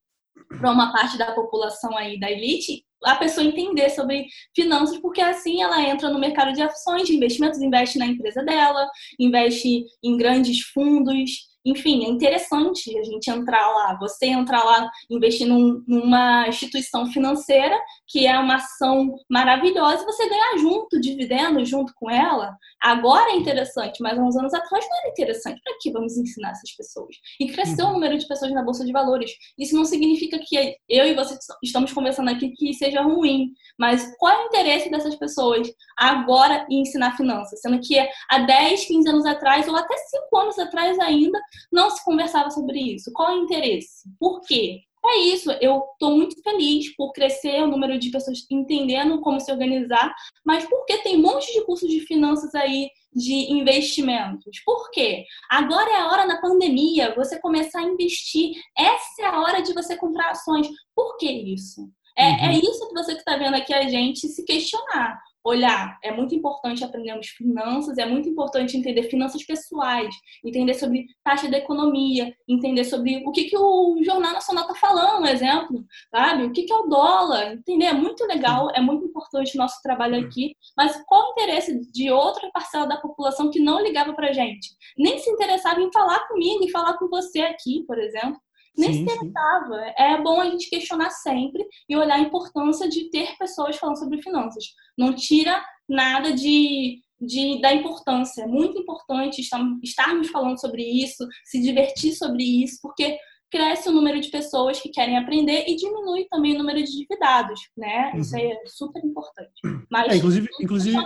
para 0.59 0.71
uma 0.71 0.91
parte 0.91 1.17
da 1.17 1.31
população 1.31 1.97
aí 1.97 2.19
da 2.19 2.31
elite 2.31 2.83
a 3.03 3.15
pessoa 3.15 3.45
entender 3.45 3.89
sobre 3.89 4.27
finanças, 4.55 4.97
porque 4.99 5.21
assim 5.21 5.61
ela 5.61 5.81
entra 5.81 6.09
no 6.09 6.19
mercado 6.19 6.53
de 6.53 6.61
ações, 6.61 7.07
de 7.07 7.15
investimentos, 7.15 7.61
investe 7.61 7.99
na 7.99 8.05
empresa 8.05 8.43
dela, 8.43 8.89
investe 9.19 9.83
em 10.01 10.17
grandes 10.17 10.61
fundos, 10.61 11.52
enfim, 11.65 12.06
é 12.06 12.10
interessante 12.10 12.97
a 12.97 13.04
gente 13.04 13.30
entrar 13.30 13.69
lá, 13.71 13.97
você 13.99 14.26
entrar 14.26 14.63
lá, 14.63 14.89
investir 15.10 15.47
num, 15.47 15.84
numa 15.88 16.47
instituição 16.47 17.06
financeira, 17.08 17.80
que 18.08 18.28
é 18.28 18.38
uma 18.38 18.56
ação 18.56 19.15
maravilhosa, 19.30 20.04
e 20.04 20.06
você 20.06 20.28
ganhar 20.28 20.58
junto, 20.58 20.99
dividendo 20.99 21.63
junto 21.65 21.93
com 21.95 22.10
ela. 22.10 22.56
Agora 22.82 23.32
é 23.32 23.36
interessante, 23.36 24.02
mas 24.02 24.19
há 24.19 24.21
uns 24.21 24.36
anos 24.36 24.54
atrás 24.54 24.86
não 24.89 24.99
era 24.99 25.10
interessante. 25.10 25.62
Para 25.63 25.78
que 25.80 25.91
vamos 25.91 26.17
ensinar 26.17 26.52
essas 26.52 26.76
pessoas? 26.76 27.15
E 27.39 27.47
cresceu 27.47 27.86
uhum. 27.86 27.91
o 27.91 27.93
número 27.93 28.17
de 28.17 28.28
pessoas 28.28 28.52
na 28.52 28.63
Bolsa 28.63 28.86
de 28.86 28.91
Valores. 28.91 29.32
Isso 29.58 29.76
não 29.76 29.86
significa 29.86 30.38
que 30.39 30.76
eu 30.89 31.06
e 31.06 31.13
você 31.13 31.38
estamos 31.63 31.93
conversando 31.93 32.30
aqui 32.30 32.52
que 32.52 32.73
seja 32.73 33.02
ruim, 33.02 33.52
mas 33.80 34.13
qual 34.17 34.34
é 34.34 34.43
o 34.43 34.47
interesse 34.47 34.89
dessas 34.89 35.15
pessoas 35.15 35.67
agora 35.97 36.65
em 36.69 36.82
ensinar 36.82 37.15
finanças? 37.15 37.62
Sendo 37.62 37.80
que 37.80 37.97
há 38.30 38.39
10, 38.39 38.86
15 38.86 39.10
anos 39.10 39.26
atrás, 39.26 39.67
ou 39.67 39.76
até 39.76 39.95
5 39.95 40.38
anos 40.38 40.60
atrás 40.60 40.99
ainda, 40.99 41.39
não 41.71 41.89
se 41.89 42.03
conversava 42.03 42.49
sobre 42.49 42.79
isso. 42.79 43.11
Qual 43.13 43.29
é 43.29 43.35
o 43.35 43.43
interesse? 43.43 44.09
Por 44.19 44.41
quê? 44.41 44.81
É 45.05 45.17
isso, 45.17 45.51
eu 45.59 45.83
estou 45.91 46.15
muito 46.15 46.41
feliz 46.41 46.95
por 46.95 47.11
crescer 47.11 47.61
o 47.61 47.67
número 47.67 47.99
de 47.99 48.09
pessoas 48.09 48.45
entendendo 48.49 49.19
como 49.19 49.37
se 49.37 49.51
organizar, 49.51 50.15
mas 50.45 50.65
porque 50.65 50.97
tem 50.99 51.17
um 51.17 51.21
monte 51.21 51.51
de 51.51 51.65
cursos 51.65 51.89
de 51.89 51.99
finanças 51.99 52.55
aí, 52.55 52.89
de 53.13 53.51
investimentos. 53.51 54.61
Por 54.65 54.89
quê? 54.91 55.25
Agora 55.49 55.89
é 55.89 55.97
a 55.97 56.07
hora 56.07 56.25
na 56.25 56.39
pandemia 56.39 57.13
você 57.15 57.37
começar 57.39 57.81
a 57.81 57.83
investir. 57.83 58.53
Essa 58.77 59.23
é 59.23 59.25
a 59.25 59.41
hora 59.41 59.61
de 59.61 59.73
você 59.73 59.97
comprar 59.97 60.31
ações. 60.31 60.69
Por 60.95 61.17
que 61.17 61.29
isso? 61.29 61.89
É, 62.17 62.23
é 62.23 62.31
uhum. 62.31 62.45
é 62.45 62.59
isso 62.59 62.87
que 62.87 62.93
você 62.93 63.13
que 63.13 63.19
está 63.19 63.35
vendo 63.35 63.55
aqui 63.55 63.73
a 63.73 63.87
gente 63.89 64.27
se 64.29 64.45
questionar 64.45 65.19
olhar. 65.43 65.97
É 66.01 66.12
muito 66.12 66.34
importante 66.34 66.84
aprendermos 66.84 67.27
finanças, 67.27 67.97
é 67.97 68.06
muito 68.06 68.29
importante 68.29 68.77
entender 68.77 69.03
finanças 69.03 69.43
pessoais, 69.43 70.15
entender 70.43 70.73
sobre 70.73 71.06
taxa 71.23 71.49
da 71.49 71.58
economia, 71.58 72.34
entender 72.47 72.84
sobre 72.86 73.23
o 73.25 73.32
que, 73.32 73.45
que 73.45 73.58
o 73.58 74.01
Jornal 74.03 74.34
Nacional 74.34 74.63
está 74.63 74.75
falando, 74.75 75.27
exemplo, 75.27 75.84
sabe? 76.10 76.43
O 76.45 76.51
que, 76.51 76.63
que 76.63 76.71
é 76.71 76.75
o 76.75 76.88
dólar, 76.88 77.53
entender? 77.53 77.86
É 77.86 77.93
muito 77.93 78.25
legal, 78.25 78.69
é 78.73 78.79
muito 78.79 79.06
importante 79.06 79.56
o 79.56 79.60
nosso 79.60 79.82
trabalho 79.82 80.25
aqui, 80.25 80.56
mas 80.77 81.01
qual 81.06 81.29
o 81.29 81.32
interesse 81.32 81.91
de 81.91 82.10
outra 82.10 82.49
parcela 82.51 82.88
da 82.88 82.97
população 82.97 83.49
que 83.49 83.60
não 83.60 83.82
ligava 83.82 84.13
para 84.13 84.32
gente? 84.32 84.69
Nem 84.97 85.19
se 85.19 85.29
interessava 85.29 85.82
em 85.82 85.91
falar 85.91 86.27
comigo 86.27 86.63
e 86.63 86.71
falar 86.71 86.97
com 86.97 87.08
você 87.10 87.41
aqui, 87.41 87.84
por 87.86 87.99
exemplo 87.99 88.39
nem 88.77 88.93
sim, 88.93 89.07
se 89.07 89.15
interessava. 89.15 89.75
É 89.97 90.21
bom 90.21 90.41
a 90.41 90.49
gente 90.49 90.69
questionar 90.69 91.09
sempre 91.09 91.65
e 91.88 91.95
olhar 91.95 92.15
a 92.15 92.21
importância 92.21 92.88
de 92.89 93.09
ter 93.09 93.38
pessoas 93.38 93.77
falando 93.77 93.99
sobre 93.99 94.21
finanças. 94.21 94.63
Não 94.97 95.13
tira 95.13 95.63
nada 95.88 96.33
de, 96.33 97.01
de 97.19 97.62
da 97.62 97.73
importância. 97.73 98.43
É 98.43 98.47
muito 98.47 98.79
importante 98.79 99.41
estarmos 99.41 100.29
falando 100.29 100.59
sobre 100.59 100.83
isso, 100.83 101.27
se 101.45 101.62
divertir 101.62 102.13
sobre 102.13 102.43
isso, 102.63 102.79
porque 102.81 103.17
cresce 103.51 103.88
o 103.88 103.91
número 103.91 104.19
de 104.19 104.29
pessoas 104.29 104.79
que 104.81 104.89
querem 104.89 105.17
aprender 105.17 105.65
e 105.67 105.75
diminui 105.75 106.25
também 106.29 106.55
o 106.55 106.57
número 106.57 106.83
de 106.83 106.89
endividados, 106.89 107.59
né? 107.77 108.12
Uhum. 108.13 108.19
Isso 108.21 108.36
é 108.36 108.59
super 108.65 109.05
importante. 109.05 109.51
Mas, 109.91 110.12
é, 110.12 110.17
inclusive, 110.17 110.47
inclusive... 110.59 110.97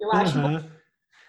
Eu 0.00 0.12
acho 0.12 0.38
uhum. 0.38 0.70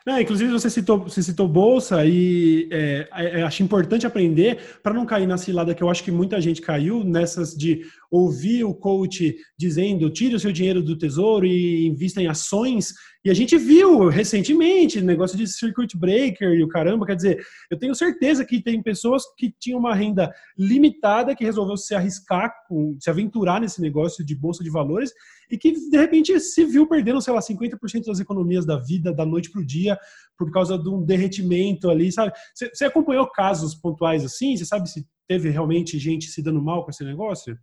Não, 0.05 0.19
inclusive, 0.19 0.51
você 0.51 0.69
citou, 0.69 0.99
você 0.99 1.23
citou 1.23 1.47
bolsa 1.47 2.05
e 2.05 2.67
é, 2.71 3.07
é, 3.13 3.43
acho 3.43 3.63
importante 3.63 4.05
aprender 4.05 4.59
para 4.83 4.93
não 4.93 5.05
cair 5.05 5.25
na 5.25 5.37
cilada 5.37 5.73
que 5.73 5.81
eu 5.81 5.89
acho 5.89 6.03
que 6.03 6.11
muita 6.11 6.41
gente 6.41 6.61
caiu 6.61 7.05
nessas 7.05 7.55
de 7.55 7.85
ouvir 8.13 8.63
o 8.63 8.76
coach 8.76 9.36
dizendo 9.58 10.08
tire 10.08 10.36
o 10.36 10.39
seu 10.39 10.52
dinheiro 10.52 10.84
do 10.84 10.95
tesouro 10.95 11.47
e 11.47 11.88
invista 11.88 12.21
em 12.21 12.28
ações. 12.28 12.93
E 13.26 13.30
a 13.32 13.34
gente 13.34 13.58
viu 13.58 14.08
recentemente 14.08 15.02
negócio 15.02 15.36
de 15.36 15.47
circuit 15.47 15.97
breaker 15.97 16.49
e 16.49 16.63
o 16.63 16.67
caramba. 16.67 17.08
Quer 17.08 17.15
dizer, 17.15 17.43
eu 17.71 17.80
tenho 17.80 17.95
certeza 17.95 18.45
que 18.45 18.62
tem 18.62 18.84
pessoas 18.84 19.23
que 19.36 19.52
tinham 19.60 19.80
uma 19.80 19.95
renda 19.95 20.32
limitada 20.56 21.36
que 21.36 21.43
resolveu 21.43 21.76
se 21.76 21.95
arriscar, 21.95 22.54
se 22.99 23.10
aventurar 23.10 23.60
nesse 23.60 23.82
negócio 23.82 24.23
de 24.23 24.36
bolsa 24.36 24.63
de 24.63 24.69
valores 24.69 25.12
e 25.49 25.58
que 25.58 25.71
de 25.71 25.97
repente 25.97 26.39
se 26.39 26.65
viu 26.65 26.88
perdendo, 26.88 27.19
sei 27.19 27.34
lá, 27.34 27.39
50% 27.39 28.06
das 28.06 28.19
economias 28.19 28.63
da 28.63 28.78
vida 28.78 29.12
da 29.12 29.26
noite 29.26 29.49
para 29.49 29.62
o 29.62 29.65
dia 29.65 29.97
por 30.38 30.52
causa 30.52 30.78
de 30.78 30.88
um 30.88 31.04
derretimento 31.04 31.89
ali, 31.89 32.12
sabe? 32.12 32.32
Você 32.54 32.86
acompanhou 32.86 33.26
casos 33.26 33.73
pontuais 33.73 34.23
assim? 34.23 34.56
Você 34.56 34.65
sabe 34.65 34.88
se 34.88 35.04
teve 35.28 35.49
realmente 35.49 35.97
gente 35.97 36.28
se 36.28 36.43
dando 36.43 36.62
mal 36.62 36.84
com 36.84 36.91
esse 36.91 37.04
negócio? 37.04 37.58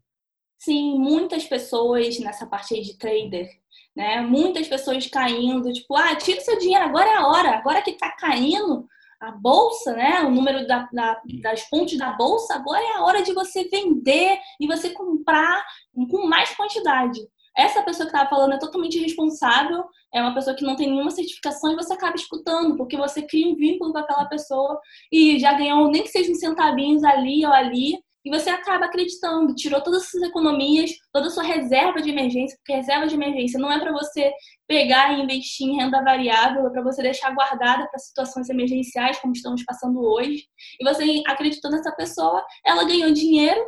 Sim, 0.61 0.99
muitas 0.99 1.47
pessoas 1.47 2.19
nessa 2.21 2.47
parte 2.47 2.75
aí 2.75 2.83
de 2.83 2.99
trader, 2.99 3.49
né? 3.97 4.21
Muitas 4.21 4.69
pessoas 4.69 5.07
caindo, 5.07 5.73
tipo, 5.73 5.97
ah, 5.97 6.15
tira 6.17 6.39
seu 6.43 6.59
dinheiro, 6.59 6.85
agora 6.85 7.09
é 7.09 7.17
a 7.17 7.27
hora, 7.27 7.51
agora 7.57 7.81
que 7.81 7.93
tá 7.95 8.11
caindo 8.11 8.87
a 9.19 9.31
bolsa, 9.31 9.95
né? 9.95 10.21
O 10.21 10.31
número 10.31 10.67
da, 10.67 10.87
da, 10.93 11.19
das 11.43 11.63
pontes 11.71 11.97
da 11.99 12.13
bolsa, 12.13 12.55
agora 12.55 12.83
é 12.83 12.97
a 12.99 13.05
hora 13.05 13.23
de 13.23 13.33
você 13.33 13.65
vender 13.69 14.39
e 14.61 14.67
você 14.67 14.91
comprar 14.91 15.65
com 16.11 16.27
mais 16.27 16.55
quantidade. 16.55 17.21
Essa 17.57 17.83
pessoa 17.83 18.07
que 18.07 18.15
estava 18.15 18.29
falando 18.29 18.53
é 18.53 18.59
totalmente 18.59 18.99
irresponsável, 18.99 19.85
é 20.13 20.21
uma 20.21 20.35
pessoa 20.35 20.55
que 20.55 20.65
não 20.65 20.77
tem 20.77 20.89
nenhuma 20.91 21.11
certificação 21.11 21.73
e 21.73 21.77
você 21.77 21.95
acaba 21.95 22.17
escutando, 22.17 22.77
porque 22.77 22.99
você 22.99 23.23
cria 23.23 23.49
um 23.49 23.57
vínculo 23.57 23.93
com 23.93 23.99
aquela 23.99 24.27
pessoa 24.27 24.79
e 25.11 25.39
já 25.39 25.55
ganhou 25.55 25.91
nem 25.91 26.03
que 26.03 26.11
seja 26.11 26.31
uns 26.31 26.39
centavinhos 26.39 27.03
ali 27.03 27.47
ou 27.47 27.53
ali, 27.53 27.99
e 28.25 28.31
você 28.31 28.51
acaba 28.51 28.87
acreditando, 28.87 29.55
tirou 29.55 29.81
todas 29.83 30.03
as 30.03 30.11
suas 30.11 30.25
economias, 30.25 30.91
toda 31.13 31.29
a 31.29 31.31
sua 31.31 31.43
reserva 31.43 32.03
de 32.03 32.11
emergência, 32.11 32.57
porque 32.59 32.75
reserva 32.75 33.07
de 33.07 33.15
emergência 33.15 33.59
não 33.59 33.73
é 33.73 33.79
para 33.81 33.93
você 33.93 34.31
pegar 34.69 35.13
e 35.13 35.23
investir 35.23 35.67
em 35.67 35.77
renda 35.77 36.03
variável, 36.03 36.67
é 36.67 36.71
para 36.71 36.83
você 36.83 37.03
deixar 37.03 37.35
guardada 37.35 37.89
para 37.89 37.99
situações 37.99 38.49
emergenciais, 38.51 39.19
como 39.19 39.33
estamos 39.33 39.65
passando 39.65 40.01
hoje. 40.01 40.45
E 40.79 40.85
você 40.85 41.23
acreditou 41.27 41.71
nessa 41.71 41.93
pessoa, 41.93 42.45
ela 42.65 42.85
ganhou 42.85 43.11
dinheiro, 43.13 43.61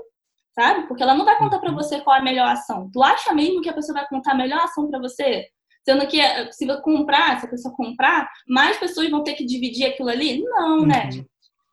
sabe? 0.55 0.87
Porque 0.87 1.03
ela 1.03 1.15
não 1.15 1.25
vai 1.25 1.39
contar 1.39 1.59
para 1.59 1.71
uhum. 1.71 1.77
você 1.77 2.01
qual 2.01 2.17
é 2.17 2.21
a 2.21 2.25
melhor 2.25 2.49
ação. 2.49 2.91
Tu 2.93 3.03
acha 3.03 3.33
mesmo 3.33 3.63
que 3.63 3.71
a 3.71 3.75
pessoa 3.75 4.01
vai 4.01 4.09
contar 4.09 4.33
a 4.33 4.37
melhor 4.37 4.61
ação 4.61 4.89
para 4.91 5.01
você? 5.01 5.47
Sendo 5.85 6.07
que 6.07 6.21
se 6.53 6.65
você 6.67 6.81
comprar, 6.83 7.41
se 7.41 7.47
a 7.47 7.49
pessoa 7.49 7.75
comprar, 7.75 8.29
mais 8.47 8.77
pessoas 8.77 9.11
vão 9.11 9.25
ter 9.25 9.33
que 9.35 9.45
dividir 9.45 9.87
aquilo 9.87 10.11
ali? 10.11 10.43
Não, 10.43 10.87
né? 10.87 11.09
Uhum 11.13 11.25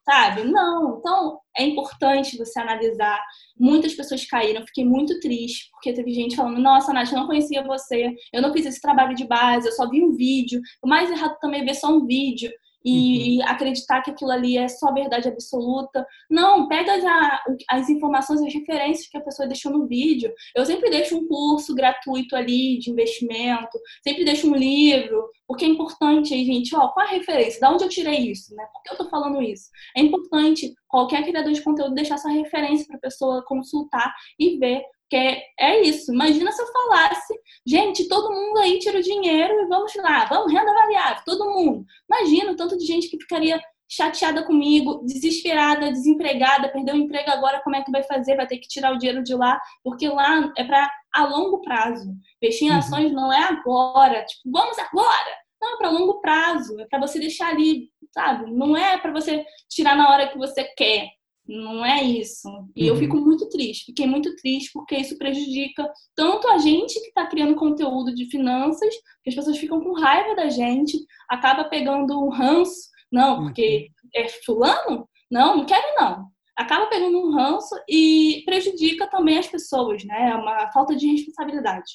sabe? 0.10 0.44
Não. 0.44 0.98
Então, 0.98 1.40
é 1.56 1.64
importante 1.64 2.38
você 2.38 2.60
analisar. 2.60 3.22
Muitas 3.58 3.94
pessoas 3.94 4.26
caíram, 4.26 4.66
fiquei 4.66 4.84
muito 4.84 5.20
triste, 5.20 5.70
porque 5.72 5.94
teve 5.94 6.12
gente 6.12 6.36
falando: 6.36 6.60
Nossa, 6.60 6.92
Nath, 6.92 7.12
eu 7.12 7.20
não 7.20 7.28
conhecia 7.28 7.64
você, 7.64 8.16
eu 8.34 8.42
não 8.42 8.52
fiz 8.52 8.66
esse 8.66 8.82
trabalho 8.82 9.16
de 9.16 9.28
base, 9.28 9.68
eu 9.68 9.74
só 9.74 9.88
vi 9.88 10.04
um 10.04 10.16
vídeo. 10.16 10.60
O 10.82 10.88
mais 10.88 11.12
errado 11.12 11.38
também 11.40 11.62
é 11.62 11.66
ver 11.66 11.76
só 11.76 11.90
um 11.90 12.06
vídeo 12.06 12.52
e 12.84 13.38
uhum. 13.40 13.48
acreditar 13.48 14.02
que 14.02 14.12
aquilo 14.12 14.32
ali 14.32 14.58
é 14.58 14.68
só 14.68 14.94
verdade 14.94 15.28
absoluta. 15.28 16.06
Não, 16.30 16.68
pega 16.68 17.00
já 17.00 17.44
as 17.70 17.90
informações, 17.90 18.42
as 18.42 18.54
referências 18.54 19.08
que 19.08 19.18
a 19.18 19.22
pessoa 19.22 19.48
deixou 19.48 19.72
no 19.72 19.88
vídeo. 19.88 20.32
Eu 20.56 20.66
sempre 20.66 20.90
deixo 20.90 21.18
um 21.18 21.28
curso 21.28 21.76
gratuito 21.76 22.36
ali 22.36 22.80
de 22.80 22.90
investimento, 22.90 23.78
sempre 24.04 24.24
deixo 24.24 24.50
um 24.50 24.56
livro, 24.56 25.30
porque 25.48 25.66
é 25.66 25.68
importante 25.68 26.34
aí, 26.34 26.46
gente, 26.46 26.76
ó, 26.76 26.90
qual 26.90 27.06
a 27.06 27.10
referência? 27.10 27.60
Da 27.60 27.72
onde 27.72 27.84
eu 27.84 27.90
tirei 27.90 28.32
isso, 28.32 28.56
né? 28.56 28.66
Por 28.72 28.82
que 28.84 28.92
eu 28.92 28.98
tô 28.98 29.10
falando 29.10 29.42
isso? 29.42 29.70
É 29.96 30.02
importante 30.02 30.74
qualquer 30.88 31.24
criador 31.24 31.52
de 31.52 31.62
conteúdo 31.62 31.94
deixar 31.94 32.16
essa 32.16 32.30
referência 32.30 32.86
para 32.88 32.98
a 32.98 33.02
pessoa 33.02 33.44
consultar 33.46 34.14
e 34.40 34.58
ver 34.58 34.84
porque 35.10 35.42
é 35.60 35.82
isso. 35.82 36.14
Imagina 36.14 36.52
se 36.52 36.62
eu 36.62 36.68
falasse, 36.68 37.34
gente, 37.66 38.08
todo 38.08 38.32
mundo 38.32 38.60
aí 38.60 38.78
tira 38.78 39.00
o 39.00 39.04
dinheiro 39.04 39.62
e 39.62 39.66
vamos 39.66 39.92
lá, 39.96 40.26
vamos, 40.26 40.54
renda 40.54 40.72
variável, 40.72 41.24
todo 41.26 41.50
mundo. 41.50 41.84
Imagina 42.08 42.52
o 42.52 42.56
tanto 42.56 42.78
de 42.78 42.86
gente 42.86 43.10
que 43.10 43.20
ficaria 43.20 43.60
chateada 43.92 44.44
comigo, 44.44 45.04
desesperada, 45.04 45.92
desempregada, 45.92 46.70
perdeu 46.70 46.94
o 46.94 47.00
emprego 47.00 47.32
agora, 47.32 47.60
como 47.64 47.76
é 47.76 47.84
que 47.84 47.92
vai 47.92 48.04
fazer? 48.04 48.36
Vai 48.36 48.46
ter 48.46 48.60
que 48.60 48.68
tirar 48.68 48.94
o 48.94 49.00
dinheiro 49.00 49.24
de 49.24 49.34
lá, 49.34 49.60
porque 49.84 50.08
lá 50.08 50.54
é 50.56 50.64
para 50.64 50.88
a 51.12 51.26
longo 51.26 51.60
prazo. 51.62 52.14
Investir 52.40 52.68
em 52.68 52.72
uhum. 52.72 52.78
ações 52.78 53.12
não 53.12 53.34
é 53.34 53.42
agora, 53.46 54.24
tipo, 54.26 54.42
vamos 54.46 54.78
agora. 54.78 55.40
Não, 55.60 55.74
é 55.74 55.78
para 55.78 55.90
longo 55.90 56.22
prazo, 56.22 56.80
é 56.80 56.86
para 56.86 57.00
você 57.00 57.20
deixar 57.20 57.50
ali, 57.50 57.90
sabe? 58.14 58.52
Não 58.52 58.78
é 58.78 58.96
para 58.98 59.12
você 59.12 59.44
tirar 59.68 59.98
na 59.98 60.10
hora 60.12 60.28
que 60.28 60.38
você 60.38 60.64
quer. 60.64 61.10
Não 61.50 61.84
é 61.84 62.04
isso. 62.04 62.48
E 62.76 62.84
uhum. 62.84 62.90
eu 62.90 62.96
fico 62.98 63.18
muito 63.18 63.50
triste. 63.50 63.86
Fiquei 63.86 64.06
muito 64.06 64.36
triste 64.36 64.70
porque 64.72 64.96
isso 64.96 65.18
prejudica 65.18 65.92
tanto 66.16 66.48
a 66.48 66.60
gente 66.60 66.94
que 66.94 67.08
está 67.08 67.26
criando 67.26 67.56
conteúdo 67.56 68.14
de 68.14 68.30
finanças, 68.30 68.94
que 69.24 69.32
as 69.32 69.36
pessoas 69.36 69.58
ficam 69.58 69.82
com 69.82 70.00
raiva 70.00 70.36
da 70.36 70.48
gente, 70.48 70.96
acaba 71.28 71.64
pegando 71.64 72.24
um 72.24 72.30
ranço. 72.30 72.90
Não, 73.12 73.46
porque 73.46 73.88
uhum. 74.04 74.10
é 74.14 74.30
fulano? 74.46 75.10
Não, 75.32 75.58
não 75.58 75.66
quero 75.66 75.96
não. 76.00 76.28
Acaba 76.56 76.86
pegando 76.86 77.18
um 77.18 77.32
ranço 77.32 77.76
e 77.90 78.44
prejudica 78.46 79.10
também 79.10 79.40
as 79.40 79.48
pessoas, 79.48 80.04
né? 80.04 80.30
É 80.30 80.36
uma 80.36 80.72
falta 80.72 80.96
de 80.96 81.08
responsabilidade. 81.08 81.92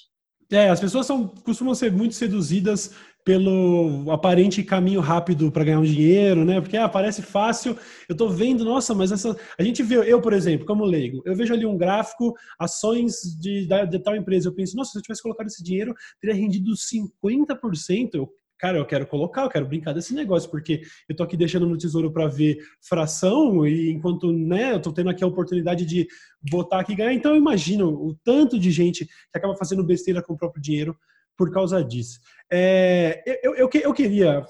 É, 0.51 0.68
as 0.68 0.81
pessoas 0.81 1.07
são, 1.07 1.29
costumam 1.29 1.74
ser 1.74 1.93
muito 1.93 2.14
seduzidas 2.14 2.95
pelo 3.25 4.11
aparente 4.11 4.62
caminho 4.62 5.01
rápido 5.01 5.51
para 5.51 5.64
ganhar 5.64 5.81
um 5.81 5.85
dinheiro, 5.85 6.45
né? 6.45 6.61
Porque 6.61 6.77
ah, 6.77 6.89
parece 6.89 7.22
fácil. 7.22 7.77
Eu 8.07 8.14
tô 8.14 8.29
vendo, 8.29 8.64
nossa, 8.64 8.95
mas 8.95 9.11
essa 9.11 9.35
a 9.59 9.62
gente 9.62 9.83
vê, 9.83 9.97
eu, 9.97 10.20
por 10.20 10.35
exemplo, 10.35 10.66
como 10.66 10.85
leigo, 10.85 11.22
eu 11.25 11.35
vejo 11.35 11.55
ali 11.55 11.64
um 11.64 11.77
gráfico, 11.77 12.35
ações 12.59 13.14
de, 13.41 13.66
de, 13.66 13.87
de 13.87 13.99
tal 13.99 14.14
empresa, 14.14 14.49
eu 14.49 14.55
penso, 14.55 14.77
nossa, 14.77 14.93
se 14.93 14.99
eu 14.99 15.03
tivesse 15.03 15.22
colocado 15.22 15.47
esse 15.47 15.64
dinheiro, 15.64 15.95
teria 16.20 16.37
rendido 16.37 16.72
50%. 16.72 18.11
Eu, 18.12 18.31
cara, 18.59 18.77
eu 18.77 18.85
quero 18.85 19.07
colocar, 19.07 19.45
eu 19.45 19.49
quero 19.49 19.66
brincar 19.66 19.95
desse 19.95 20.12
negócio, 20.12 20.51
porque 20.51 20.83
eu 21.09 21.16
tô 21.16 21.22
aqui 21.22 21.35
deixando 21.35 21.66
no 21.66 21.79
tesouro 21.79 22.12
para 22.12 22.27
ver 22.27 22.59
fração 22.83 23.66
e 23.66 23.91
enquanto, 23.91 24.31
né, 24.33 24.75
eu 24.75 24.83
tô 24.83 24.93
tendo 24.93 25.09
aqui 25.09 25.25
a 25.25 25.27
oportunidade 25.27 25.87
de 25.87 26.07
botar 26.51 26.81
aqui 26.81 26.93
e 26.93 26.97
ganhar. 26.97 27.14
Então 27.14 27.33
eu 27.33 27.39
imagino 27.39 27.89
o 27.89 28.14
tanto 28.22 28.59
de 28.59 28.70
gente 28.70 29.07
que 29.07 29.39
acaba 29.39 29.57
fazendo 29.57 29.83
besteira 29.83 30.22
com 30.22 30.35
o 30.35 30.37
próprio 30.37 30.61
dinheiro 30.61 30.95
por 31.37 31.51
causa 31.51 31.82
disso. 31.85 32.20
É, 32.53 33.22
eu, 33.43 33.55
eu, 33.57 33.70
eu, 33.72 33.93
queria 33.93 34.47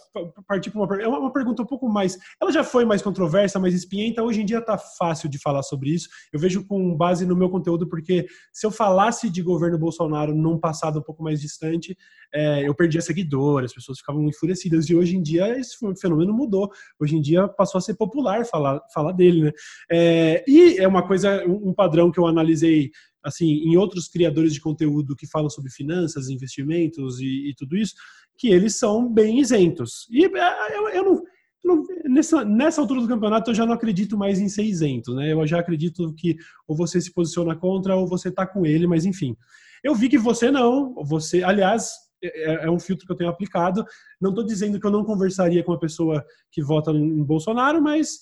partir 0.47 0.71
para 0.71 0.83
uma, 0.83 1.03
é 1.03 1.09
uma 1.09 1.33
pergunta 1.33 1.63
um 1.63 1.67
pouco 1.67 1.89
mais. 1.89 2.19
Ela 2.41 2.53
já 2.53 2.65
foi 2.65 2.85
mais 2.85 3.01
controversa, 3.01 3.59
mais 3.59 3.73
espinhenta. 3.73 4.23
Hoje 4.23 4.43
em 4.43 4.45
dia 4.45 4.59
está 4.59 4.77
fácil 4.77 5.29
de 5.29 5.39
falar 5.39 5.63
sobre 5.63 5.91
isso. 5.91 6.09
Eu 6.33 6.39
vejo 6.39 6.67
com 6.67 6.95
base 6.95 7.25
no 7.25 7.37
meu 7.37 7.49
conteúdo, 7.49 7.89
porque 7.89 8.27
se 8.53 8.67
eu 8.67 8.71
falasse 8.71 9.31
de 9.31 9.41
governo 9.43 9.79
Bolsonaro 9.79 10.35
num 10.35 10.59
passado 10.59 10.99
um 10.99 11.03
pouco 11.03 11.23
mais 11.23 11.41
distante, 11.41 11.97
é, 12.35 12.69
eu 12.69 12.75
perdia 12.75 13.01
seguidores, 13.01 13.71
as 13.71 13.75
pessoas 13.75 13.99
ficavam 13.99 14.27
enfurecidas. 14.29 14.89
E 14.91 14.95
hoje 14.95 15.17
em 15.17 15.23
dia 15.23 15.59
esse 15.59 15.77
fenômeno 15.99 16.35
mudou. 16.35 16.71
Hoje 17.01 17.17
em 17.17 17.21
dia 17.21 17.49
passou 17.49 17.79
a 17.79 17.83
ser 17.83 17.95
popular 17.95 18.45
falar, 18.45 18.81
falar 18.93 19.13
dele. 19.13 19.45
Né? 19.45 19.53
É, 19.91 20.45
e 20.47 20.79
é 20.79 20.87
uma 20.87 21.07
coisa, 21.07 21.45
um 21.47 21.73
padrão 21.73 22.11
que 22.11 22.19
eu 22.19 22.27
analisei 22.27 22.91
assim, 23.25 23.47
em 23.47 23.77
outros 23.77 24.09
criadores 24.09 24.53
de 24.53 24.61
conteúdo 24.61 25.17
que 25.17 25.27
falam 25.27 25.49
sobre 25.49 25.71
finanças, 25.71 26.29
investimentos 26.29 27.19
e, 27.21 27.51
e 27.51 27.55
tudo 27.57 27.77
isso, 27.77 27.95
que 28.37 28.49
eles 28.49 28.77
são 28.77 29.11
bem 29.11 29.41
isentos. 29.41 30.07
E 30.11 30.25
é, 30.25 30.77
eu, 30.77 30.89
eu 30.89 31.05
não, 31.05 31.23
não, 31.65 31.85
nessa, 32.05 32.45
nessa 32.45 32.81
altura 32.81 33.01
do 33.01 33.09
campeonato 33.09 33.51
eu 33.51 33.55
já 33.55 33.65
não 33.65 33.73
acredito 33.73 34.19
mais 34.19 34.39
em 34.39 34.49
ser 34.49 34.65
isento, 34.65 35.15
né? 35.15 35.33
Eu 35.33 35.47
já 35.47 35.59
acredito 35.59 36.13
que 36.15 36.37
ou 36.69 36.77
você 36.77 37.01
se 37.01 37.13
posiciona 37.13 37.57
contra 37.57 37.97
ou 37.97 38.07
você 38.07 38.31
tá 38.31 38.47
com 38.47 38.67
ele, 38.67 38.87
mas 38.87 39.05
enfim. 39.05 39.37
Eu 39.83 39.95
vi 39.95 40.09
que 40.09 40.19
você 40.19 40.51
não, 40.51 40.95
você, 41.05 41.43
aliás, 41.43 41.93
é, 42.23 42.53
é, 42.53 42.67
é 42.67 42.71
um 42.71 42.79
filtro 42.79 43.07
que 43.07 43.13
eu 43.13 43.17
tenho 43.17 43.31
aplicado. 43.31 43.85
Não 44.21 44.31
estou 44.31 44.45
dizendo 44.45 44.79
que 44.79 44.87
eu 44.87 44.91
não 44.91 45.05
conversaria 45.05 45.63
com 45.63 45.73
uma 45.73 45.79
pessoa 45.79 46.25
que 46.51 46.63
vota 46.63 46.91
em 46.91 47.23
Bolsonaro, 47.23 47.83
mas, 47.83 48.19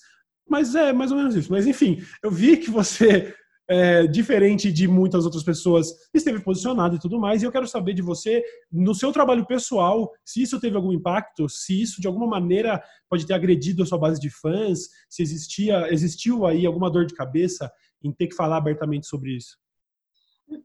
mas 0.47 0.75
é 0.75 0.93
mais 0.93 1.11
ou 1.11 1.17
menos 1.17 1.35
isso. 1.35 1.51
Mas 1.51 1.67
enfim, 1.67 2.01
eu 2.23 2.31
vi 2.31 2.57
que 2.57 2.69
você 2.69 3.33
é, 3.67 4.05
diferente 4.07 4.71
de 4.71 4.87
muitas 4.87 5.25
outras 5.25 5.43
pessoas, 5.43 5.93
esteve 6.13 6.39
posicionado 6.39 6.95
e 6.95 6.99
tudo 6.99 7.19
mais. 7.19 7.41
E 7.41 7.45
eu 7.45 7.51
quero 7.51 7.67
saber 7.67 7.93
de 7.93 8.01
você, 8.01 8.43
no 8.71 8.93
seu 8.93 9.11
trabalho 9.11 9.45
pessoal, 9.45 10.11
se 10.23 10.41
isso 10.41 10.59
teve 10.59 10.75
algum 10.75 10.91
impacto, 10.91 11.47
se 11.47 11.81
isso 11.81 12.01
de 12.01 12.07
alguma 12.07 12.27
maneira 12.27 12.81
pode 13.09 13.25
ter 13.25 13.33
agredido 13.33 13.83
a 13.83 13.85
sua 13.85 13.97
base 13.97 14.19
de 14.19 14.29
fãs, 14.29 14.89
se 15.09 15.21
existia, 15.21 15.87
existiu 15.91 16.45
aí 16.45 16.65
alguma 16.65 16.89
dor 16.89 17.05
de 17.05 17.13
cabeça 17.13 17.71
em 18.03 18.11
ter 18.11 18.27
que 18.27 18.35
falar 18.35 18.57
abertamente 18.57 19.07
sobre 19.07 19.35
isso. 19.35 19.57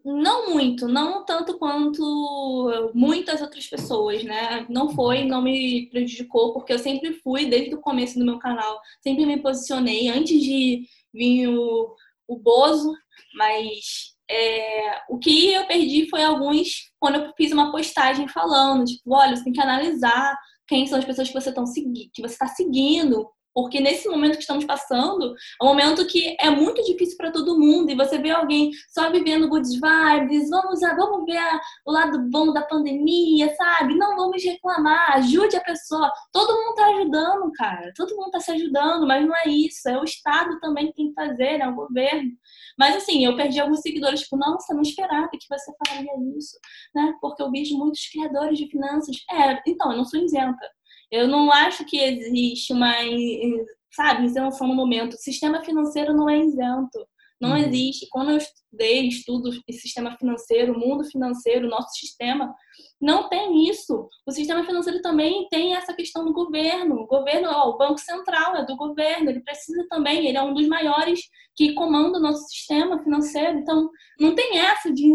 Não 0.04 0.50
muito, 0.50 0.88
não 0.88 1.24
tanto 1.24 1.56
quanto 1.56 2.90
muitas 2.92 3.40
outras 3.40 3.66
pessoas, 3.66 4.24
né? 4.24 4.66
Não 4.68 4.90
foi, 4.90 5.24
não 5.24 5.40
me 5.40 5.88
prejudicou, 5.88 6.52
porque 6.52 6.72
eu 6.72 6.78
sempre 6.78 7.14
fui, 7.14 7.46
desde 7.46 7.74
o 7.74 7.80
começo 7.80 8.18
do 8.18 8.24
meu 8.24 8.38
canal, 8.38 8.80
sempre 9.00 9.24
me 9.24 9.40
posicionei 9.40 10.08
antes 10.08 10.42
de 10.42 10.82
vir 11.14 11.48
o 11.48 11.94
o 12.28 12.38
Bozo, 12.38 12.92
mas 13.34 14.14
é, 14.30 15.02
o 15.08 15.18
que 15.18 15.52
eu 15.54 15.66
perdi 15.66 16.08
foi 16.08 16.22
alguns 16.22 16.92
quando 17.00 17.16
eu 17.16 17.32
fiz 17.36 17.50
uma 17.50 17.72
postagem 17.72 18.28
falando, 18.28 18.84
tipo, 18.84 19.14
olha, 19.14 19.34
você 19.34 19.44
tem 19.44 19.52
que 19.52 19.60
analisar 19.60 20.36
quem 20.66 20.86
são 20.86 20.98
as 20.98 21.04
pessoas 21.04 21.28
que 21.28 21.34
você 21.34 21.52
que 22.12 22.22
você 22.22 22.34
está 22.34 22.46
seguindo, 22.46 23.28
porque 23.58 23.80
nesse 23.80 24.08
momento 24.08 24.36
que 24.36 24.42
estamos 24.42 24.64
passando, 24.64 25.34
é 25.60 25.64
um 25.64 25.66
momento 25.66 26.06
que 26.06 26.36
é 26.38 26.48
muito 26.48 26.80
difícil 26.84 27.16
para 27.16 27.32
todo 27.32 27.58
mundo. 27.58 27.90
E 27.90 27.96
você 27.96 28.16
vê 28.16 28.30
alguém 28.30 28.70
só 28.88 29.10
vivendo 29.10 29.48
good 29.48 29.68
vibes, 29.68 30.48
vamos, 30.48 30.78
vamos 30.80 31.24
ver 31.24 31.42
o 31.84 31.90
lado 31.90 32.20
bom 32.30 32.52
da 32.52 32.62
pandemia, 32.62 33.52
sabe? 33.56 33.96
Não 33.96 34.14
vamos 34.14 34.44
reclamar, 34.44 35.16
ajude 35.16 35.56
a 35.56 35.60
pessoa. 35.60 36.08
Todo 36.32 36.54
mundo 36.54 36.74
tá 36.76 36.86
ajudando, 36.86 37.50
cara. 37.50 37.92
Todo 37.96 38.14
mundo 38.14 38.30
tá 38.30 38.38
se 38.38 38.52
ajudando, 38.52 39.04
mas 39.08 39.26
não 39.26 39.34
é 39.34 39.48
isso. 39.48 39.88
É 39.88 39.98
o 39.98 40.04
Estado 40.04 40.60
também 40.60 40.86
que 40.86 40.94
tem 40.94 41.08
que 41.08 41.14
fazer, 41.14 41.58
né? 41.58 41.66
O 41.66 41.74
governo. 41.74 42.30
Mas 42.78 42.94
assim, 42.94 43.24
eu 43.24 43.34
perdi 43.34 43.58
alguns 43.58 43.80
seguidores, 43.80 44.20
tipo, 44.20 44.36
nossa, 44.36 44.72
não 44.72 44.82
esperava 44.82 45.28
que 45.30 45.38
você 45.50 45.72
falaria 45.84 46.12
isso, 46.38 46.56
né? 46.94 47.12
Porque 47.20 47.42
eu 47.42 47.50
vejo 47.50 47.76
muitos 47.76 48.06
criadores 48.06 48.56
de 48.56 48.68
finanças. 48.68 49.16
É, 49.28 49.60
então, 49.66 49.90
eu 49.90 49.96
não 49.96 50.04
sou 50.04 50.20
isenta. 50.20 50.77
Eu 51.10 51.26
não 51.26 51.50
acho 51.50 51.84
que 51.84 51.98
existe 51.98 52.72
uma, 52.72 52.92
sabe, 53.92 54.26
isenção 54.26 54.68
no 54.68 54.74
momento. 54.74 55.14
O 55.14 55.18
sistema 55.18 55.62
financeiro 55.62 56.14
não 56.14 56.28
é 56.28 56.38
isento. 56.38 57.06
Não 57.40 57.50
uhum. 57.50 57.56
existe. 57.56 58.08
Quando 58.10 58.32
eu 58.32 58.36
estudei, 58.38 59.08
estudo 59.08 59.50
sistema 59.70 60.16
financeiro, 60.16 60.78
mundo 60.78 61.04
financeiro, 61.04 61.68
nosso 61.68 61.90
sistema, 61.92 62.52
não 63.00 63.28
tem 63.28 63.68
isso. 63.68 64.08
O 64.26 64.32
sistema 64.32 64.64
financeiro 64.64 65.00
também 65.00 65.46
tem 65.48 65.74
essa 65.74 65.94
questão 65.94 66.24
do 66.24 66.32
governo. 66.32 66.96
O 66.96 67.06
governo, 67.06 67.48
ó, 67.48 67.70
o 67.70 67.78
Banco 67.78 67.98
Central 67.98 68.56
é 68.56 68.66
do 68.66 68.76
governo, 68.76 69.30
ele 69.30 69.40
precisa 69.40 69.86
também, 69.88 70.26
ele 70.26 70.36
é 70.36 70.42
um 70.42 70.52
dos 70.52 70.66
maiores 70.66 71.20
que 71.54 71.74
comanda 71.74 72.18
o 72.18 72.22
nosso 72.22 72.48
sistema 72.48 72.98
financeiro. 73.02 73.58
Então, 73.58 73.88
não 74.18 74.34
tem 74.34 74.58
essa 74.58 74.92
de 74.92 75.06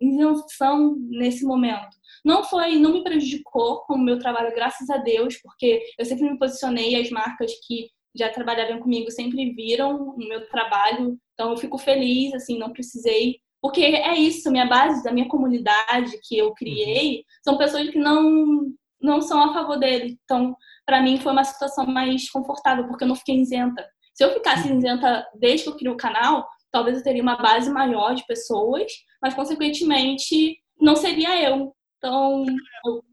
isenção 0.00 0.96
nesse 1.08 1.44
momento. 1.44 1.99
Não 2.24 2.44
foi, 2.44 2.76
não 2.76 2.92
me 2.92 3.04
prejudicou 3.04 3.80
com 3.80 3.94
o 3.94 3.98
meu 4.02 4.18
trabalho, 4.18 4.54
graças 4.54 4.88
a 4.90 4.96
Deus, 4.98 5.36
porque 5.42 5.82
eu 5.98 6.04
sempre 6.04 6.30
me 6.30 6.38
posicionei, 6.38 7.00
as 7.00 7.10
marcas 7.10 7.52
que 7.66 7.88
já 8.14 8.28
trabalharam 8.28 8.80
comigo 8.80 9.10
sempre 9.10 9.52
viram 9.52 9.96
o 9.96 10.18
meu 10.18 10.48
trabalho, 10.48 11.16
então 11.34 11.50
eu 11.50 11.56
fico 11.56 11.78
feliz, 11.78 12.34
assim, 12.34 12.58
não 12.58 12.72
precisei 12.72 13.36
porque 13.60 13.82
é 13.82 14.14
isso, 14.16 14.50
minha 14.50 14.66
base 14.66 15.02
da 15.04 15.12
minha 15.12 15.28
comunidade 15.28 16.18
que 16.22 16.36
eu 16.36 16.52
criei 16.54 17.16
uhum. 17.16 17.22
são 17.44 17.58
pessoas 17.58 17.90
que 17.90 17.98
não 17.98 18.72
não 19.02 19.22
são 19.22 19.42
a 19.42 19.54
favor 19.54 19.78
dele. 19.78 20.18
Então, 20.24 20.54
para 20.84 21.00
mim 21.00 21.18
foi 21.18 21.32
uma 21.32 21.44
situação 21.44 21.86
mais 21.86 22.28
confortável, 22.30 22.86
porque 22.86 23.04
eu 23.04 23.08
não 23.08 23.16
fiquei 23.16 23.36
isenta. 23.36 23.86
Se 24.12 24.22
eu 24.22 24.34
ficasse 24.34 24.68
uhum. 24.68 24.78
isenta 24.78 25.26
desde 25.38 25.64
que 25.64 25.70
eu 25.70 25.76
criei 25.76 25.92
o 25.92 25.96
canal, 25.96 26.46
talvez 26.70 26.98
eu 26.98 27.02
teria 27.02 27.22
uma 27.22 27.36
base 27.36 27.70
maior 27.70 28.14
de 28.14 28.26
pessoas, 28.26 28.92
mas 29.22 29.34
consequentemente 29.34 30.58
não 30.78 30.96
seria 30.96 31.42
eu. 31.42 31.74
Então, 32.00 32.46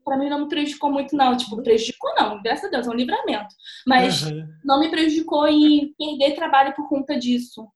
para 0.05 0.17
mim 0.17 0.29
não 0.29 0.43
me 0.43 0.47
prejudicou 0.47 0.89
muito, 0.89 1.13
não. 1.13 1.35
Tipo, 1.35 1.61
prejudicou 1.61 2.15
não, 2.15 2.41
graças 2.41 2.65
a 2.65 2.69
Deus, 2.69 2.87
é 2.87 2.89
um 2.89 2.93
livramento. 2.93 3.53
Mas 3.85 4.23
uhum. 4.23 4.47
não 4.63 4.79
me 4.79 4.89
prejudicou 4.89 5.45
em 5.45 5.93
perder 5.97 6.35
trabalho 6.35 6.73
por 6.73 6.87
conta 6.87 7.19
disso. 7.19 7.67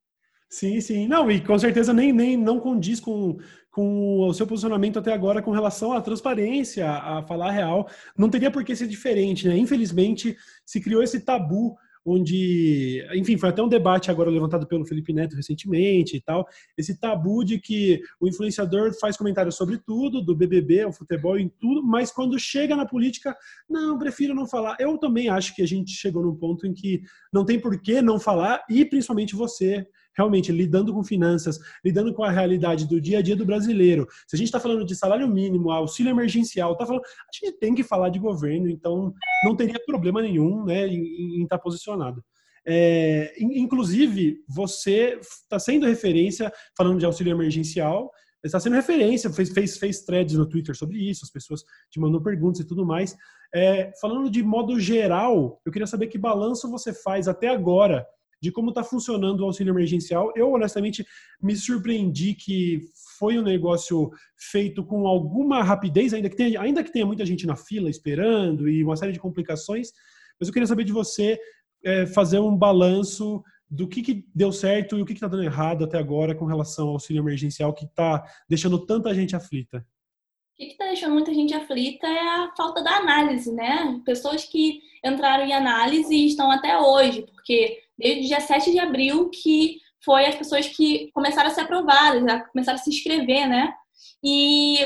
Sim, 0.49 0.79
sim. 0.79 1.07
Não, 1.07 1.29
e 1.29 1.41
com 1.41 1.59
certeza 1.59 1.93
nem, 1.93 2.13
nem 2.13 2.37
não 2.37 2.61
condiz 2.61 3.01
com, 3.01 3.37
com 3.69 4.19
o 4.19 4.33
seu 4.33 4.47
posicionamento 4.47 4.99
até 4.99 5.13
agora 5.13 5.41
com 5.41 5.51
relação 5.51 5.91
à 5.91 6.01
transparência, 6.01 6.89
a 6.89 7.21
falar 7.23 7.51
real. 7.51 7.89
Não 8.17 8.29
teria 8.29 8.49
por 8.49 8.63
que 8.63 8.75
ser 8.75 8.87
diferente, 8.87 9.49
né? 9.49 9.57
Infelizmente, 9.57 10.37
se 10.65 10.79
criou 10.79 11.03
esse 11.03 11.19
tabu 11.19 11.75
onde, 12.05 13.05
enfim, 13.13 13.37
foi 13.37 13.49
até 13.49 13.61
um 13.61 13.67
debate 13.67 14.09
agora 14.09 14.29
levantado 14.29 14.65
pelo 14.67 14.85
Felipe 14.85 15.13
Neto 15.13 15.35
recentemente 15.35 16.17
e 16.17 16.21
tal, 16.21 16.47
esse 16.77 16.99
tabu 16.99 17.43
de 17.43 17.59
que 17.59 18.01
o 18.19 18.27
influenciador 18.27 18.93
faz 18.99 19.17
comentários 19.17 19.55
sobre 19.55 19.77
tudo, 19.77 20.21
do 20.21 20.35
BBB 20.35 20.81
ao 20.83 20.93
futebol 20.93 21.37
em 21.37 21.49
tudo, 21.49 21.83
mas 21.83 22.11
quando 22.11 22.39
chega 22.39 22.75
na 22.75 22.85
política, 22.85 23.35
não, 23.69 23.97
prefiro 23.97 24.33
não 24.33 24.47
falar. 24.47 24.77
Eu 24.79 24.97
também 24.97 25.29
acho 25.29 25.55
que 25.55 25.61
a 25.61 25.67
gente 25.67 25.91
chegou 25.91 26.23
num 26.23 26.35
ponto 26.35 26.65
em 26.65 26.73
que 26.73 27.01
não 27.31 27.45
tem 27.45 27.59
por 27.59 27.79
que 27.79 28.01
não 28.01 28.19
falar 28.19 28.63
e 28.69 28.83
principalmente 28.83 29.35
você, 29.35 29.87
realmente 30.15 30.51
lidando 30.51 30.93
com 30.93 31.03
finanças, 31.03 31.59
lidando 31.83 32.13
com 32.13 32.23
a 32.23 32.31
realidade 32.31 32.87
do 32.87 32.99
dia 32.99 33.19
a 33.19 33.21
dia 33.21 33.35
do 33.35 33.45
brasileiro. 33.45 34.07
Se 34.27 34.35
a 34.35 34.37
gente 34.37 34.47
está 34.47 34.59
falando 34.59 34.85
de 34.85 34.95
salário 34.95 35.27
mínimo, 35.27 35.71
auxílio 35.71 36.11
emergencial, 36.11 36.75
tá 36.75 36.85
falando, 36.85 37.03
a 37.03 37.45
gente 37.45 37.57
tem 37.59 37.73
que 37.73 37.83
falar 37.83 38.09
de 38.09 38.19
governo, 38.19 38.69
então 38.69 39.13
não 39.43 39.55
teria 39.55 39.79
problema 39.85 40.21
nenhum 40.21 40.65
né, 40.65 40.87
em 40.87 41.43
estar 41.43 41.57
tá 41.57 41.63
posicionado. 41.63 42.23
É, 42.65 43.33
inclusive, 43.39 44.43
você 44.47 45.19
está 45.19 45.57
sendo 45.57 45.87
referência, 45.87 46.51
falando 46.77 46.99
de 46.99 47.05
auxílio 47.05 47.31
emergencial, 47.31 48.11
está 48.43 48.59
sendo 48.59 48.75
referência, 48.75 49.31
fez, 49.31 49.51
fez, 49.51 49.77
fez 49.77 50.03
threads 50.03 50.35
no 50.35 50.47
Twitter 50.47 50.75
sobre 50.75 50.97
isso, 50.97 51.23
as 51.23 51.31
pessoas 51.31 51.63
te 51.89 51.99
mandam 51.99 52.21
perguntas 52.21 52.61
e 52.61 52.67
tudo 52.67 52.85
mais. 52.85 53.15
É, 53.53 53.91
falando 53.99 54.29
de 54.29 54.41
modo 54.43 54.79
geral, 54.79 55.59
eu 55.65 55.71
queria 55.71 55.87
saber 55.87 56.07
que 56.07 56.17
balanço 56.17 56.69
você 56.69 56.93
faz 56.93 57.27
até 57.27 57.47
agora 57.47 58.05
de 58.41 58.51
como 58.51 58.69
está 58.69 58.83
funcionando 58.83 59.41
o 59.41 59.45
auxílio 59.45 59.71
emergencial. 59.71 60.31
Eu, 60.35 60.51
honestamente, 60.51 61.05
me 61.41 61.55
surpreendi 61.55 62.33
que 62.33 62.81
foi 63.19 63.37
um 63.37 63.43
negócio 63.43 64.09
feito 64.35 64.83
com 64.83 65.05
alguma 65.05 65.61
rapidez, 65.61 66.13
ainda 66.13 66.29
que 66.29 66.35
tenha, 66.35 66.59
ainda 66.59 66.83
que 66.83 66.91
tenha 66.91 67.05
muita 67.05 67.25
gente 67.25 67.45
na 67.45 67.55
fila 67.55 67.89
esperando 67.89 68.67
e 68.67 68.83
uma 68.83 68.95
série 68.95 69.11
de 69.11 69.19
complicações. 69.19 69.91
Mas 70.39 70.47
eu 70.47 70.53
queria 70.53 70.67
saber 70.67 70.83
de 70.83 70.91
você 70.91 71.39
é, 71.83 72.07
fazer 72.07 72.39
um 72.39 72.57
balanço 72.57 73.43
do 73.69 73.87
que, 73.87 74.01
que 74.01 74.25
deu 74.35 74.51
certo 74.51 74.97
e 74.97 75.01
o 75.01 75.05
que 75.05 75.13
está 75.13 75.27
dando 75.27 75.43
errado 75.43 75.85
até 75.85 75.97
agora 75.97 76.35
com 76.35 76.45
relação 76.45 76.87
ao 76.87 76.93
auxílio 76.93 77.21
emergencial 77.21 77.73
que 77.73 77.85
está 77.85 78.23
deixando 78.49 78.85
tanta 78.85 79.13
gente 79.13 79.35
aflita. 79.35 79.77
O 79.77 80.57
que 80.57 80.71
está 80.73 80.85
deixando 80.85 81.13
muita 81.13 81.33
gente 81.33 81.53
aflita 81.53 82.05
é 82.05 82.19
a 82.19 82.53
falta 82.57 82.83
da 82.83 82.97
análise, 82.97 83.51
né? 83.53 84.01
Pessoas 84.03 84.43
que 84.43 84.81
entraram 85.03 85.45
em 85.45 85.53
análise 85.53 86.13
e 86.13 86.27
estão 86.27 86.51
até 86.51 86.77
hoje, 86.77 87.23
porque 87.23 87.79
desde 88.01 88.25
o 88.25 88.27
dia 88.27 88.41
7 88.41 88.71
de 88.71 88.79
abril 88.79 89.29
que 89.29 89.77
foi 90.03 90.25
as 90.25 90.35
pessoas 90.35 90.67
que 90.67 91.11
começaram 91.13 91.49
a 91.49 91.53
ser 91.53 91.61
aprovadas, 91.61 92.23
já 92.23 92.41
começaram 92.49 92.79
a 92.79 92.81
se 92.81 92.89
inscrever, 92.89 93.47
né? 93.47 93.73
E 94.23 94.77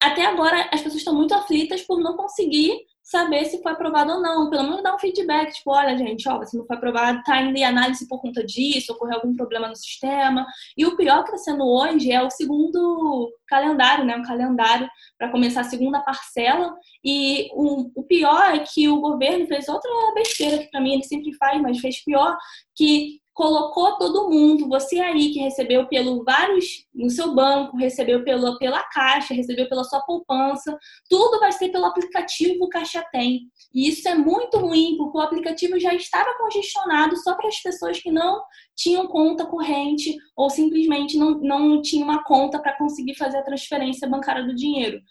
até 0.00 0.24
agora 0.24 0.68
as 0.72 0.80
pessoas 0.80 0.96
estão 0.96 1.14
muito 1.14 1.34
aflitas 1.34 1.82
por 1.82 2.00
não 2.00 2.16
conseguir 2.16 2.78
saber 3.04 3.44
se 3.44 3.62
foi 3.62 3.72
aprovado 3.72 4.12
ou 4.12 4.20
não. 4.20 4.48
Pelo 4.48 4.64
menos 4.64 4.82
dar 4.82 4.94
um 4.94 4.98
feedback, 4.98 5.52
tipo, 5.52 5.70
olha, 5.70 5.96
gente, 5.96 6.26
ó, 6.28 6.38
você 6.38 6.56
não 6.56 6.66
foi 6.66 6.76
aprovado, 6.76 7.22
tá 7.22 7.34
ainda 7.34 7.58
em 7.58 7.64
análise 7.64 8.08
por 8.08 8.20
conta 8.20 8.42
disso, 8.42 8.92
ocorreu 8.92 9.16
algum 9.16 9.36
problema 9.36 9.68
no 9.68 9.76
sistema. 9.76 10.46
E 10.76 10.86
o 10.86 10.96
pior 10.96 11.22
que 11.22 11.34
está 11.34 11.52
sendo 11.52 11.64
hoje 11.64 12.10
é 12.10 12.22
o 12.22 12.30
segundo 12.30 13.30
calendário, 13.46 14.04
né? 14.04 14.16
Um 14.16 14.22
calendário 14.22 14.88
para 15.18 15.30
começar 15.30 15.60
a 15.60 15.64
segunda 15.64 16.00
parcela. 16.00 16.74
E 17.04 17.48
o, 17.52 17.90
o 17.94 18.02
pior 18.04 18.54
é 18.54 18.60
que 18.60 18.88
o 18.88 19.00
governo 19.00 19.46
fez 19.46 19.68
outra 19.68 19.90
besteira 20.14 20.58
que 20.58 20.70
para 20.70 20.80
mim 20.80 20.94
ele 20.94 21.04
sempre 21.04 21.34
faz, 21.34 21.60
mas 21.60 21.78
fez 21.78 22.02
pior, 22.02 22.36
que 22.74 23.20
colocou 23.34 23.98
todo 23.98 24.30
mundo, 24.30 24.68
você 24.68 25.00
aí 25.00 25.30
que 25.30 25.40
recebeu 25.40 25.88
pelo 25.88 26.22
vários 26.22 26.86
no 26.94 27.10
seu 27.10 27.34
banco, 27.34 27.76
recebeu 27.76 28.22
pelo, 28.22 28.56
pela 28.58 28.82
caixa, 28.84 29.34
recebeu 29.34 29.68
pela 29.68 29.82
sua 29.82 30.00
poupança, 30.02 30.78
tudo 31.10 31.40
vai 31.40 31.50
ser 31.50 31.70
pelo 31.70 31.84
aplicativo 31.84 32.68
Caixa 32.68 33.04
Tem. 33.10 33.40
E 33.74 33.88
isso 33.88 34.08
é 34.08 34.14
muito 34.14 34.56
ruim, 34.58 34.96
porque 34.96 35.18
o 35.18 35.20
aplicativo 35.20 35.78
já 35.80 35.92
estava 35.92 36.32
congestionado 36.38 37.16
só 37.16 37.34
para 37.34 37.48
as 37.48 37.60
pessoas 37.60 38.00
que 38.00 38.12
não 38.12 38.40
tinham 38.76 39.08
conta 39.08 39.44
corrente 39.44 40.16
ou 40.36 40.48
simplesmente 40.48 41.18
não, 41.18 41.32
não 41.40 41.82
tinham 41.82 42.04
uma 42.04 42.22
conta 42.22 42.60
para 42.60 42.78
conseguir 42.78 43.16
fazer 43.16 43.38
a 43.38 43.44
transferência 43.44 44.08
bancária 44.08 44.44
do 44.44 44.54
dinheiro. 44.54 45.02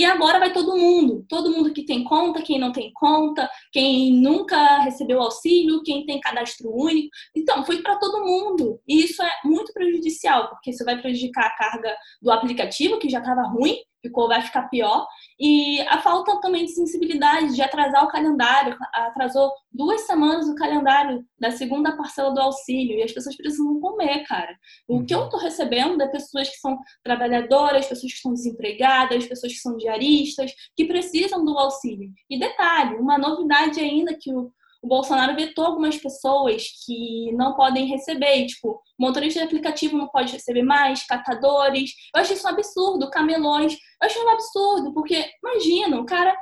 E 0.00 0.04
agora 0.06 0.38
vai 0.38 0.50
todo 0.50 0.78
mundo, 0.78 1.26
todo 1.28 1.50
mundo 1.50 1.74
que 1.74 1.84
tem 1.84 2.02
conta, 2.02 2.40
quem 2.40 2.58
não 2.58 2.72
tem 2.72 2.90
conta, 2.94 3.46
quem 3.70 4.14
nunca 4.14 4.78
recebeu 4.78 5.20
auxílio, 5.20 5.82
quem 5.82 6.06
tem 6.06 6.18
cadastro 6.18 6.74
único. 6.74 7.10
Então, 7.36 7.62
foi 7.66 7.82
para 7.82 7.98
todo 7.98 8.24
mundo. 8.24 8.80
E 8.88 9.04
isso 9.04 9.22
é 9.22 9.30
muito 9.44 9.74
prejudicial, 9.74 10.48
porque 10.48 10.70
isso 10.70 10.86
vai 10.86 10.98
prejudicar 10.98 11.44
a 11.44 11.54
carga 11.54 11.94
do 12.22 12.30
aplicativo, 12.30 12.98
que 12.98 13.10
já 13.10 13.18
estava 13.18 13.42
ruim, 13.42 13.76
ficou, 14.02 14.28
vai 14.28 14.42
ficar 14.42 14.68
pior. 14.68 15.06
E 15.38 15.80
a 15.82 16.00
falta 16.00 16.40
também 16.40 16.64
de 16.64 16.72
sensibilidade, 16.72 17.54
de 17.54 17.62
atrasar 17.62 18.04
o 18.04 18.08
calendário, 18.08 18.76
atrasou 18.92 19.52
duas 19.72 20.02
semanas 20.02 20.48
o 20.48 20.54
calendário 20.54 21.24
da 21.38 21.50
segunda 21.50 21.96
parcela 21.96 22.32
do 22.32 22.40
auxílio, 22.40 22.98
e 22.98 23.02
as 23.02 23.12
pessoas 23.12 23.36
precisam 23.36 23.80
comer, 23.80 24.24
cara. 24.24 24.54
O 24.88 25.04
que 25.04 25.14
eu 25.14 25.24
estou 25.24 25.40
recebendo 25.40 26.02
é 26.02 26.08
pessoas 26.08 26.48
que 26.48 26.56
são 26.56 26.78
trabalhadoras, 27.02 27.86
pessoas 27.86 28.12
que 28.12 28.16
estão 28.16 28.32
desempregadas, 28.32 29.26
pessoas 29.26 29.52
que 29.52 29.58
são 29.58 29.76
diaristas, 29.76 30.52
que 30.76 30.84
precisam 30.86 31.44
do 31.44 31.58
auxílio. 31.58 32.10
E 32.28 32.38
detalhe, 32.38 32.96
uma 32.96 33.18
novidade 33.18 33.80
ainda 33.80 34.16
que 34.18 34.32
o 34.32 34.52
o 34.82 34.88
Bolsonaro 34.88 35.36
vetou 35.36 35.64
algumas 35.64 35.96
pessoas 35.96 36.64
que 36.84 37.32
não 37.32 37.54
podem 37.54 37.86
receber, 37.86 38.46
tipo, 38.46 38.80
motorista 38.98 39.40
de 39.40 39.46
aplicativo 39.46 39.96
não 39.96 40.08
pode 40.08 40.32
receber 40.32 40.62
mais, 40.62 41.06
catadores. 41.06 41.92
Eu 42.14 42.20
acho 42.20 42.32
isso 42.32 42.46
um 42.46 42.50
absurdo, 42.50 43.10
camelões. 43.10 43.74
Eu 43.74 44.06
acho 44.06 44.24
um 44.24 44.30
absurdo, 44.30 44.94
porque 44.94 45.24
imagina, 45.42 46.00
o 46.00 46.06
cara 46.06 46.34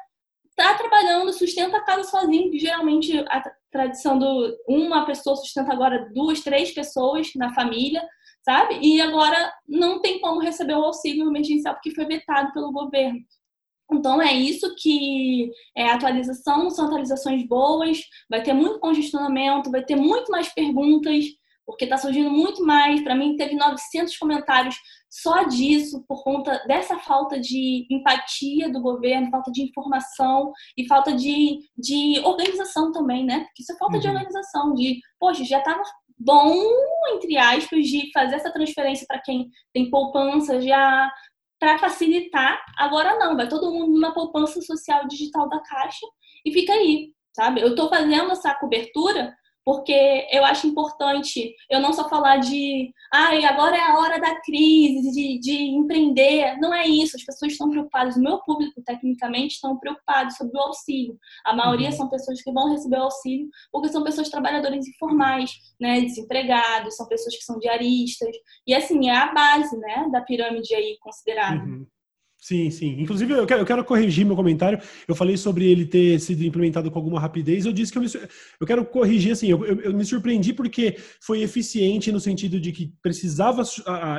tá 0.56 0.74
trabalhando, 0.74 1.32
sustenta 1.32 1.76
a 1.78 1.84
casa 1.84 2.04
sozinho, 2.04 2.50
que 2.50 2.58
geralmente 2.58 3.16
a 3.28 3.42
tradição 3.70 4.18
do 4.18 4.56
uma 4.68 5.04
pessoa 5.04 5.36
sustenta 5.36 5.72
agora 5.72 6.10
duas, 6.12 6.40
três 6.40 6.72
pessoas 6.72 7.30
na 7.36 7.54
família, 7.54 8.02
sabe? 8.44 8.78
E 8.80 9.00
agora 9.00 9.52
não 9.68 10.00
tem 10.00 10.20
como 10.20 10.40
receber 10.40 10.74
o 10.74 10.84
auxílio 10.84 11.28
emergencial 11.28 11.74
porque 11.74 11.94
foi 11.94 12.06
vetado 12.06 12.52
pelo 12.52 12.72
governo. 12.72 13.20
Então 13.92 14.20
é 14.20 14.32
isso 14.32 14.74
que 14.76 15.50
é 15.76 15.88
atualização, 15.88 16.70
são 16.70 16.86
atualizações 16.86 17.46
boas, 17.46 17.98
vai 18.28 18.42
ter 18.42 18.52
muito 18.52 18.80
congestionamento, 18.80 19.70
vai 19.70 19.82
ter 19.82 19.96
muito 19.96 20.30
mais 20.30 20.52
perguntas, 20.52 21.24
porque 21.64 21.84
está 21.84 21.96
surgindo 21.96 22.30
muito 22.30 22.64
mais. 22.64 23.02
Para 23.02 23.14
mim, 23.14 23.36
teve 23.36 23.54
900 23.54 24.16
comentários 24.16 24.76
só 25.10 25.44
disso, 25.44 26.04
por 26.06 26.22
conta 26.22 26.62
dessa 26.66 26.98
falta 26.98 27.40
de 27.40 27.86
empatia 27.90 28.70
do 28.70 28.80
governo, 28.80 29.30
falta 29.30 29.50
de 29.50 29.62
informação 29.62 30.52
e 30.76 30.86
falta 30.86 31.14
de, 31.14 31.58
de 31.76 32.20
organização 32.24 32.92
também, 32.92 33.24
né? 33.24 33.40
Porque 33.40 33.62
isso 33.62 33.72
é 33.72 33.76
falta 33.76 33.96
uhum. 33.96 34.00
de 34.00 34.08
organização, 34.08 34.74
de, 34.74 35.00
poxa, 35.18 35.44
já 35.44 35.58
estava 35.58 35.82
bom, 36.18 36.54
entre 37.14 37.36
aspas, 37.36 37.86
de 37.86 38.10
fazer 38.12 38.36
essa 38.36 38.52
transferência 38.52 39.06
para 39.06 39.20
quem 39.20 39.48
tem 39.72 39.90
poupança, 39.90 40.60
já 40.60 41.10
para 41.58 41.78
facilitar. 41.78 42.64
Agora 42.76 43.18
não, 43.18 43.36
vai 43.36 43.48
todo 43.48 43.70
mundo 43.72 43.98
na 43.98 44.12
poupança 44.12 44.60
social 44.62 45.06
digital 45.06 45.48
da 45.48 45.60
Caixa 45.60 46.06
e 46.44 46.52
fica 46.52 46.72
aí, 46.72 47.12
sabe? 47.34 47.60
Eu 47.60 47.68
estou 47.68 47.88
fazendo 47.88 48.30
essa 48.30 48.54
cobertura 48.54 49.34
porque 49.68 50.26
eu 50.32 50.46
acho 50.46 50.66
importante 50.66 51.54
eu 51.68 51.78
não 51.78 51.92
só 51.92 52.08
falar 52.08 52.38
de 52.38 52.90
ai, 53.12 53.44
agora 53.44 53.76
é 53.76 53.80
a 53.80 53.98
hora 53.98 54.18
da 54.18 54.40
crise, 54.40 55.10
de, 55.10 55.38
de 55.38 55.52
empreender. 55.52 56.56
Não 56.58 56.72
é 56.72 56.86
isso, 56.86 57.18
as 57.18 57.22
pessoas 57.22 57.52
estão 57.52 57.68
preocupadas, 57.68 58.16
o 58.16 58.22
meu 58.22 58.38
público, 58.38 58.82
tecnicamente, 58.82 59.56
estão 59.56 59.78
preocupados 59.78 60.36
sobre 60.36 60.56
o 60.56 60.62
auxílio. 60.62 61.18
A 61.44 61.54
maioria 61.54 61.90
uhum. 61.90 61.96
são 61.96 62.08
pessoas 62.08 62.40
que 62.40 62.50
vão 62.50 62.70
receber 62.70 62.96
o 62.96 63.02
auxílio 63.02 63.46
porque 63.70 63.90
são 63.90 64.02
pessoas 64.02 64.30
trabalhadoras 64.30 64.88
informais, 64.88 65.52
né, 65.78 66.00
desempregados, 66.00 66.96
são 66.96 67.06
pessoas 67.06 67.36
que 67.36 67.44
são 67.44 67.58
diaristas. 67.58 68.34
E 68.66 68.74
assim, 68.74 69.10
é 69.10 69.16
a 69.18 69.34
base 69.34 69.76
né, 69.76 70.08
da 70.10 70.22
pirâmide 70.22 70.74
aí 70.74 70.96
considerada. 71.02 71.62
Uhum. 71.62 71.86
Sim, 72.40 72.70
sim. 72.70 73.00
Inclusive, 73.00 73.32
eu 73.32 73.46
quero, 73.46 73.62
eu 73.62 73.66
quero, 73.66 73.84
corrigir 73.84 74.24
meu 74.24 74.36
comentário. 74.36 74.80
Eu 75.08 75.14
falei 75.14 75.36
sobre 75.36 75.68
ele 75.68 75.84
ter 75.84 76.20
sido 76.20 76.44
implementado 76.44 76.88
com 76.88 76.98
alguma 76.98 77.18
rapidez. 77.18 77.66
Eu 77.66 77.72
disse 77.72 77.90
que 77.90 77.98
eu, 77.98 78.02
me, 78.02 78.08
eu 78.60 78.66
quero 78.66 78.84
corrigir, 78.86 79.32
assim, 79.32 79.48
eu, 79.48 79.64
eu, 79.66 79.80
eu, 79.80 79.92
me 79.92 80.04
surpreendi 80.04 80.52
porque 80.52 80.96
foi 81.20 81.42
eficiente 81.42 82.12
no 82.12 82.20
sentido 82.20 82.60
de 82.60 82.70
que 82.70 82.94
precisava 83.02 83.62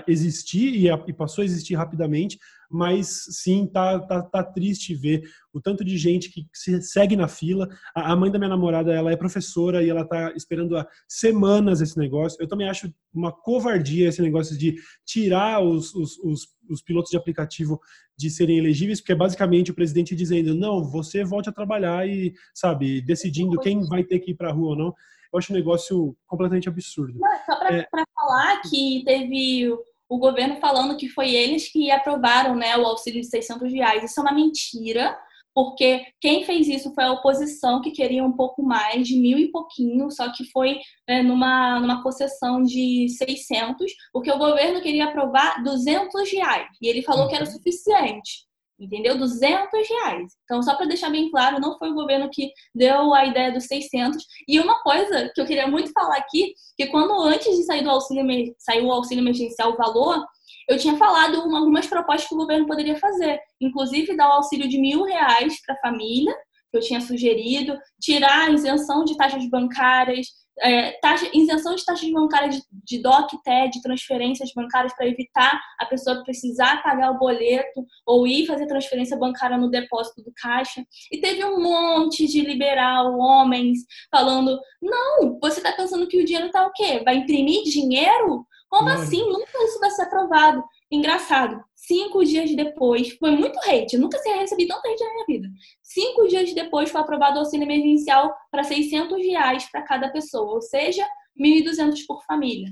existir 0.06 0.76
e, 0.76 0.88
e 1.08 1.14
passou 1.14 1.44
a 1.44 1.46
existir 1.46 1.76
rapidamente, 1.76 2.38
mas 2.70 3.24
sim, 3.32 3.66
tá, 3.66 4.00
tá, 4.00 4.22
tá 4.22 4.44
triste 4.44 4.94
ver 4.94 5.24
o 5.52 5.60
tanto 5.60 5.84
de 5.84 5.98
gente 5.98 6.30
que 6.30 6.46
se 6.54 6.82
segue 6.82 7.16
na 7.16 7.28
fila. 7.28 7.68
A, 7.96 8.12
a 8.12 8.16
mãe 8.16 8.30
da 8.30 8.38
minha 8.38 8.50
namorada, 8.50 8.94
ela 8.94 9.12
é 9.12 9.16
professora 9.16 9.82
e 9.84 9.90
ela 9.90 10.06
tá 10.06 10.32
esperando 10.36 10.78
há 10.78 10.86
semanas 11.08 11.82
esse 11.82 11.98
negócio. 11.98 12.38
Eu 12.40 12.48
também 12.48 12.70
acho 12.70 12.94
uma 13.14 13.32
covardia 13.32 14.10
esse 14.10 14.22
negócio 14.22 14.58
de 14.58 14.76
tirar 15.06 15.62
os, 15.64 15.96
os, 15.96 16.20
os, 16.20 16.48
os 16.70 16.82
pilotos 16.82 17.12
de 17.12 17.18
aplicativo 17.18 17.80
de 18.18 18.30
serem 18.30 18.58
elegíveis, 18.58 19.00
porque 19.00 19.12
é 19.12 19.16
basicamente 19.16 19.72
o 19.72 19.76
presidente 19.76 20.16
dizendo, 20.16 20.54
não, 20.56 20.84
você 20.84 21.24
volte 21.24 21.50
a 21.50 21.54
trabalhar 21.54 22.08
e, 22.08 22.34
sabe, 22.54 23.02
decidindo 23.02 23.60
quem 23.60 23.86
vai 23.88 24.04
ter 24.04 24.20
que 24.20 24.32
ir 24.32 24.36
para 24.36 24.50
a 24.50 24.54
rua 24.54 24.70
ou 24.70 24.76
não. 24.76 24.94
Eu 25.32 25.40
acho 25.40 25.54
um 25.54 25.56
negócio 25.56 26.16
completamente 26.26 26.68
absurdo. 26.68 27.20
Não, 27.20 27.46
só 27.46 27.58
para 27.58 27.78
é... 27.78 27.88
falar 28.16 28.62
que 28.62 29.04
teve 29.06 29.72
o 30.10 30.18
governo 30.18 30.58
falando 30.58 30.98
que 30.98 31.08
foi 31.08 31.30
eles 31.36 31.72
que 31.72 31.92
aprovaram 31.92 32.56
né, 32.56 32.76
o 32.78 32.86
auxílio 32.86 33.22
de 33.22 33.28
600 33.28 33.72
reais. 33.72 34.04
Isso 34.04 34.20
é 34.20 34.24
uma 34.24 34.34
mentira, 34.34 35.16
porque 35.54 36.06
quem 36.22 36.44
fez 36.44 36.68
isso 36.68 36.94
foi 36.94 37.04
a 37.04 37.12
oposição, 37.12 37.82
que 37.82 37.92
queria 37.92 38.24
um 38.24 38.32
pouco 38.32 38.64
mais, 38.64 39.08
de 39.08 39.18
mil 39.18 39.38
e 39.38 39.52
pouquinho, 39.52 40.10
só 40.12 40.32
que 40.32 40.44
foi 40.52 40.80
né, 41.08 41.22
numa, 41.22 41.80
numa 41.80 42.04
concessão 42.04 42.64
de 42.64 43.08
600, 43.18 43.92
porque 44.14 44.32
o 44.32 44.38
governo 44.38 44.82
queria 44.82 45.06
aprovar 45.06 45.64
200 45.64 46.32
reais, 46.32 46.68
e 46.82 46.88
ele 46.88 47.02
falou 47.02 47.28
que 47.28 47.36
era 47.36 47.44
o 47.44 47.48
suficiente 47.48 48.50
entendeu? 48.80 49.18
200 49.18 49.70
reais. 49.90 50.34
Então, 50.46 50.64
só 50.64 50.76
para 50.76 50.86
deixar 50.86 51.10
bem 51.10 51.30
claro, 51.30 51.60
não 51.60 51.78
foi 51.78 51.92
o 51.92 51.94
governo 51.94 52.30
que 52.32 52.52
deu 52.74 53.14
a 53.14 53.26
ideia 53.26 53.52
dos 53.52 53.66
600. 53.66 54.24
E 54.48 54.60
uma 54.60 54.82
coisa 54.82 55.30
que 55.36 55.42
eu 55.42 55.46
queria 55.46 55.68
muito 55.68 55.92
falar 55.92 56.18
aqui, 56.18 56.54
que 56.78 56.88
quando 56.88 57.12
antes 57.24 57.56
de 57.58 57.64
sair 57.64 57.84
do 57.84 57.90
auxílio, 57.90 58.26
saiu 58.58 58.86
o 58.86 58.92
auxílio 58.92 59.22
emergencial, 59.22 59.74
o 59.74 59.78
valor, 59.78 60.26
eu 60.70 60.78
tinha 60.78 60.96
falado 60.96 61.36
algumas 61.42 61.88
propostas 61.88 62.30
que 62.30 62.36
o 62.36 62.38
governo 62.38 62.68
poderia 62.68 62.96
fazer, 62.96 63.40
inclusive 63.60 64.16
dar 64.16 64.30
o 64.30 64.34
auxílio 64.34 64.70
de 64.70 64.80
mil 64.80 65.04
reais 65.04 65.60
para 65.66 65.74
a 65.74 65.80
família, 65.80 66.34
que 66.72 66.78
eu 66.78 66.82
tinha 66.82 67.02
sugerido, 67.02 67.76
tirar 68.00 68.48
a 68.48 68.52
isenção 68.52 69.04
de 69.04 69.18
taxas 69.18 69.50
bancárias, 69.50 70.28
é, 70.62 70.92
taxa, 71.02 71.28
isenção 71.34 71.74
de 71.74 71.84
taxas 71.84 72.12
bancárias 72.12 72.56
de, 72.56 72.62
de 72.84 73.02
DOC, 73.02 73.42
TED, 73.44 73.82
transferências 73.82 74.52
bancárias 74.54 74.94
para 74.94 75.08
evitar 75.08 75.60
a 75.80 75.86
pessoa 75.86 76.24
precisar 76.24 76.84
pagar 76.84 77.12
o 77.12 77.18
boleto 77.18 77.84
ou 78.06 78.28
ir 78.28 78.46
fazer 78.46 78.68
transferência 78.68 79.18
bancária 79.18 79.58
no 79.58 79.72
depósito 79.72 80.22
do 80.22 80.32
caixa. 80.36 80.84
E 81.12 81.20
teve 81.20 81.44
um 81.46 81.62
monte 81.62 82.28
de 82.28 82.42
liberal, 82.42 83.18
homens, 83.18 83.80
falando: 84.12 84.60
não, 84.82 85.40
você 85.40 85.60
está 85.60 85.72
pensando 85.72 86.08
que 86.08 86.22
o 86.22 86.26
dinheiro 86.26 86.48
está 86.48 86.68
o 86.68 86.72
quê? 86.74 87.02
Vai 87.04 87.16
imprimir 87.16 87.64
dinheiro? 87.64 88.46
Como 88.70 88.88
assim? 88.90 89.28
Nunca 89.28 89.64
isso 89.64 89.80
vai 89.80 89.90
ser 89.90 90.04
aprovado. 90.04 90.64
Engraçado, 90.92 91.64
cinco 91.76 92.24
dias 92.24 92.56
depois, 92.56 93.10
foi 93.18 93.32
muito 93.32 93.60
hate, 93.68 93.94
eu 93.94 94.02
nunca 94.02 94.18
recebi 94.24 94.68
tanta 94.68 94.88
hate 94.88 95.04
na 95.04 95.14
minha 95.14 95.26
vida. 95.26 95.50
Cinco 95.84 96.28
dias 96.28 96.54
depois 96.54 96.90
foi 96.92 97.02
aprovado 97.02 97.38
o 97.38 97.40
auxílio 97.40 97.66
emergencial 97.66 98.34
para 98.52 98.64
600 98.64 99.18
reais 99.26 99.70
para 99.72 99.82
cada 99.82 100.10
pessoa, 100.10 100.54
ou 100.54 100.62
seja, 100.62 101.08
1.200 101.40 102.06
por 102.08 102.24
família. 102.26 102.70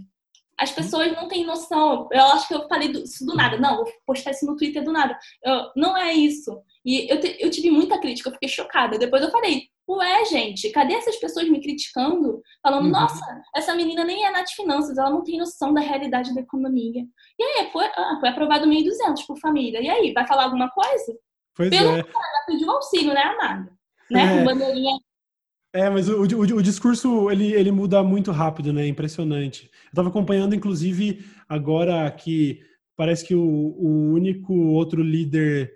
As 0.59 0.71
pessoas 0.71 1.11
não 1.13 1.27
têm 1.27 1.45
noção. 1.45 2.07
Eu 2.11 2.23
acho 2.25 2.47
que 2.47 2.53
eu 2.53 2.67
falei 2.67 2.91
isso 2.91 3.25
do 3.25 3.35
nada. 3.35 3.57
Não, 3.57 3.77
vou 3.77 3.85
postar 4.05 4.31
isso 4.31 4.45
no 4.45 4.55
Twitter 4.55 4.83
do 4.83 4.91
nada. 4.91 5.17
Eu, 5.43 5.71
não 5.75 5.95
é 5.95 6.13
isso. 6.13 6.59
E 6.83 7.11
eu, 7.11 7.19
te, 7.19 7.37
eu 7.39 7.49
tive 7.49 7.69
muita 7.69 7.99
crítica, 7.99 8.29
eu 8.29 8.33
fiquei 8.33 8.49
chocada. 8.49 8.97
Depois 8.97 9.21
eu 9.21 9.31
falei, 9.31 9.67
Ué, 9.89 10.25
gente, 10.25 10.69
cadê 10.71 10.95
essas 10.95 11.15
pessoas 11.15 11.47
me 11.47 11.61
criticando? 11.61 12.41
Falando, 12.61 12.85
uhum. 12.85 12.91
nossa, 12.91 13.41
essa 13.55 13.73
menina 13.73 14.03
nem 14.03 14.25
é 14.25 14.31
Nath 14.31 14.49
Finanças, 14.53 14.97
ela 14.97 15.09
não 15.09 15.23
tem 15.23 15.37
noção 15.37 15.73
da 15.73 15.79
realidade 15.79 16.35
da 16.35 16.41
economia. 16.41 17.05
E 17.39 17.43
aí, 17.43 17.71
foi, 17.71 17.85
ah, 17.85 18.17
foi 18.19 18.27
aprovado 18.27 18.67
1.200 18.67 19.25
por 19.25 19.39
família. 19.39 19.79
E 19.81 19.89
aí, 19.89 20.11
vai 20.11 20.27
falar 20.27 20.43
alguma 20.43 20.69
coisa? 20.69 21.17
Pois 21.55 21.69
Pelo 21.69 21.91
é. 21.91 21.99
ela 21.99 22.45
pediu 22.45 22.69
auxílio, 22.69 23.13
né, 23.13 23.21
amada? 23.21 23.71
Né? 24.11 24.23
É. 24.23 24.37
Com 24.37 24.45
bandeirinha. 24.45 24.99
É, 25.77 25.91
mas 25.91 26.09
o, 26.09 26.23
o, 26.23 26.41
o, 26.41 26.61
discurso, 26.63 27.29
ele, 27.29 27.53
ele 27.53 27.71
muda 27.71 28.01
muito 28.01 28.31
rápido, 28.31 28.73
né? 28.73 28.87
Impressionante. 28.87 29.65
Eu 29.65 29.89
estava 29.89 30.09
acompanhando, 30.09 30.55
inclusive, 30.55 31.23
agora 31.47 32.09
que 32.09 32.61
parece 32.95 33.23
que 33.23 33.35
o, 33.35 33.43
o 33.43 34.11
único 34.11 34.55
outro 34.55 35.03
líder 35.03 35.71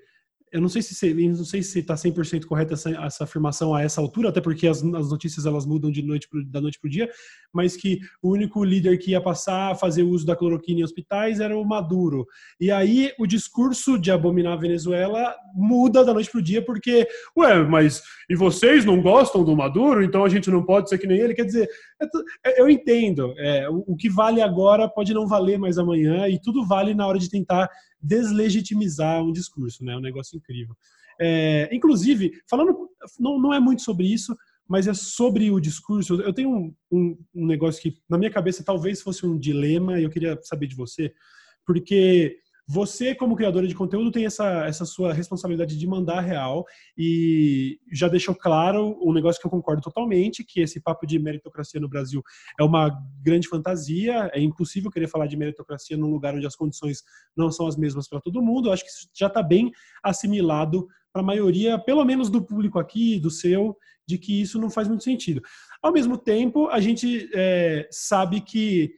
eu 0.52 0.60
não 0.60 0.68
sei 0.68 0.82
se 0.82 1.14
não 1.14 1.46
sei 1.46 1.64
se 1.64 1.80
está 1.80 1.94
100% 1.94 2.46
correta 2.46 2.74
essa, 2.74 2.90
essa 2.90 3.24
afirmação 3.24 3.74
a 3.74 3.82
essa 3.82 4.02
altura, 4.02 4.30
até 4.30 4.42
porque 4.42 4.68
as, 4.68 4.84
as 4.84 5.10
notícias 5.10 5.46
elas 5.46 5.66
mudam 5.66 5.90
de 5.90 6.02
noite 6.02 6.28
pro, 6.28 6.44
da 6.46 6.60
noite 6.60 6.80
para 6.80 6.88
o 6.88 6.92
dia, 6.92 7.10
mas 7.54 7.78
que 7.78 8.00
o 8.22 8.32
único 8.32 8.64
líder 8.64 8.98
que 8.98 9.12
ia 9.12 9.22
passar 9.22 9.72
a 9.72 9.76
fazer 9.76 10.04
uso 10.04 10.26
da 10.26 10.36
cloroquina 10.36 10.82
em 10.82 10.84
hospitais 10.84 11.40
era 11.40 11.58
o 11.58 11.64
Maduro. 11.64 12.26
E 12.60 12.70
aí 12.70 13.12
o 13.18 13.26
discurso 13.26 13.98
de 13.98 14.12
abominar 14.12 14.54
a 14.54 14.62
Venezuela 14.62 15.34
muda 15.54 16.04
da 16.04 16.14
noite 16.14 16.30
para 16.30 16.40
o 16.40 16.44
dia, 16.44 16.64
porque, 16.64 17.08
ué, 17.38 17.64
mas 17.64 18.04
e 18.30 18.36
vocês 18.36 18.84
não 18.84 19.02
gostam 19.02 19.44
do 19.44 19.56
Maduro, 19.56 20.04
então 20.04 20.26
a 20.26 20.30
gente 20.30 20.50
não 20.50 20.64
pode 20.64 20.90
ser 20.90 20.98
que 20.98 21.08
nem 21.08 21.20
ele? 21.20 21.34
Quer 21.34 21.46
dizer, 21.46 21.70
é, 22.46 22.62
eu 22.62 22.70
entendo, 22.70 23.34
é, 23.38 23.70
o, 23.70 23.84
o 23.88 23.96
que 23.96 24.10
vale 24.10 24.42
agora 24.42 24.90
pode 24.90 25.14
não 25.14 25.28
valer 25.28 25.58
mais 25.58 25.78
amanhã, 25.78 26.28
e 26.28 26.40
tudo 26.40 26.66
vale 26.66 26.94
na 26.94 27.08
hora 27.08 27.20
de 27.20 27.30
tentar 27.30 27.70
deslegitimizar 28.02 29.24
um 29.24 29.32
discurso, 29.32 29.84
né? 29.84 29.94
É 29.94 29.98
um 29.98 30.02
negócio 30.02 30.38
incrível. 30.38 30.76
É, 31.20 31.70
inclusive, 31.72 32.32
falando, 32.50 32.90
não, 33.20 33.40
não 33.40 33.54
é 33.54 33.60
muito 33.60 33.82
sobre 33.82 34.08
isso, 34.08 34.36
mas 34.68 34.88
é 34.88 34.94
sobre 34.94 35.52
o 35.52 35.60
discurso. 35.60 36.22
Eu 36.22 36.34
tenho 36.34 36.50
um, 36.50 36.76
um, 36.92 37.18
um, 37.36 37.46
negócio 37.46 37.82
que, 37.82 37.98
na 38.10 38.18
minha 38.18 38.32
cabeça, 38.32 38.64
talvez 38.64 39.02
fosse 39.02 39.26
um 39.26 39.38
dilema, 39.38 40.00
e 40.00 40.04
eu 40.04 40.10
queria 40.10 40.40
saber 40.44 40.68
de 40.68 40.76
você, 40.76 41.14
porque 41.66 42.38
você, 42.74 43.14
como 43.14 43.36
criadora 43.36 43.68
de 43.68 43.76
conteúdo, 43.76 44.12
tem 44.12 44.26
essa, 44.26 44.66
essa 44.66 44.86
sua 44.86 45.12
responsabilidade 45.12 45.78
de 45.78 45.86
mandar 45.86 46.22
real 46.22 46.66
e 46.98 47.78
já 47.92 48.08
deixou 48.08 48.34
claro 48.34 48.98
um 49.02 49.12
negócio 49.12 49.42
que 49.42 49.46
eu 49.46 49.52
concordo 49.52 49.82
totalmente, 49.82 50.42
que 50.42 50.62
esse 50.62 50.80
papo 50.80 51.06
de 51.06 51.20
meritocracia 51.20 51.82
no 51.82 51.90
Brasil 51.90 52.24
é 52.58 52.64
uma 52.64 52.98
grande 53.22 53.50
fantasia, 53.50 54.32
é 54.34 54.40
impossível 54.40 54.90
querer 54.90 55.10
falar 55.10 55.28
de 55.28 55.36
meritocracia 55.36 55.98
num 55.98 56.10
lugar 56.10 56.34
onde 56.34 56.48
as 56.48 56.56
condições 56.56 57.04
não 57.36 57.52
são 57.52 57.68
as 57.68 57.76
mesmas 57.76 58.08
para 58.08 58.22
todo 58.22 58.42
mundo. 58.42 58.70
Eu 58.70 58.74
acho 58.74 58.86
que 58.86 58.90
isso 58.90 59.10
já 59.14 59.28
está 59.28 59.44
bem 59.44 59.70
assimilado 60.02 60.88
para 61.12 61.22
a 61.22 61.26
maioria, 61.26 61.78
pelo 61.78 62.06
menos 62.06 62.30
do 62.30 62.42
público 62.42 62.80
aqui, 62.80 63.20
do 63.20 63.30
seu, 63.30 63.76
de 64.08 64.18
que 64.18 64.42
isso 64.42 64.58
não 64.58 64.70
faz 64.70 64.88
muito 64.88 65.04
sentido. 65.04 65.42
Ao 65.84 65.92
mesmo 65.92 66.18
tempo, 66.18 66.70
a 66.70 66.80
gente 66.80 67.30
é, 67.34 67.86
sabe 67.92 68.40
que 68.40 68.94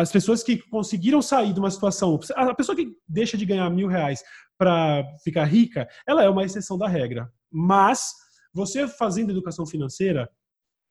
as 0.00 0.10
pessoas 0.10 0.42
que 0.42 0.58
conseguiram 0.68 1.22
sair 1.22 1.52
de 1.52 1.60
uma 1.60 1.70
situação, 1.70 2.18
a 2.34 2.54
pessoa 2.54 2.76
que 2.76 2.92
deixa 3.08 3.36
de 3.36 3.46
ganhar 3.46 3.68
mil 3.70 3.88
reais 3.88 4.22
para 4.58 5.04
ficar 5.22 5.44
rica, 5.44 5.88
ela 6.06 6.22
é 6.22 6.28
uma 6.28 6.44
exceção 6.44 6.76
da 6.76 6.88
regra. 6.88 7.30
Mas 7.50 8.12
você 8.52 8.86
fazendo 8.86 9.30
educação 9.30 9.66
financeira 9.66 10.28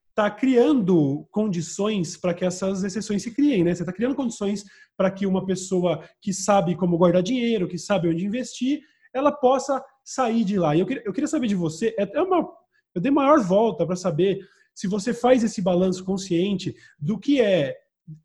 está 0.10 0.30
criando 0.30 1.28
condições 1.32 2.18
para 2.18 2.34
que 2.34 2.44
essas 2.44 2.84
exceções 2.84 3.24
se 3.24 3.32
criem, 3.32 3.64
né? 3.64 3.74
Você 3.74 3.84
está 3.84 3.94
criando 3.94 4.16
condições 4.16 4.66
para 4.98 5.10
que 5.10 5.26
uma 5.26 5.46
pessoa 5.46 6.04
que 6.22 6.34
sabe 6.34 6.76
como 6.76 6.98
guardar 6.98 7.24
dinheiro, 7.24 7.68
que 7.68 7.78
sabe 7.78 8.10
onde 8.10 8.26
investir, 8.26 8.82
ela 9.14 9.32
possa 9.32 9.82
sair 10.04 10.44
de 10.44 10.58
lá. 10.58 10.76
E 10.76 10.82
eu 10.82 10.86
queria, 10.86 11.04
eu 11.06 11.14
queria 11.14 11.28
saber 11.28 11.48
de 11.48 11.56
você, 11.56 11.96
é, 11.98 12.10
é 12.18 12.22
uma, 12.22 12.50
eu 12.94 13.02
dei 13.02 13.12
maior 13.12 13.40
volta 13.40 13.86
para 13.86 13.96
saber 13.96 14.40
se 14.76 14.88
você 14.88 15.14
faz 15.14 15.44
esse 15.44 15.62
balanço 15.62 16.04
consciente 16.04 16.76
do 16.98 17.18
que 17.18 17.42
é 17.42 17.76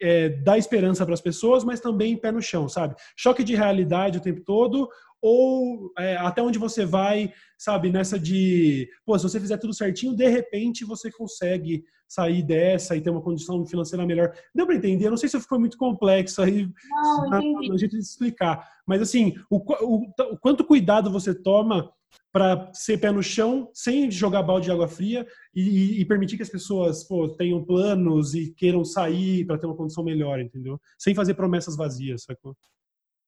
é, 0.00 0.28
dar 0.28 0.58
esperança 0.58 1.04
para 1.04 1.14
as 1.14 1.20
pessoas, 1.20 1.64
mas 1.64 1.80
também 1.80 2.16
pé 2.16 2.32
no 2.32 2.42
chão, 2.42 2.68
sabe? 2.68 2.94
Choque 3.16 3.44
de 3.44 3.54
realidade 3.54 4.18
o 4.18 4.22
tempo 4.22 4.40
todo, 4.42 4.88
ou 5.20 5.90
é, 5.98 6.16
até 6.16 6.42
onde 6.42 6.58
você 6.58 6.84
vai, 6.84 7.32
sabe? 7.58 7.90
Nessa 7.90 8.18
de, 8.18 8.88
pô, 9.06 9.18
se 9.18 9.22
você 9.22 9.40
fizer 9.40 9.56
tudo 9.56 9.72
certinho, 9.72 10.14
de 10.14 10.28
repente 10.28 10.84
você 10.84 11.10
consegue 11.10 11.84
sair 12.06 12.42
dessa 12.42 12.94
e 12.94 13.00
ter 13.00 13.10
uma 13.10 13.22
condição 13.22 13.64
financeira 13.66 14.06
melhor. 14.06 14.32
Deu 14.54 14.66
para 14.66 14.76
entender? 14.76 15.06
Eu 15.06 15.10
não 15.10 15.16
sei 15.16 15.28
se 15.28 15.40
ficou 15.40 15.58
muito 15.58 15.78
complexo 15.78 16.42
aí 16.42 16.68
não, 17.30 17.30
na, 17.68 17.76
gente 17.78 17.96
explicar, 17.96 18.68
mas 18.86 19.00
assim, 19.00 19.34
o, 19.50 19.56
o, 19.56 20.06
o 20.32 20.38
quanto 20.38 20.64
cuidado 20.64 21.10
você 21.10 21.34
toma 21.34 21.90
para 22.34 22.68
ser 22.74 22.98
pé 22.98 23.12
no 23.12 23.22
chão, 23.22 23.70
sem 23.72 24.10
jogar 24.10 24.42
balde 24.42 24.64
de 24.64 24.72
água 24.72 24.88
fria 24.88 25.24
e, 25.54 26.00
e 26.00 26.04
permitir 26.04 26.36
que 26.36 26.42
as 26.42 26.48
pessoas 26.48 27.04
pô, 27.06 27.28
tenham 27.28 27.64
planos 27.64 28.34
e 28.34 28.52
queiram 28.52 28.84
sair 28.84 29.46
para 29.46 29.56
ter 29.56 29.66
uma 29.66 29.76
condição 29.76 30.02
melhor, 30.02 30.40
entendeu? 30.40 30.80
Sem 30.98 31.14
fazer 31.14 31.34
promessas 31.34 31.76
vazias, 31.76 32.24
sacou? 32.24 32.56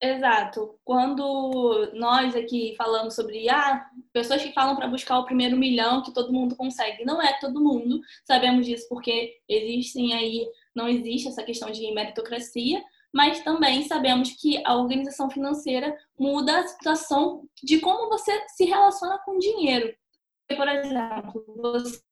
Exato. 0.03 0.77
Quando 0.85 1.93
nós 1.95 2.35
aqui 2.35 2.75
falamos 2.77 3.15
sobre 3.15 3.49
ah, 3.49 3.87
pessoas 4.13 4.43
que 4.43 4.53
falam 4.53 4.75
para 4.75 4.89
buscar 4.89 5.21
o 5.21 5.25
primeiro 5.25 5.57
milhão 5.57 6.03
que 6.03 6.13
todo 6.13 6.33
mundo 6.33 6.57
consegue, 6.57 7.05
não 7.05 7.23
é 7.23 7.39
todo 7.39 7.63
mundo. 7.63 8.01
Sabemos 8.27 8.67
disso 8.67 8.87
porque 8.89 9.37
existem 9.49 10.15
aí, 10.15 10.49
não 10.75 10.89
existe 10.89 11.29
essa 11.29 11.45
questão 11.45 11.71
de 11.71 11.95
meritocracia, 11.95 12.83
mas 13.17 13.43
também 13.43 13.83
sabemos 13.89 14.31
que 14.39 14.63
a 14.63 14.77
organização 14.77 15.31
financeira 15.31 15.97
muda 16.21 16.59
a 16.59 16.69
situação 16.69 17.49
de 17.65 17.81
como 17.81 18.11
você 18.11 18.31
se 18.49 18.67
relaciona 18.67 19.19
com 19.25 19.39
dinheiro. 19.39 19.91
Por 20.55 20.69
exemplo, 20.69 21.43
você 21.57 22.03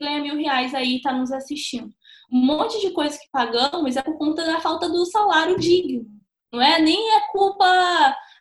ganha 0.00 0.22
mil 0.22 0.36
reais 0.36 0.72
aí 0.72 0.92
e 0.92 0.96
está 0.98 1.12
nos 1.12 1.32
assistindo. 1.32 1.92
Um 2.32 2.46
monte 2.46 2.80
de 2.80 2.92
coisa 2.92 3.18
que 3.18 3.28
pagamos 3.32 3.96
é 3.96 4.02
por 4.02 4.16
conta 4.16 4.46
da 4.46 4.60
falta 4.60 4.88
do 4.88 5.04
salário 5.06 5.58
digno. 5.58 6.06
Não 6.52 6.62
é 6.62 6.80
nem 6.80 7.16
é 7.16 7.20
culpa 7.32 7.66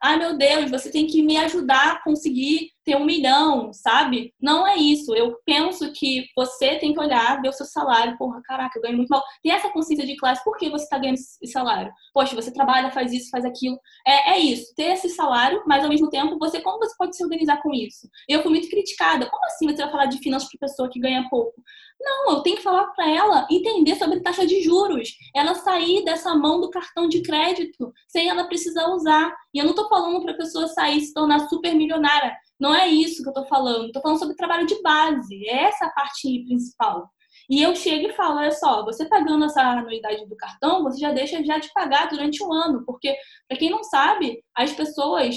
ai 0.04 0.16
meu 0.18 0.38
Deus, 0.38 0.70
você 0.70 0.92
tem 0.92 1.08
que 1.08 1.24
me 1.24 1.38
ajudar 1.38 1.94
a 1.94 2.04
conseguir 2.04 2.72
ter 2.90 2.96
um 2.96 3.06
milhão, 3.06 3.72
sabe? 3.72 4.34
Não 4.42 4.66
é 4.66 4.76
isso. 4.76 5.14
Eu 5.14 5.38
penso 5.46 5.92
que 5.94 6.26
você 6.36 6.78
tem 6.78 6.92
que 6.92 7.00
olhar, 7.00 7.40
ver 7.40 7.50
o 7.50 7.54
seu 7.54 7.68
salário. 7.68 8.18
Porra, 8.18 8.42
caraca, 8.44 8.80
eu 8.80 8.82
ganho 8.82 8.98
muito 8.98 9.10
mal. 9.10 9.24
Tem 9.44 9.52
essa 9.52 9.70
consciência 9.70 10.08
de 10.08 10.16
classe. 10.16 10.44
Por 10.44 10.58
que 10.58 10.72
você 10.72 10.86
está 10.86 10.98
ganhando 10.98 11.18
esse 11.18 11.52
salário? 11.52 11.92
Poxa, 12.12 12.36
você 12.36 12.52
trabalha, 12.52 12.92
faz 12.92 13.14
isso, 13.14 13.30
faz 13.30 13.46
aquilo. 13.46 13.78
É, 14.08 14.32
é 14.32 14.40
isso. 14.40 14.74
Ter 14.76 14.94
esse 14.94 15.10
salário, 15.10 15.62
mas 15.68 15.84
ao 15.84 15.90
mesmo 15.90 16.10
tempo, 16.10 16.40
você 16.40 16.60
como 16.62 16.80
você 16.80 16.96
pode 16.98 17.16
se 17.16 17.24
organizar 17.24 17.62
com 17.62 17.72
isso? 17.72 18.10
Eu 18.28 18.42
fui 18.42 18.50
muito 18.50 18.68
criticada. 18.68 19.30
Como 19.30 19.46
assim 19.46 19.68
você 19.68 19.84
vai 19.84 19.92
falar 19.92 20.06
de 20.08 20.18
finanças 20.18 20.50
para 20.50 20.68
pessoa 20.68 20.90
que 20.90 21.00
ganha 21.00 21.28
pouco? 21.30 21.62
Não, 22.02 22.32
eu 22.32 22.42
tenho 22.42 22.56
que 22.56 22.64
falar 22.64 22.88
para 22.88 23.10
ela 23.10 23.46
entender 23.52 23.96
sobre 23.98 24.22
taxa 24.22 24.48
de 24.48 24.62
juros, 24.62 25.10
ela 25.36 25.54
sair 25.54 26.04
dessa 26.06 26.34
mão 26.34 26.62
do 26.62 26.70
cartão 26.70 27.10
de 27.10 27.22
crédito 27.22 27.92
sem 28.08 28.30
ela 28.30 28.46
precisar 28.46 28.88
usar. 28.88 29.36
E 29.54 29.60
eu 29.60 29.66
não 29.66 29.72
estou 29.72 29.90
falando 29.90 30.22
para 30.22 30.32
a 30.32 30.38
pessoa 30.38 30.68
sair 30.70 30.98
e 30.98 31.02
se 31.02 31.14
tornar 31.14 31.48
super 31.50 31.76
milionária. 31.76 32.36
Não 32.60 32.74
é 32.76 32.88
isso 32.88 33.22
que 33.24 33.30
eu 33.30 33.32
estou 33.32 33.48
falando. 33.48 33.88
Estou 33.88 34.02
falando 34.02 34.20
sobre 34.20 34.36
trabalho 34.36 34.66
de 34.66 34.82
base. 34.82 35.48
É 35.48 35.64
essa 35.64 35.86
a 35.86 35.92
parte 35.92 36.44
principal. 36.46 37.10
E 37.50 37.64
eu 37.64 37.76
chego 37.76 38.08
e 38.08 38.14
falo, 38.14 38.38
olha 38.38 38.52
só, 38.52 38.86
você 38.86 39.06
pagando 39.08 39.46
essa 39.46 39.62
anuidade 39.62 40.24
do 40.28 40.36
cartão, 40.36 40.84
você 40.84 41.00
já 41.00 41.12
deixa 41.12 41.44
já 41.44 41.58
de 41.58 41.72
pagar 41.74 42.08
durante 42.08 42.44
um 42.44 42.54
ano, 42.54 42.84
porque 42.86 43.16
para 43.48 43.58
quem 43.58 43.72
não 43.72 43.84
sabe, 43.84 44.44
as 44.56 44.72
pessoas, 44.72 45.36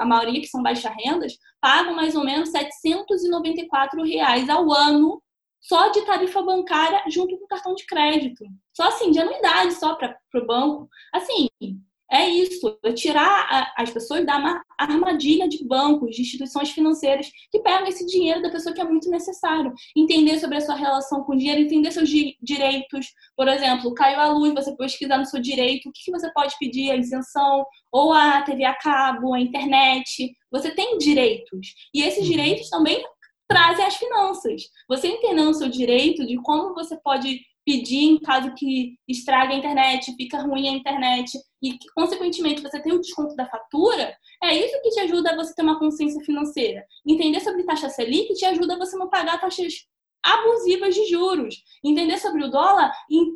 a 0.00 0.04
maioria 0.04 0.40
que 0.40 0.48
são 0.48 0.62
baixa 0.62 0.90
rendas, 0.90 1.34
pagam 1.60 1.94
mais 1.94 2.16
ou 2.16 2.24
menos 2.24 2.50
794 2.50 4.02
reais 4.02 4.48
ao 4.48 4.72
ano 4.72 5.22
só 5.60 5.88
de 5.88 6.02
tarifa 6.02 6.42
bancária 6.42 7.02
junto 7.08 7.38
com 7.38 7.46
cartão 7.46 7.74
de 7.74 7.86
crédito. 7.86 8.44
Só 8.74 8.88
assim, 8.88 9.10
de 9.10 9.20
anuidade 9.20 9.74
só 9.74 9.94
para 9.94 10.18
o 10.34 10.46
banco. 10.46 10.88
Assim, 11.12 11.48
é 12.14 12.28
isso, 12.28 12.78
é 12.84 12.92
tirar 12.92 13.72
as 13.76 13.90
pessoas 13.90 14.24
da 14.24 14.62
armadilha 14.78 15.48
de 15.48 15.66
bancos, 15.66 16.14
de 16.14 16.22
instituições 16.22 16.70
financeiras 16.70 17.28
que 17.50 17.58
pegam 17.58 17.88
esse 17.88 18.06
dinheiro 18.06 18.40
da 18.40 18.50
pessoa 18.50 18.74
que 18.74 18.80
é 18.80 18.84
muito 18.84 19.10
necessário. 19.10 19.72
Entender 19.96 20.38
sobre 20.38 20.58
a 20.58 20.60
sua 20.60 20.76
relação 20.76 21.24
com 21.24 21.32
o 21.34 21.36
dinheiro, 21.36 21.60
entender 21.60 21.90
seus 21.90 22.08
direitos. 22.08 23.06
Por 23.36 23.48
exemplo, 23.48 23.92
caiu 23.94 24.20
a 24.20 24.28
luz, 24.28 24.54
você 24.54 24.76
pesquisar 24.76 25.18
no 25.18 25.26
seu 25.26 25.40
direito, 25.40 25.88
o 25.88 25.92
que 25.92 26.10
você 26.10 26.32
pode 26.32 26.54
pedir, 26.58 26.90
a 26.90 26.96
isenção, 26.96 27.64
ou 27.90 28.12
a 28.12 28.42
TV 28.42 28.64
a 28.64 28.74
cabo, 28.74 29.34
a 29.34 29.40
internet. 29.40 30.32
Você 30.52 30.70
tem 30.70 30.98
direitos. 30.98 31.74
E 31.92 32.02
esses 32.02 32.24
uhum. 32.24 32.30
direitos 32.30 32.68
também 32.68 33.04
trazem 33.48 33.84
as 33.84 33.96
finanças. 33.96 34.62
Você 34.88 35.08
entendendo 35.08 35.50
o 35.50 35.54
seu 35.54 35.68
direito 35.68 36.24
de 36.26 36.36
como 36.36 36.74
você 36.74 36.96
pode 36.96 37.40
pedir 37.64 38.04
em 38.04 38.18
caso 38.18 38.54
que 38.54 38.96
estrague 39.08 39.54
a 39.54 39.56
internet, 39.56 40.14
fica 40.16 40.38
ruim 40.42 40.68
a 40.68 40.72
internet 40.72 41.38
e, 41.62 41.78
consequentemente, 41.94 42.62
você 42.62 42.80
tem 42.80 42.92
o 42.92 43.00
desconto 43.00 43.34
da 43.34 43.46
fatura, 43.46 44.14
é 44.42 44.54
isso 44.54 44.82
que 44.82 44.90
te 44.90 45.00
ajuda 45.00 45.30
a 45.30 45.36
você 45.36 45.54
ter 45.54 45.62
uma 45.62 45.78
consciência 45.78 46.22
financeira. 46.24 46.84
Entender 47.06 47.40
sobre 47.40 47.64
taxa 47.64 47.88
Selic 47.88 48.34
te 48.34 48.44
ajuda 48.44 48.74
a 48.74 48.78
você 48.78 48.96
não 48.96 49.08
pagar 49.08 49.40
taxas 49.40 49.72
abusivas 50.24 50.94
de 50.94 51.06
juros. 51.06 51.56
Entender 51.84 52.18
sobre 52.18 52.44
o 52.44 52.50
dólar, 52.50 52.90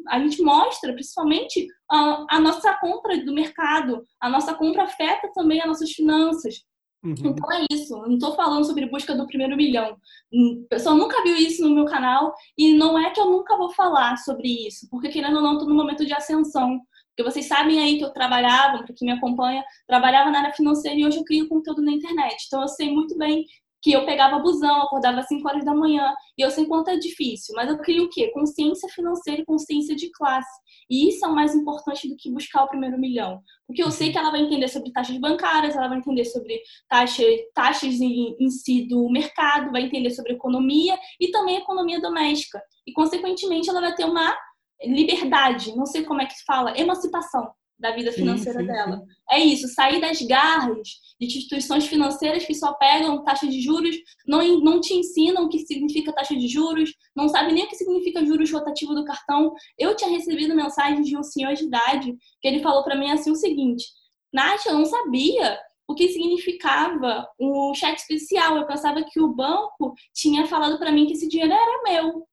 a 0.08 0.18
gente 0.20 0.42
mostra, 0.42 0.92
principalmente, 0.92 1.66
a, 1.90 2.26
a 2.30 2.40
nossa 2.40 2.74
compra 2.78 3.22
do 3.24 3.32
mercado. 3.32 4.02
A 4.20 4.28
nossa 4.28 4.54
compra 4.54 4.84
afeta 4.84 5.30
também 5.34 5.60
as 5.60 5.66
nossas 5.66 5.92
finanças. 5.92 6.62
Uhum. 7.02 7.14
Então 7.16 7.52
é 7.52 7.64
isso. 7.70 7.94
Eu 7.94 8.08
não 8.08 8.14
estou 8.14 8.34
falando 8.34 8.64
sobre 8.64 8.86
busca 8.86 9.14
do 9.14 9.26
primeiro 9.26 9.56
milhão. 9.56 9.96
O 10.32 10.66
pessoal 10.68 10.96
nunca 10.96 11.22
viu 11.22 11.36
isso 11.36 11.62
no 11.66 11.74
meu 11.74 11.84
canal 11.84 12.34
e 12.56 12.74
não 12.74 12.98
é 12.98 13.10
que 13.10 13.20
eu 13.20 13.30
nunca 13.30 13.56
vou 13.56 13.70
falar 13.70 14.16
sobre 14.18 14.66
isso, 14.66 14.88
porque 14.90 15.08
querendo 15.08 15.36
ou 15.36 15.42
não, 15.42 15.52
estou 15.54 15.68
no 15.68 15.74
momento 15.74 16.04
de 16.04 16.12
ascensão. 16.12 16.80
Porque 17.16 17.32
vocês 17.32 17.46
sabem 17.46 17.80
aí 17.80 17.98
que 17.98 18.04
eu 18.04 18.12
trabalhava, 18.12 18.84
para 18.84 18.94
quem 18.94 19.06
me 19.06 19.12
acompanha, 19.12 19.64
trabalhava 19.88 20.30
na 20.30 20.38
área 20.38 20.52
financeira 20.52 20.96
e 20.96 21.04
hoje 21.04 21.18
eu 21.18 21.24
crio 21.24 21.48
conteúdo 21.48 21.82
na 21.82 21.90
internet. 21.90 22.44
Então 22.46 22.62
eu 22.62 22.68
sei 22.68 22.92
muito 22.92 23.18
bem 23.18 23.44
que 23.80 23.92
eu 23.92 24.04
pegava 24.04 24.38
busão, 24.38 24.82
acordava 24.82 25.20
às 25.20 25.28
5 25.28 25.48
horas 25.48 25.64
da 25.64 25.74
manhã, 25.74 26.12
e 26.36 26.42
eu 26.42 26.50
sei 26.50 26.66
quanto 26.66 26.88
é 26.88 26.96
difícil, 26.96 27.54
mas 27.54 27.68
eu 27.68 27.78
crio 27.78 28.04
o 28.04 28.08
quê? 28.08 28.30
Consciência 28.32 28.88
financeira 28.88 29.42
e 29.42 29.44
consciência 29.44 29.94
de 29.94 30.10
classe. 30.10 30.50
E 30.90 31.08
isso 31.08 31.24
é 31.24 31.28
o 31.28 31.34
mais 31.34 31.54
importante 31.54 32.08
do 32.08 32.16
que 32.16 32.32
buscar 32.32 32.64
o 32.64 32.68
primeiro 32.68 32.98
milhão. 32.98 33.40
Porque 33.66 33.82
eu 33.82 33.90
sei 33.90 34.08
uhum. 34.08 34.12
que 34.12 34.18
ela 34.18 34.30
vai 34.30 34.40
entender 34.40 34.68
sobre 34.68 34.92
taxas 34.92 35.18
bancárias, 35.18 35.76
ela 35.76 35.88
vai 35.88 35.98
entender 35.98 36.24
sobre 36.24 36.60
taxa, 36.88 37.22
taxas 37.54 38.00
em, 38.00 38.36
em 38.40 38.50
si 38.50 38.88
do 38.88 39.08
mercado, 39.10 39.70
vai 39.70 39.82
entender 39.82 40.10
sobre 40.10 40.32
economia 40.32 40.98
e 41.20 41.30
também 41.30 41.56
economia 41.56 42.00
doméstica. 42.00 42.60
E, 42.86 42.92
consequentemente, 42.92 43.68
ela 43.68 43.80
vai 43.80 43.94
ter 43.94 44.04
uma 44.04 44.36
liberdade, 44.82 45.74
não 45.76 45.86
sei 45.86 46.04
como 46.04 46.22
é 46.22 46.26
que 46.26 46.34
se 46.34 46.44
fala, 46.44 46.78
emancipação 46.78 47.50
da 47.78 47.92
vida 47.92 48.12
financeira 48.12 48.60
sim, 48.60 48.66
sim, 48.66 48.72
dela. 48.72 48.96
Sim. 48.98 49.04
É 49.30 49.38
isso, 49.40 49.68
sair 49.68 50.00
das 50.00 50.20
garras 50.22 50.88
de 51.20 51.26
instituições 51.26 51.86
financeiras 51.86 52.44
que 52.44 52.54
só 52.54 52.72
pegam 52.74 53.22
taxa 53.22 53.46
de 53.46 53.60
juros, 53.60 53.96
não, 54.26 54.60
não 54.60 54.80
te 54.80 54.94
ensinam 54.94 55.44
o 55.44 55.48
que 55.48 55.60
significa 55.60 56.12
taxa 56.12 56.34
de 56.34 56.48
juros, 56.48 56.92
não 57.14 57.28
sabe 57.28 57.52
nem 57.52 57.64
o 57.64 57.68
que 57.68 57.76
significa 57.76 58.24
juros 58.24 58.50
rotativo 58.50 58.94
do 58.94 59.04
cartão. 59.04 59.54
Eu 59.78 59.94
tinha 59.94 60.10
recebido 60.10 60.54
mensagens 60.54 61.06
de 61.06 61.16
um 61.16 61.22
senhor 61.22 61.54
de 61.54 61.64
idade 61.64 62.16
que 62.40 62.48
ele 62.48 62.60
falou 62.60 62.82
para 62.82 62.96
mim 62.96 63.10
assim 63.10 63.30
o 63.30 63.36
seguinte: 63.36 63.84
Nath, 64.32 64.66
eu 64.66 64.74
não 64.74 64.84
sabia 64.84 65.58
o 65.86 65.94
que 65.94 66.08
significava 66.08 67.26
o 67.38 67.74
cheque 67.74 68.00
especial. 68.00 68.56
Eu 68.56 68.66
pensava 68.66 69.02
que 69.04 69.20
o 69.20 69.34
banco 69.34 69.94
tinha 70.14 70.46
falado 70.46 70.78
para 70.78 70.92
mim 70.92 71.06
que 71.06 71.12
esse 71.12 71.28
dinheiro 71.28 71.52
era 71.52 71.82
meu. 71.82 72.26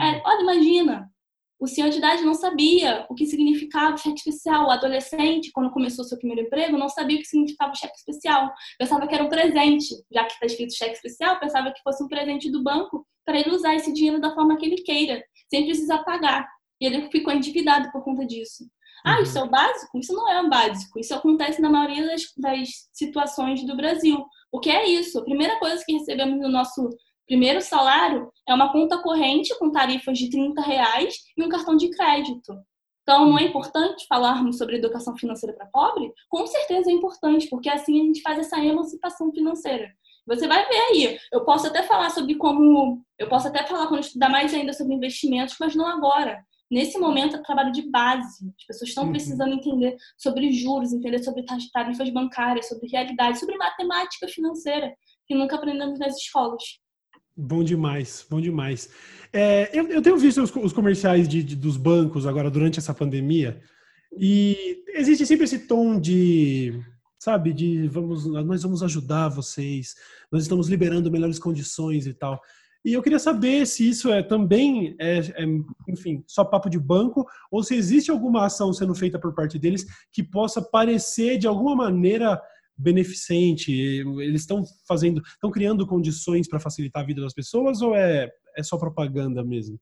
É, 0.00 0.22
olha, 0.24 0.42
imagina, 0.42 1.08
o 1.64 1.66
senhor 1.66 1.88
de 1.88 1.96
idade 1.96 2.22
não 2.22 2.34
sabia 2.34 3.06
o 3.08 3.14
que 3.14 3.24
significava 3.24 3.94
o 3.94 3.98
cheque 3.98 4.18
especial. 4.18 4.66
O 4.66 4.70
adolescente, 4.70 5.50
quando 5.50 5.70
começou 5.70 6.04
seu 6.04 6.18
primeiro 6.18 6.42
emprego, 6.42 6.76
não 6.76 6.90
sabia 6.90 7.16
o 7.16 7.20
que 7.20 7.26
significava 7.26 7.72
o 7.72 7.74
cheque 7.74 7.96
especial. 7.96 8.52
Pensava 8.78 9.06
que 9.06 9.14
era 9.14 9.24
um 9.24 9.30
presente, 9.30 9.86
já 10.12 10.24
que 10.26 10.34
está 10.34 10.44
escrito 10.44 10.76
cheque 10.76 10.92
especial, 10.92 11.40
pensava 11.40 11.72
que 11.72 11.80
fosse 11.82 12.04
um 12.04 12.08
presente 12.08 12.50
do 12.50 12.62
banco 12.62 13.06
para 13.24 13.40
ele 13.40 13.50
usar 13.50 13.74
esse 13.74 13.94
dinheiro 13.94 14.20
da 14.20 14.34
forma 14.34 14.58
que 14.58 14.66
ele 14.66 14.82
queira, 14.82 15.24
sem 15.48 15.64
precisar 15.64 16.04
pagar. 16.04 16.46
E 16.78 16.84
ele 16.84 17.10
ficou 17.10 17.32
endividado 17.32 17.90
por 17.90 18.04
conta 18.04 18.26
disso. 18.26 18.64
Ah, 19.02 19.22
isso 19.22 19.38
é 19.38 19.42
o 19.42 19.48
básico? 19.48 19.98
Isso 19.98 20.12
não 20.12 20.30
é 20.30 20.42
o 20.42 20.50
básico. 20.50 20.98
Isso 20.98 21.14
acontece 21.14 21.62
na 21.62 21.70
maioria 21.70 22.06
das, 22.06 22.24
das 22.36 22.68
situações 22.92 23.64
do 23.64 23.74
Brasil. 23.74 24.22
O 24.52 24.60
que 24.60 24.68
é 24.68 24.86
isso? 24.86 25.18
A 25.18 25.24
primeira 25.24 25.58
coisa 25.58 25.82
que 25.84 25.94
recebemos 25.94 26.38
no 26.38 26.50
nosso 26.50 26.90
primeiro 27.26 27.60
salário 27.60 28.30
é 28.48 28.54
uma 28.54 28.72
conta 28.72 28.98
corrente 28.98 29.56
com 29.58 29.70
tarifas 29.70 30.18
de 30.18 30.30
30 30.30 30.60
reais 30.60 31.16
e 31.36 31.42
um 31.42 31.48
cartão 31.48 31.76
de 31.76 31.90
crédito. 31.90 32.54
Então, 33.02 33.26
não 33.28 33.38
é 33.38 33.42
importante 33.42 34.06
falarmos 34.08 34.56
sobre 34.56 34.76
educação 34.76 35.14
financeira 35.16 35.54
para 35.54 35.66
pobre? 35.66 36.10
Com 36.28 36.46
certeza 36.46 36.90
é 36.90 36.92
importante, 36.92 37.48
porque 37.50 37.68
assim 37.68 38.00
a 38.00 38.04
gente 38.04 38.22
faz 38.22 38.38
essa 38.38 38.58
emancipação 38.58 39.30
financeira. 39.30 39.92
Você 40.26 40.48
vai 40.48 40.66
ver 40.66 40.80
aí. 40.90 41.18
Eu 41.30 41.44
posso 41.44 41.66
até 41.66 41.82
falar 41.82 42.10
sobre 42.10 42.34
como. 42.36 43.04
Eu 43.18 43.28
posso 43.28 43.48
até 43.48 43.62
falar 43.64 43.88
quando 43.88 44.00
estudar 44.00 44.30
mais 44.30 44.54
ainda 44.54 44.72
sobre 44.72 44.94
investimentos, 44.94 45.56
mas 45.60 45.76
não 45.76 45.86
agora. 45.86 46.42
Nesse 46.70 46.98
momento 46.98 47.36
é 47.36 47.42
trabalho 47.42 47.72
de 47.72 47.88
base. 47.90 48.48
As 48.58 48.66
pessoas 48.66 48.88
estão 48.88 49.04
uhum. 49.04 49.10
precisando 49.10 49.52
entender 49.52 49.96
sobre 50.16 50.50
juros, 50.50 50.94
entender 50.94 51.22
sobre 51.22 51.44
tarifas 51.72 52.10
bancárias, 52.10 52.68
sobre 52.68 52.88
realidade, 52.88 53.38
sobre 53.38 53.58
matemática 53.58 54.26
financeira, 54.28 54.94
que 55.26 55.34
nunca 55.34 55.56
aprendemos 55.56 55.98
nas 55.98 56.16
escolas. 56.16 56.62
Bom 57.36 57.64
demais, 57.64 58.24
bom 58.30 58.40
demais. 58.40 58.88
É, 59.32 59.68
eu, 59.76 59.88
eu, 59.88 60.00
tenho 60.00 60.16
visto 60.16 60.40
os, 60.40 60.54
os 60.54 60.72
comerciais 60.72 61.28
de, 61.28 61.42
de, 61.42 61.56
dos 61.56 61.76
bancos 61.76 62.26
agora 62.26 62.48
durante 62.48 62.78
essa 62.78 62.94
pandemia 62.94 63.60
e 64.16 64.84
existe 64.94 65.26
sempre 65.26 65.44
esse 65.44 65.66
tom 65.66 65.98
de, 65.98 66.80
sabe, 67.18 67.52
de 67.52 67.88
vamos, 67.88 68.24
nós 68.26 68.62
vamos 68.62 68.84
ajudar 68.84 69.28
vocês, 69.30 69.96
nós 70.30 70.42
estamos 70.42 70.68
liberando 70.68 71.10
melhores 71.10 71.40
condições 71.40 72.06
e 72.06 72.14
tal. 72.14 72.40
E 72.84 72.92
eu 72.92 73.02
queria 73.02 73.18
saber 73.18 73.66
se 73.66 73.88
isso 73.88 74.12
é 74.12 74.22
também, 74.22 74.94
é, 75.00 75.18
é, 75.18 75.44
enfim, 75.88 76.22
só 76.28 76.44
papo 76.44 76.70
de 76.70 76.78
banco 76.78 77.26
ou 77.50 77.64
se 77.64 77.74
existe 77.74 78.12
alguma 78.12 78.44
ação 78.44 78.72
sendo 78.72 78.94
feita 78.94 79.18
por 79.18 79.34
parte 79.34 79.58
deles 79.58 79.84
que 80.12 80.22
possa 80.22 80.62
parecer 80.62 81.38
de 81.38 81.48
alguma 81.48 81.74
maneira 81.74 82.40
beneficente? 82.76 83.72
Eles 83.72 84.42
estão 84.42 84.64
fazendo, 84.86 85.22
estão 85.26 85.50
criando 85.50 85.86
condições 85.86 86.48
para 86.48 86.60
facilitar 86.60 87.02
a 87.02 87.06
vida 87.06 87.20
das 87.20 87.34
pessoas 87.34 87.80
ou 87.80 87.94
é, 87.94 88.30
é 88.56 88.62
só 88.62 88.76
propaganda 88.78 89.44
mesmo? 89.44 89.78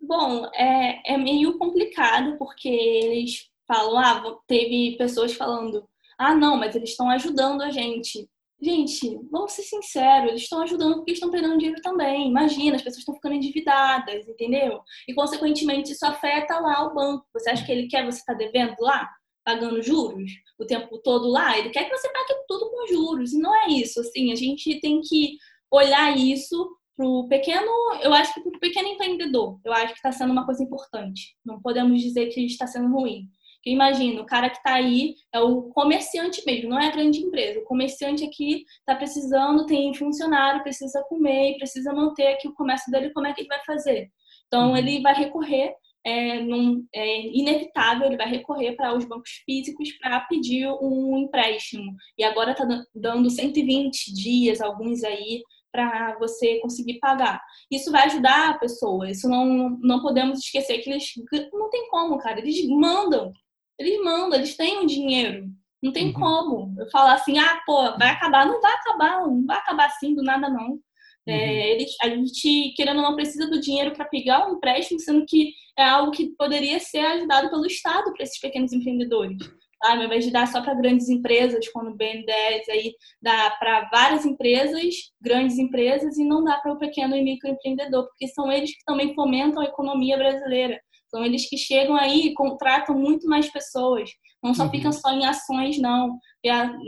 Bom, 0.00 0.46
é, 0.54 1.14
é 1.14 1.16
meio 1.16 1.58
complicado 1.58 2.36
porque 2.38 2.68
eles 2.68 3.50
falam, 3.66 3.98
ah, 3.98 4.36
teve 4.46 4.96
pessoas 4.98 5.32
falando, 5.32 5.88
ah, 6.18 6.34
não, 6.34 6.56
mas 6.56 6.76
eles 6.76 6.90
estão 6.90 7.08
ajudando 7.10 7.62
a 7.62 7.70
gente. 7.70 8.28
Gente, 8.60 9.18
vamos 9.30 9.52
ser 9.52 9.62
sinceros, 9.62 10.30
eles 10.30 10.42
estão 10.42 10.62
ajudando 10.62 10.96
porque 10.96 11.12
estão 11.12 11.30
perdendo 11.30 11.58
dinheiro 11.58 11.82
também. 11.82 12.28
Imagina, 12.28 12.76
as 12.76 12.82
pessoas 12.82 13.00
estão 13.00 13.14
ficando 13.14 13.34
endividadas, 13.34 14.26
entendeu? 14.28 14.80
E, 15.08 15.14
consequentemente, 15.14 15.92
isso 15.92 16.06
afeta 16.06 16.58
lá 16.60 16.86
o 16.86 16.94
banco. 16.94 17.26
Você 17.34 17.50
acha 17.50 17.64
que 17.64 17.72
ele 17.72 17.88
quer 17.88 18.04
você 18.04 18.18
estar 18.18 18.32
tá 18.32 18.38
devendo 18.38 18.76
lá? 18.80 19.10
Pagando 19.44 19.82
juros 19.82 20.32
o 20.58 20.64
tempo 20.64 20.98
todo 20.98 21.28
lá, 21.28 21.58
ele 21.58 21.70
quer 21.70 21.84
que 21.84 21.96
você 21.96 22.08
pague 22.08 22.34
tudo 22.48 22.70
com 22.70 22.86
juros. 22.86 23.32
E 23.32 23.38
não 23.38 23.54
é 23.54 23.68
isso. 23.68 24.00
Assim, 24.00 24.32
a 24.32 24.34
gente 24.34 24.80
tem 24.80 25.00
que 25.00 25.36
olhar 25.70 26.16
isso 26.16 26.68
para 26.96 27.06
o 27.06 27.28
pequeno, 27.28 27.70
eu 28.02 28.14
acho 28.14 28.32
que 28.32 28.40
para 28.40 28.56
o 28.56 28.60
pequeno 28.60 28.88
empreendedor, 28.88 29.58
eu 29.64 29.72
acho 29.72 29.88
que 29.88 29.98
está 29.98 30.12
sendo 30.12 30.32
uma 30.32 30.44
coisa 30.44 30.62
importante. 30.62 31.36
Não 31.44 31.60
podemos 31.60 32.00
dizer 32.00 32.26
que 32.28 32.46
está 32.46 32.66
sendo 32.66 32.92
ruim. 32.92 33.28
Porque 33.56 33.70
imagina, 33.70 34.20
o 34.20 34.26
cara 34.26 34.50
que 34.50 34.58
está 34.58 34.74
aí 34.74 35.14
é 35.32 35.40
o 35.40 35.62
comerciante 35.70 36.42
mesmo, 36.44 36.68
não 36.68 36.78
é 36.78 36.88
a 36.88 36.92
grande 36.92 37.20
empresa. 37.20 37.60
O 37.60 37.64
comerciante 37.64 38.22
aqui 38.22 38.62
está 38.78 38.94
precisando, 38.94 39.64
tem 39.64 39.92
funcionário, 39.94 40.62
precisa 40.62 41.02
comer, 41.08 41.56
precisa 41.56 41.92
manter 41.92 42.26
aqui 42.28 42.46
o 42.46 42.54
comércio 42.54 42.92
dele, 42.92 43.10
como 43.12 43.26
é 43.26 43.32
que 43.32 43.40
ele 43.40 43.48
vai 43.48 43.64
fazer? 43.64 44.10
Então, 44.46 44.70
uhum. 44.70 44.76
ele 44.76 45.00
vai 45.00 45.14
recorrer 45.14 45.74
é, 46.04 46.40
num, 46.40 46.86
é 46.94 47.26
inevitável, 47.28 48.06
ele 48.06 48.16
vai 48.16 48.28
recorrer 48.28 48.76
para 48.76 48.94
os 48.94 49.04
bancos 49.04 49.30
físicos 49.44 49.90
para 49.98 50.20
pedir 50.20 50.68
um 50.80 51.18
empréstimo. 51.18 51.94
E 52.18 52.24
agora 52.24 52.52
está 52.52 52.66
dando 52.94 53.30
120 53.30 54.12
dias, 54.12 54.60
alguns 54.60 55.02
aí, 55.02 55.42
para 55.72 56.16
você 56.18 56.60
conseguir 56.60 57.00
pagar. 57.00 57.40
Isso 57.70 57.90
vai 57.90 58.04
ajudar 58.04 58.50
a 58.50 58.58
pessoa. 58.58 59.10
Isso 59.10 59.28
não, 59.28 59.70
não 59.80 60.00
podemos 60.02 60.38
esquecer 60.38 60.78
que 60.78 60.90
eles 60.90 61.04
não 61.52 61.68
tem 61.70 61.88
como, 61.88 62.18
cara. 62.18 62.38
Eles 62.38 62.68
mandam. 62.68 63.32
Eles 63.76 64.00
mandam, 64.04 64.38
eles 64.38 64.56
têm 64.56 64.78
o 64.78 64.86
dinheiro. 64.86 65.48
Não 65.82 65.90
tem 65.90 66.06
uhum. 66.06 66.12
como. 66.12 66.74
Eu 66.78 66.88
falar 66.90 67.14
assim, 67.14 67.38
ah, 67.38 67.60
pô, 67.66 67.82
vai 67.98 68.10
acabar. 68.10 68.46
Não 68.46 68.60
vai 68.60 68.72
acabar, 68.72 69.20
não 69.22 69.44
vai 69.44 69.56
acabar 69.56 69.86
assim 69.86 70.14
do 70.14 70.22
nada, 70.22 70.48
não. 70.48 70.78
É, 71.26 71.32
uhum. 71.32 71.50
eles, 71.50 71.90
a 72.02 72.08
gente, 72.08 72.74
querendo 72.76 72.98
ou 72.98 73.02
não, 73.02 73.16
precisa 73.16 73.48
do 73.48 73.60
dinheiro 73.60 73.92
para 73.92 74.04
pegar 74.04 74.46
um 74.46 74.56
empréstimo, 74.56 75.00
sendo 75.00 75.24
que 75.26 75.52
é 75.78 75.84
algo 75.84 76.10
que 76.10 76.34
poderia 76.36 76.78
ser 76.78 76.98
ajudado 76.98 77.50
pelo 77.50 77.66
Estado 77.66 78.12
para 78.12 78.22
esses 78.22 78.38
pequenos 78.38 78.72
empreendedores. 78.72 79.38
Tá? 79.80 79.96
Ao 79.96 80.02
invés 80.02 80.24
de 80.24 80.30
dar 80.30 80.46
só 80.46 80.62
para 80.62 80.74
grandes 80.74 81.08
empresas, 81.08 81.68
quando 81.68 81.90
o 81.90 81.96
BNDES 81.96 82.68
aí 82.70 82.94
dá 83.20 83.50
para 83.58 83.88
várias 83.90 84.24
empresas, 84.24 84.94
grandes 85.20 85.58
empresas, 85.58 86.16
e 86.16 86.24
não 86.24 86.44
dá 86.44 86.58
para 86.58 86.72
o 86.72 86.78
pequeno 86.78 87.16
e 87.16 87.22
microempreendedor, 87.22 88.06
porque 88.06 88.28
são 88.28 88.50
eles 88.50 88.70
que 88.70 88.84
também 88.86 89.14
fomentam 89.14 89.62
a 89.62 89.66
economia 89.66 90.16
brasileira. 90.16 90.80
São 91.08 91.24
eles 91.24 91.48
que 91.48 91.56
chegam 91.56 91.96
aí 91.96 92.26
e 92.26 92.34
contratam 92.34 92.98
muito 92.98 93.28
mais 93.28 93.50
pessoas. 93.50 94.10
Não 94.42 94.52
só 94.52 94.64
uhum. 94.64 94.70
fica 94.70 94.90
só 94.90 95.10
em 95.12 95.24
ações, 95.24 95.78
não. 95.78 96.18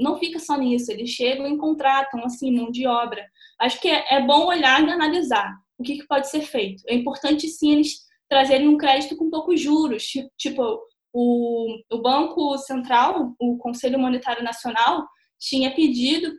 Não 0.01 0.19
fica 0.19 0.39
só 0.39 0.57
nisso. 0.57 0.91
Eles 0.91 1.11
chegam 1.11 1.47
e 1.47 1.57
contratam, 1.57 2.25
assim, 2.25 2.51
mão 2.51 2.71
de 2.71 2.87
obra. 2.87 3.25
Acho 3.61 3.81
que 3.81 3.89
é, 3.89 4.17
é 4.17 4.21
bom 4.21 4.47
olhar 4.47 4.87
e 4.87 4.91
analisar 4.91 5.55
o 5.79 5.83
que, 5.83 5.99
que 5.99 6.07
pode 6.07 6.29
ser 6.29 6.43
feito. 6.43 6.83
É 6.87 6.95
importante, 6.95 7.49
sim, 7.49 7.73
eles 7.73 8.07
trazerem 8.29 8.69
um 8.69 8.77
crédito 8.77 9.17
com 9.17 9.31
poucos 9.31 9.61
juros. 9.61 10.05
Tipo, 10.37 10.81
o, 11.13 11.79
o 11.91 11.99
Banco 12.03 12.59
Central, 12.59 13.35
o 13.41 13.57
Conselho 13.57 13.99
Monetário 13.99 14.45
Nacional, 14.45 15.07
tinha 15.39 15.75
pedido, 15.75 16.33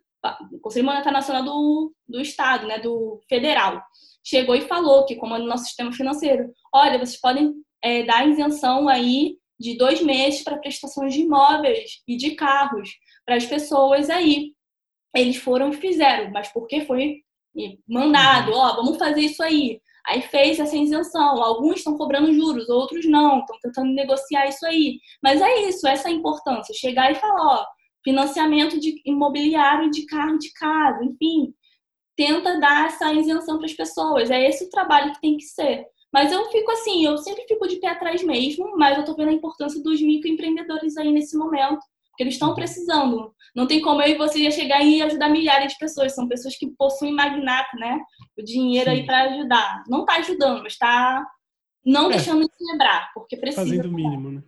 o 0.51 0.59
Conselho 0.59 0.85
Monetário 0.85 1.17
Nacional 1.17 1.43
do, 1.43 1.93
do 2.07 2.21
Estado, 2.21 2.67
né, 2.67 2.79
do 2.79 3.21
federal, 3.29 3.81
chegou 4.23 4.55
e 4.55 4.67
falou 4.67 5.05
que, 5.05 5.15
como 5.15 5.35
é 5.35 5.39
no 5.39 5.47
nosso 5.47 5.65
sistema 5.65 5.91
financeiro, 5.91 6.51
olha, 6.73 6.97
vocês 6.97 7.19
podem 7.19 7.53
é, 7.81 8.03
dar 8.03 8.27
isenção 8.27 8.89
aí 8.89 9.37
de 9.59 9.77
dois 9.77 10.01
meses 10.01 10.43
para 10.43 10.57
prestações 10.57 11.13
de 11.13 11.21
imóveis 11.21 12.01
e 12.07 12.15
de 12.15 12.31
carros 12.31 12.89
para 13.27 13.35
as 13.35 13.45
pessoas 13.45 14.09
aí. 14.09 14.53
Eles 15.13 15.35
foram 15.37 15.69
e 15.69 15.73
fizeram, 15.73 16.31
mas 16.31 16.47
porque 16.53 16.81
foi 16.81 17.17
mandado, 17.87 18.53
ó, 18.53 18.75
vamos 18.75 18.97
fazer 18.97 19.21
isso 19.21 19.43
aí. 19.43 19.81
Aí 20.07 20.21
fez 20.21 20.59
essa 20.59 20.75
isenção. 20.75 21.43
Alguns 21.43 21.77
estão 21.77 21.97
cobrando 21.97 22.33
juros, 22.33 22.69
outros 22.69 23.05
não, 23.05 23.39
estão 23.39 23.59
tentando 23.61 23.93
negociar 23.93 24.47
isso 24.47 24.65
aí. 24.65 24.99
Mas 25.21 25.41
é 25.41 25.67
isso, 25.67 25.85
essa 25.85 26.07
é 26.07 26.11
a 26.11 26.15
importância. 26.15 26.73
Chegar 26.73 27.11
e 27.11 27.15
falar, 27.15 27.61
ó, 27.61 27.65
financiamento 28.03 28.79
de 28.79 29.01
imobiliário 29.05 29.91
de 29.91 30.05
carro 30.05 30.37
de 30.39 30.51
casa, 30.53 31.03
enfim. 31.03 31.53
Tenta 32.15 32.59
dar 32.59 32.87
essa 32.87 33.13
isenção 33.13 33.57
para 33.57 33.65
as 33.65 33.73
pessoas. 33.73 34.31
É 34.31 34.47
esse 34.47 34.65
o 34.65 34.69
trabalho 34.69 35.11
que 35.13 35.21
tem 35.21 35.35
que 35.37 35.43
ser. 35.43 35.85
Mas 36.13 36.31
eu 36.31 36.45
fico 36.45 36.71
assim, 36.71 37.05
eu 37.05 37.17
sempre 37.17 37.45
fico 37.47 37.67
de 37.67 37.77
pé 37.77 37.89
atrás 37.89 38.23
mesmo, 38.23 38.77
mas 38.77 38.97
eu 38.97 39.03
tô 39.03 39.13
vendo 39.13 39.29
a 39.29 39.33
importância 39.33 39.81
dos 39.83 40.01
microempreendedores 40.01 40.95
aí 40.95 41.11
nesse 41.11 41.37
momento. 41.37 41.81
Porque 42.17 42.23
eles 42.23 42.33
estão 42.33 42.55
precisando. 42.55 43.31
Não 43.55 43.67
tem 43.67 43.79
como 43.79 44.01
eu 44.01 44.07
e 44.07 44.17
você 44.17 44.49
chegar 44.49 44.83
e 44.83 45.03
ajudar 45.03 45.29
milhares 45.29 45.73
de 45.73 45.77
pessoas. 45.77 46.15
São 46.15 46.27
pessoas 46.27 46.57
que 46.57 46.65
possuem 46.75 47.13
magnata, 47.13 47.77
né? 47.77 47.99
O 48.35 48.43
dinheiro 48.43 48.89
Sim. 48.89 48.95
aí 48.97 49.05
para 49.05 49.21
ajudar. 49.25 49.83
Não 49.87 49.99
está 49.99 50.15
ajudando, 50.15 50.63
mas 50.63 50.73
está 50.73 51.23
não 51.85 52.07
é. 52.07 52.15
deixando 52.15 52.41
de 52.41 52.55
celebrar, 52.57 53.11
porque 53.13 53.37
precisa. 53.37 53.63
Fazendo 53.63 53.85
o 53.85 53.93
mínimo, 53.93 54.31
né? 54.31 54.43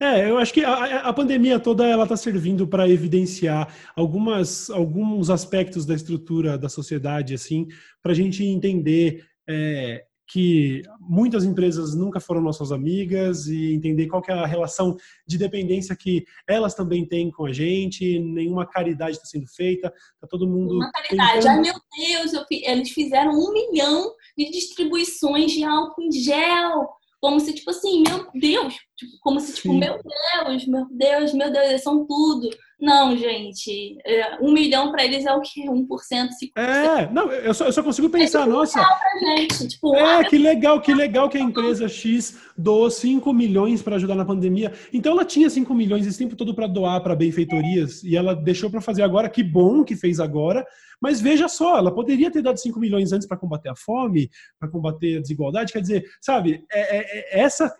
É, 0.00 0.28
eu 0.28 0.38
acho 0.38 0.54
que 0.54 0.64
a, 0.64 1.00
a 1.00 1.12
pandemia 1.12 1.60
toda 1.60 1.86
ela 1.86 2.04
está 2.04 2.16
servindo 2.16 2.66
para 2.66 2.88
evidenciar 2.88 3.74
algumas, 3.94 4.70
alguns 4.70 5.28
aspectos 5.28 5.84
da 5.84 5.94
estrutura 5.94 6.56
da 6.56 6.68
sociedade, 6.68 7.34
assim, 7.34 7.66
para 8.02 8.12
a 8.12 8.14
gente 8.14 8.42
entender 8.42 9.22
é, 9.46 10.02
que 10.28 10.82
muitas 11.00 11.44
empresas 11.44 11.94
nunca 11.94 12.18
foram 12.18 12.40
nossas 12.40 12.72
amigas 12.72 13.46
e 13.46 13.74
entender 13.74 14.06
qual 14.08 14.22
é 14.28 14.32
a 14.32 14.46
relação 14.46 14.96
de 15.26 15.38
dependência 15.38 15.94
que 15.94 16.24
elas 16.48 16.74
também 16.74 17.06
têm 17.06 17.30
com 17.30 17.46
a 17.46 17.52
gente, 17.52 18.18
nenhuma 18.18 18.66
caridade 18.66 19.12
está 19.12 19.26
sendo 19.26 19.46
feita, 19.46 19.92
tá 20.20 20.26
todo 20.28 20.48
mundo... 20.48 20.76
Uma 20.76 20.90
caridade, 20.90 21.32
tentando... 21.34 21.48
ai 21.48 21.60
meu 21.60 21.74
Deus, 22.08 22.32
eu, 22.32 22.44
eles 22.50 22.90
fizeram 22.90 23.32
um 23.32 23.52
milhão 23.52 24.12
de 24.36 24.50
distribuições 24.50 25.52
de 25.52 25.62
álcool 25.62 26.02
em 26.02 26.12
gel, 26.12 26.88
como 27.20 27.40
se, 27.40 27.52
tipo 27.54 27.70
assim, 27.70 28.02
meu 28.06 28.26
Deus, 28.34 28.74
tipo, 28.96 29.12
como 29.20 29.40
se, 29.40 29.54
tipo, 29.54 29.70
Sim. 29.70 29.78
meu 29.78 29.98
Deus, 30.02 30.66
meu 30.66 30.86
Deus, 30.90 31.32
meu 31.32 31.52
Deus, 31.52 31.66
eles 31.66 31.82
são 31.82 32.06
tudo. 32.06 32.50
Não, 32.78 33.16
gente, 33.16 33.96
é, 34.04 34.36
um 34.38 34.52
milhão 34.52 34.92
para 34.92 35.02
eles 35.02 35.24
é 35.24 35.32
o 35.32 35.40
que? 35.40 35.66
1%, 35.66 35.86
5%. 35.88 36.28
É, 36.56 37.10
não, 37.10 37.32
eu 37.32 37.54
só, 37.54 37.64
eu 37.64 37.72
só 37.72 37.82
consigo 37.82 38.10
pensar, 38.10 38.42
é 38.42 38.50
nossa. 38.50 38.78
Gente, 39.18 39.68
tipo, 39.68 39.94
é, 39.96 40.22
que 40.24 40.36
legal, 40.36 40.78
que 40.82 40.92
legal 40.92 41.26
que 41.30 41.38
a 41.38 41.40
empresa 41.40 41.88
X 41.88 42.36
doou 42.56 42.90
5 42.90 43.32
milhões 43.32 43.80
para 43.80 43.96
ajudar 43.96 44.14
na 44.14 44.26
pandemia. 44.26 44.74
Então 44.92 45.12
ela 45.12 45.24
tinha 45.24 45.48
5 45.48 45.72
milhões 45.74 46.06
esse 46.06 46.18
tempo 46.18 46.36
todo 46.36 46.54
para 46.54 46.66
doar 46.66 47.02
para 47.02 47.16
benfeitorias 47.16 48.04
e 48.04 48.14
ela 48.14 48.34
deixou 48.34 48.70
para 48.70 48.82
fazer 48.82 49.02
agora. 49.02 49.30
Que 49.30 49.42
bom 49.42 49.82
que 49.82 49.96
fez 49.96 50.20
agora, 50.20 50.66
mas 51.00 51.20
veja 51.20 51.48
só, 51.48 51.78
ela 51.78 51.94
poderia 51.94 52.30
ter 52.30 52.42
dado 52.42 52.58
5 52.58 52.78
milhões 52.78 53.12
antes 53.12 53.26
para 53.26 53.36
combater 53.36 53.68
a 53.68 53.76
fome, 53.76 54.30
para 54.58 54.68
combater 54.68 55.18
a 55.18 55.20
desigualdade. 55.20 55.72
Quer 55.72 55.80
dizer, 55.80 56.04
sabe, 56.20 56.64
é, 56.72 56.96
é, 56.96 57.18
é, 57.18 57.40
essa. 57.40 57.74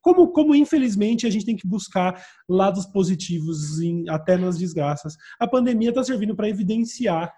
Como, 0.00 0.28
como 0.32 0.54
infelizmente 0.54 1.26
a 1.26 1.30
gente 1.30 1.44
tem 1.44 1.56
que 1.56 1.66
buscar 1.66 2.22
lados 2.48 2.86
positivos 2.86 3.80
em, 3.80 4.08
até 4.08 4.36
nas 4.36 4.58
desgraças. 4.58 5.16
A 5.38 5.46
pandemia 5.46 5.90
está 5.90 6.02
servindo 6.02 6.34
para 6.34 6.48
evidenciar 6.48 7.32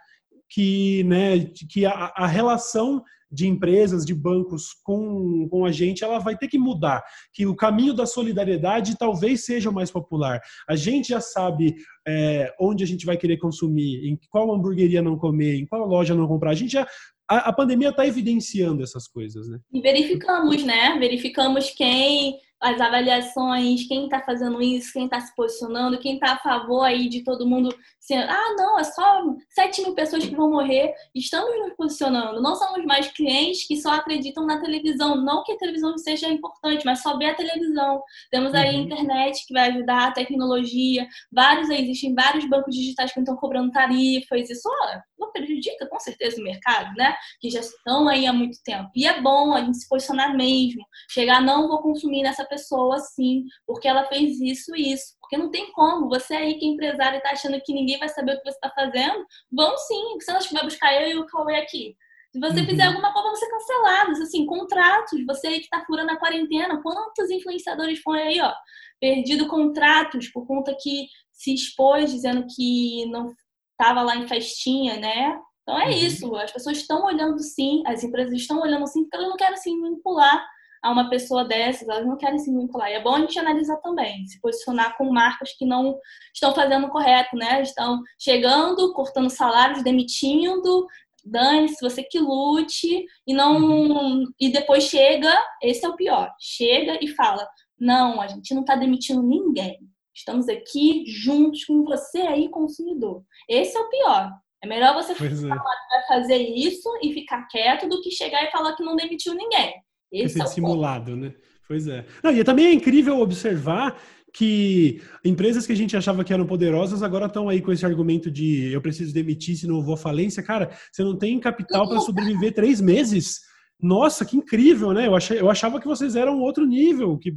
que, 0.49 1.05
né, 1.05 1.39
que 1.69 1.87
a, 1.87 2.13
a 2.17 2.27
relação 2.27 3.03
de 3.31 3.47
empresas, 3.47 4.05
de 4.05 4.14
bancos 4.14 4.74
com, 4.83 5.49
com 5.49 5.64
a 5.64 5.72
gente, 5.72 6.03
ela 6.03 6.18
vai 6.18 6.37
ter 6.37 6.49
que 6.49 6.59
mudar. 6.59 7.03
Que 7.33 7.47
o 7.47 7.55
caminho 7.55 7.95
da 7.95 8.07
solidariedade 8.07 8.99
talvez 8.99 9.45
seja 9.45 9.70
o 9.70 9.74
mais 9.74 9.91
popular. 9.91 10.41
A 10.68 10.74
gente 10.74 11.09
já 11.09 11.20
sabe 11.20 11.76
é, 12.07 12.53
onde 12.61 12.83
a 12.83 12.87
gente 12.87 13.07
vai 13.07 13.16
querer 13.16 13.37
consumir, 13.37 14.09
em 14.09 14.18
qual 14.31 14.53
hamburgueria 14.53 15.03
não 15.03 15.16
comer, 15.16 15.57
em 15.57 15.66
qual 15.66 15.87
loja 15.87 16.14
não 16.14 16.26
comprar. 16.26 16.51
A 16.51 16.55
gente 16.55 16.72
já. 16.72 16.87
A, 17.28 17.53
pandemia 17.53 17.91
está 17.91 18.05
evidenciando 18.05 18.83
essas 18.83 19.07
coisas, 19.07 19.49
né? 19.49 19.61
E 19.72 19.81
verificamos, 19.81 20.64
né? 20.64 20.99
Verificamos 20.99 21.70
quem 21.70 22.37
as 22.61 22.81
avaliações, 22.81 23.87
quem 23.89 24.05
está 24.05 24.21
fazendo 24.21 24.61
isso, 24.61 24.93
quem 24.93 25.05
está 25.05 25.21
se 25.21 25.35
posicionando, 25.35 25.99
quem 25.99 26.15
está 26.15 26.33
a 26.33 26.39
favor 26.39 26.83
aí 26.83 27.09
de 27.09 27.25
todo 27.25 27.47
mundo 27.47 27.75
sendo, 27.99 28.29
ah, 28.29 28.55
não, 28.57 28.79
é 28.79 28.85
só 28.85 29.23
7 29.51 29.83
mil 29.83 29.95
pessoas 29.95 30.25
que 30.27 30.35
vão 30.35 30.51
morrer. 30.51 30.93
Estamos 31.15 31.57
nos 31.61 31.75
posicionando. 31.75 32.43
Não 32.43 32.57
somos 32.57 32.85
mais 32.85 33.09
clientes 33.09 33.67
que 33.67 33.81
só 33.81 33.91
acreditam 33.93 34.45
na 34.47 34.61
televisão. 34.61 35.17
Não 35.17 35.45
que 35.45 35.53
a 35.53 35.57
televisão 35.57 35.97
seja 35.97 36.29
importante, 36.29 36.85
mas 36.85 37.03
só 37.03 37.17
ver 37.17 37.27
a 37.27 37.35
televisão. 37.35 38.03
Temos 38.31 38.53
aí 38.55 38.75
uhum. 38.75 38.81
a 38.81 38.85
internet 38.85 39.47
que 39.47 39.55
vai 39.55 39.71
ajudar, 39.71 40.09
a 40.09 40.13
tecnologia. 40.13 41.07
Vários 41.31 41.71
aí, 41.71 41.83
existem 41.83 42.15
vários 42.15 42.45
bancos 42.49 42.75
digitais 42.75 43.13
que 43.13 43.21
estão 43.21 43.37
cobrando 43.37 43.71
tarifas. 43.71 44.51
Isso 44.51 44.69
ó, 44.69 44.99
não 45.19 45.31
prejudica 45.31 45.87
com 45.87 46.01
certeza 46.01 46.41
o 46.41 46.45
mercado, 46.45 46.93
né? 46.97 47.15
Que 47.41 47.49
já 47.51 47.61
estão 47.61 48.09
aí 48.09 48.27
há 48.27 48.33
muito 48.33 48.59
tempo. 48.65 48.91
E 48.97 49.07
é 49.07 49.21
bom 49.21 49.55
a 49.55 49.61
gente 49.61 49.77
se 49.77 49.89
posicionar 49.89 50.37
mesmo. 50.37 50.85
Chegar, 51.11 51.41
não 51.41 51.69
vou 51.69 51.81
consumir 51.81 52.23
nessa 52.23 52.45
pessoa 52.51 52.97
assim, 52.97 53.45
porque 53.67 53.89
ela 53.89 54.05
fez 54.07 54.39
isso 54.41 54.77
e 54.77 54.93
isso. 54.93 55.15
Porque 55.21 55.39
não 55.39 55.51
tem 55.51 55.73
como. 55.73 56.09
Você 56.09 56.35
aí 56.35 56.59
que 56.59 56.67
é 56.67 56.69
empresário 56.69 57.15
e 57.15 57.19
está 57.19 57.31
achando 57.31 57.61
que 57.65 57.73
ninguém 57.73 57.99
vai 57.99 58.09
saber 58.09 58.35
o 58.35 58.39
que 58.39 58.51
você 58.51 58.57
está 58.57 58.71
fazendo, 58.71 59.25
vão 59.51 59.79
sim. 59.79 60.21
Se 60.21 60.31
ela 60.31 60.41
vai 60.53 60.65
buscar 60.65 61.01
eu 61.01 61.09
e 61.09 61.17
o 61.17 61.27
Cauê 61.27 61.57
aqui. 61.57 61.97
Se 62.33 62.39
você 62.39 62.61
uhum. 62.61 62.67
fizer 62.67 62.85
alguma 62.85 63.13
coisa, 63.13 63.31
você 63.31 63.51
cancelado. 63.51 64.13
Assim, 64.23 64.45
contratos. 64.45 65.25
Você 65.27 65.47
aí 65.47 65.59
que 65.59 65.65
está 65.65 65.85
furando 65.85 66.11
a 66.11 66.19
quarentena, 66.19 66.83
quantos 66.83 67.31
influenciadores 67.31 68.01
foram 68.01 68.21
aí, 68.21 68.41
ó? 68.41 68.53
Perdido 69.01 69.49
contratos 69.49 70.29
por 70.29 70.47
conta 70.47 70.77
que 70.79 71.07
se 71.33 71.55
expôs 71.55 72.11
dizendo 72.11 72.47
que 72.55 73.07
não 73.07 73.33
estava 73.73 74.03
lá 74.03 74.17
em 74.17 74.29
festinha, 74.29 74.97
né? 74.99 75.41
Então 75.63 75.81
é 75.81 75.87
uhum. 75.87 75.91
isso. 75.91 76.37
As 76.37 76.53
pessoas 76.53 76.79
estão 76.79 77.05
olhando 77.05 77.39
sim, 77.41 77.83
as 77.87 78.05
empresas 78.05 78.35
estão 78.35 78.61
olhando 78.61 78.87
sim, 78.87 79.03
porque 79.03 79.17
elas 79.17 79.29
não 79.29 79.37
querem 79.37 79.55
assim 79.55 79.81
manipular 79.81 80.47
a 80.83 80.91
uma 80.91 81.11
pessoa 81.11 81.45
dessas, 81.45 81.89
elas 81.89 82.07
não 82.07 82.16
querem 82.16 82.39
se 82.39 82.51
vincular. 82.51 82.91
E 82.91 82.95
é 82.95 83.03
bom 83.03 83.14
a 83.14 83.20
gente 83.20 83.39
analisar 83.39 83.76
também, 83.78 84.26
se 84.26 84.41
posicionar 84.41 84.97
com 84.97 85.12
marcas 85.12 85.53
que 85.53 85.64
não 85.64 85.99
estão 86.35 86.55
fazendo 86.55 86.87
o 86.87 86.91
correto, 86.91 87.37
né? 87.37 87.62
Estão 87.62 88.01
chegando, 88.18 88.93
cortando 88.93 89.28
salários, 89.28 89.85
demitindo, 89.85 90.87
dane-se, 91.24 91.81
você 91.81 92.03
que 92.03 92.18
lute, 92.18 93.05
e 93.26 93.35
não. 93.35 93.57
Uhum. 93.57 94.24
E 94.39 94.51
depois 94.51 94.85
chega, 94.85 95.33
esse 95.62 95.85
é 95.85 95.89
o 95.89 95.97
pior, 95.97 96.33
chega 96.41 96.99
e 97.03 97.09
fala: 97.09 97.47
não, 97.78 98.20
a 98.20 98.26
gente 98.26 98.55
não 98.55 98.62
está 98.62 98.74
demitindo 98.74 99.22
ninguém. 99.22 99.78
Estamos 100.14 100.49
aqui 100.49 101.05
juntos 101.07 101.64
com 101.64 101.85
você 101.85 102.20
aí, 102.20 102.49
consumidor. 102.49 103.22
Esse 103.49 103.76
é 103.76 103.81
o 103.81 103.89
pior. 103.89 104.33
É 104.62 104.66
melhor 104.66 104.95
você 104.95 105.12
é. 105.12 105.14
falar 105.14 105.76
é. 105.95 106.07
fazer 106.07 106.37
isso 106.37 106.89
e 107.03 107.14
ficar 107.14 107.47
quieto 107.49 107.89
do 107.89 108.03
que 108.03 108.11
chegar 108.11 108.45
e 108.45 108.51
falar 108.51 108.76
que 108.76 108.83
não 108.83 108.97
demitiu 108.97 109.35
ninguém. 109.35 109.74
Esse 110.13 110.41
é 110.41 110.47
simulado, 110.47 111.17
né? 111.17 111.35
Pois 111.67 111.87
é. 111.87 112.05
Não, 112.23 112.33
e 112.33 112.43
também 112.43 112.67
é 112.67 112.73
incrível 112.73 113.21
observar 113.21 113.97
que 114.33 115.03
empresas 115.25 115.67
que 115.67 115.73
a 115.73 115.77
gente 115.77 115.97
achava 115.97 116.25
que 116.25 116.33
eram 116.33 116.47
poderosas 116.47 117.03
agora 117.03 117.27
estão 117.27 117.49
aí 117.49 117.61
com 117.61 117.73
esse 117.73 117.85
argumento 117.85 118.31
de 118.31 118.73
eu 118.73 118.81
preciso 118.81 119.13
demitir 119.13 119.57
se 119.57 119.67
não 119.67 119.83
vou 119.83 119.95
à 119.95 119.99
falência. 119.99 120.43
Cara, 120.43 120.71
você 120.91 121.03
não 121.03 121.17
tem 121.17 121.39
capital 121.39 121.89
para 121.89 122.01
sobreviver 122.01 122.55
três 122.55 122.81
meses. 122.81 123.41
Nossa, 123.81 124.25
que 124.25 124.37
incrível, 124.37 124.93
né? 124.93 125.07
Eu, 125.07 125.17
achei, 125.17 125.41
eu 125.41 125.51
achava 125.51 125.81
que 125.81 125.87
vocês 125.87 126.15
eram 126.17 126.41
outro 126.41 126.67
nível. 126.67 127.19
Que, 127.19 127.33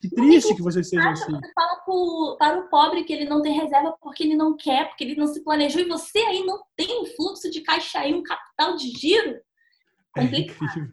que 0.00 0.10
triste 0.10 0.54
que 0.54 0.62
vocês 0.62 0.88
sejam 0.88 1.10
assim. 1.10 1.32
Você 1.32 1.52
fala 1.54 1.76
pro, 1.84 2.36
para 2.38 2.58
o 2.60 2.68
pobre 2.68 3.04
que 3.04 3.12
ele 3.12 3.24
não 3.24 3.42
tem 3.42 3.58
reserva 3.58 3.94
porque 4.00 4.22
ele 4.22 4.36
não 4.36 4.56
quer, 4.56 4.88
porque 4.88 5.04
ele 5.04 5.16
não 5.16 5.26
se 5.26 5.42
planejou, 5.42 5.80
e 5.80 5.88
você 5.88 6.18
aí 6.18 6.44
não 6.44 6.60
tem 6.76 7.02
um 7.02 7.06
fluxo 7.06 7.50
de 7.50 7.60
caixa 7.62 8.00
aí, 8.00 8.14
um 8.14 8.22
capital 8.22 8.76
de 8.76 8.88
giro. 8.90 9.36
Complicado. 10.14 10.34
É 10.34 10.40
incrível. 10.40 10.88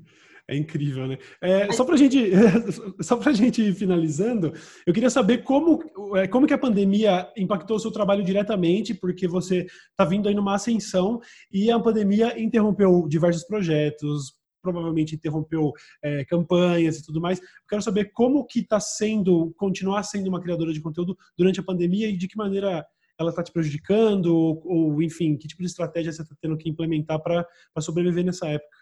É 0.50 0.56
incrível, 0.56 1.08
né? 1.08 1.20
É, 1.40 1.72
só 1.72 1.86
para 1.86 1.96
gente, 1.96 2.18
só 3.02 3.16
para 3.18 3.32
gente 3.32 3.72
finalizando, 3.74 4.52
eu 4.84 4.92
queria 4.92 5.12
saber 5.12 5.44
como, 5.44 5.80
é, 6.16 6.28
como 6.28 6.48
que 6.48 6.54
a 6.56 6.58
pandemia 6.58 7.32
impactou 7.38 7.78
o 7.78 7.80
seu 7.80 7.92
trabalho 7.92 8.24
diretamente, 8.24 8.96
porque 8.96 9.28
você 9.28 9.68
está 9.92 10.04
vindo 10.04 10.28
aí 10.28 10.34
numa 10.34 10.56
ascensão 10.56 11.22
e 11.52 11.70
a 11.70 11.80
pandemia 11.80 12.42
interrompeu 12.42 13.08
diversos 13.08 13.44
projetos, 13.44 14.34
provavelmente 14.60 15.14
interrompeu 15.14 15.72
é, 16.04 16.26
campanhas 16.26 16.98
e 16.98 17.06
tudo 17.06 17.22
mais. 17.22 17.40
Eu 17.40 17.46
quero 17.70 17.84
saber 17.84 18.06
como 18.12 18.44
que 18.44 18.62
está 18.62 18.80
sendo, 18.80 19.54
continuar 19.56 20.02
sendo 20.02 20.30
uma 20.30 20.42
criadora 20.42 20.74
de 20.74 20.82
conteúdo 20.82 21.16
durante 21.38 21.60
a 21.60 21.64
pandemia 21.64 22.10
e 22.10 22.18
de 22.18 22.28
que 22.28 22.36
maneira 22.36 22.84
ela 23.20 23.30
está 23.30 23.44
te 23.44 23.52
prejudicando, 23.52 24.34
ou, 24.34 24.62
ou, 24.66 25.04
enfim, 25.04 25.36
que 25.36 25.48
tipo 25.48 25.62
de 25.62 25.68
estratégia 25.68 26.12
você 26.12 26.22
está 26.22 26.36
tendo 26.42 26.58
que 26.58 26.70
implementar 26.70 27.22
para 27.22 27.46
sobreviver 27.80 28.24
nessa 28.24 28.48
época? 28.48 28.79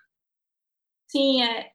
Sim, 1.07 1.41
é, 1.43 1.73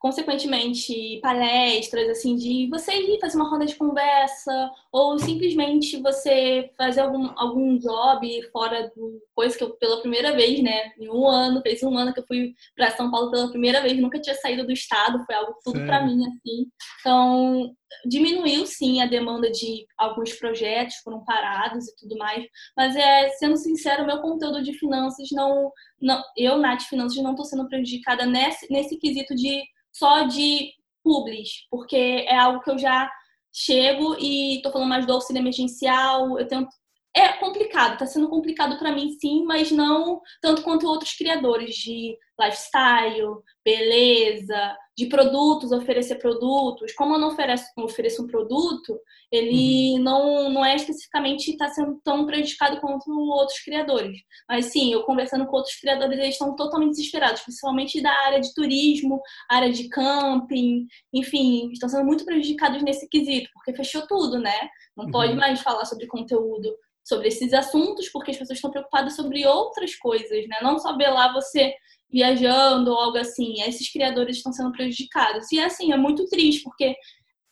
consequentemente, 0.00 1.20
palestras, 1.20 2.08
assim, 2.08 2.34
de 2.34 2.66
você 2.70 2.90
ir 2.90 3.20
fazer 3.20 3.36
uma 3.36 3.50
roda 3.50 3.66
de 3.66 3.76
conversa, 3.76 4.70
ou 4.90 5.18
simplesmente 5.18 6.00
você 6.00 6.70
fazer 6.74 7.02
algum, 7.02 7.30
algum 7.36 7.76
job 7.76 8.42
fora 8.50 8.90
do 8.96 9.20
coisa 9.34 9.56
que 9.56 9.62
eu, 9.62 9.70
pela 9.76 10.00
primeira 10.00 10.32
vez, 10.32 10.62
né, 10.62 10.92
em 10.98 11.10
um 11.10 11.26
ano, 11.28 11.60
fez 11.60 11.82
um 11.82 11.96
ano 11.98 12.14
que 12.14 12.20
eu 12.20 12.26
fui 12.26 12.54
para 12.74 12.90
São 12.92 13.10
Paulo 13.10 13.30
pela 13.30 13.50
primeira 13.50 13.82
vez, 13.82 14.00
nunca 14.00 14.18
tinha 14.18 14.34
saído 14.36 14.64
do 14.64 14.72
estado, 14.72 15.22
foi 15.26 15.34
algo 15.34 15.54
tudo 15.62 15.84
para 15.84 16.04
mim, 16.06 16.24
assim. 16.26 16.66
Então, 17.00 17.76
diminuiu 18.06 18.64
sim 18.64 19.02
a 19.02 19.06
demanda 19.06 19.50
de 19.50 19.86
alguns 19.98 20.32
projetos, 20.32 20.96
foram 21.04 21.22
parados 21.26 21.86
e 21.86 21.96
tudo 21.96 22.16
mais, 22.16 22.42
mas 22.74 22.96
é, 22.96 23.28
sendo 23.32 23.56
sincero, 23.58 24.06
meu 24.06 24.22
conteúdo 24.22 24.62
de 24.62 24.72
finanças 24.78 25.28
não, 25.30 25.70
não 26.00 26.22
eu, 26.38 26.56
Nath 26.56 26.84
Finanças, 26.84 27.22
não 27.22 27.32
estou 27.32 27.44
sendo 27.44 27.68
prejudicada 27.68 28.24
nesse, 28.24 28.66
nesse 28.72 28.96
quesito 28.96 29.34
de 29.34 29.62
só 29.92 30.24
de 30.24 30.72
publis, 31.02 31.66
porque 31.70 31.96
é 32.28 32.36
algo 32.36 32.60
que 32.60 32.70
eu 32.70 32.78
já 32.78 33.10
chego 33.52 34.16
e 34.18 34.56
estou 34.56 34.70
falando 34.70 34.88
mais 34.88 35.06
do 35.06 35.12
auxílio 35.12 35.40
emergencial, 35.40 36.38
eu 36.38 36.46
tento 36.46 36.68
é 37.14 37.28
complicado, 37.34 37.94
está 37.94 38.06
sendo 38.06 38.28
complicado 38.28 38.78
para 38.78 38.92
mim 38.92 39.10
sim, 39.20 39.44
mas 39.44 39.72
não 39.72 40.20
tanto 40.40 40.62
quanto 40.62 40.86
outros 40.86 41.12
criadores 41.14 41.74
de 41.74 42.16
lifestyle, 42.40 43.42
beleza, 43.64 44.76
de 45.00 45.06
produtos, 45.06 45.72
oferecer 45.72 46.16
produtos. 46.16 46.92
Como 46.92 47.14
eu 47.14 47.18
não 47.18 47.28
ofereço, 47.28 47.64
não 47.74 47.84
ofereço 47.84 48.22
um 48.22 48.26
produto, 48.26 49.00
ele 49.32 49.94
uhum. 49.94 50.02
não, 50.02 50.50
não 50.50 50.64
é 50.64 50.76
especificamente 50.76 51.52
está 51.52 51.68
sendo 51.68 51.98
tão 52.04 52.26
prejudicado 52.26 52.78
quanto 52.82 53.10
outros 53.10 53.60
criadores. 53.60 54.18
Mas 54.46 54.66
sim, 54.66 54.92
eu 54.92 55.02
conversando 55.04 55.46
com 55.46 55.56
outros 55.56 55.74
criadores, 55.76 56.18
eles 56.18 56.34
estão 56.34 56.54
totalmente 56.54 56.90
desesperados, 56.90 57.40
principalmente 57.40 58.02
da 58.02 58.12
área 58.26 58.42
de 58.42 58.52
turismo, 58.52 59.22
área 59.48 59.72
de 59.72 59.88
camping, 59.88 60.86
enfim, 61.14 61.70
estão 61.72 61.88
sendo 61.88 62.04
muito 62.04 62.26
prejudicados 62.26 62.82
nesse 62.82 63.08
quesito, 63.08 63.48
porque 63.54 63.72
fechou 63.72 64.06
tudo, 64.06 64.38
né? 64.38 64.68
Não 64.94 65.06
uhum. 65.06 65.10
pode 65.10 65.34
mais 65.34 65.62
falar 65.62 65.86
sobre 65.86 66.06
conteúdo 66.08 66.76
sobre 67.02 67.28
esses 67.28 67.54
assuntos, 67.54 68.10
porque 68.10 68.32
as 68.32 68.36
pessoas 68.36 68.58
estão 68.58 68.70
preocupadas 68.70 69.16
sobre 69.16 69.46
outras 69.46 69.96
coisas, 69.96 70.46
né? 70.46 70.58
Não 70.60 70.78
só 70.78 70.94
ver 70.94 71.08
lá 71.08 71.32
você 71.32 71.74
viajando 72.12 72.90
ou 72.90 72.98
algo 72.98 73.18
assim. 73.18 73.62
Esses 73.62 73.90
criadores 73.90 74.36
estão 74.36 74.52
sendo 74.52 74.72
prejudicados. 74.72 75.50
E 75.52 75.60
assim, 75.60 75.92
é 75.92 75.96
muito 75.96 76.26
triste, 76.26 76.62
porque 76.62 76.94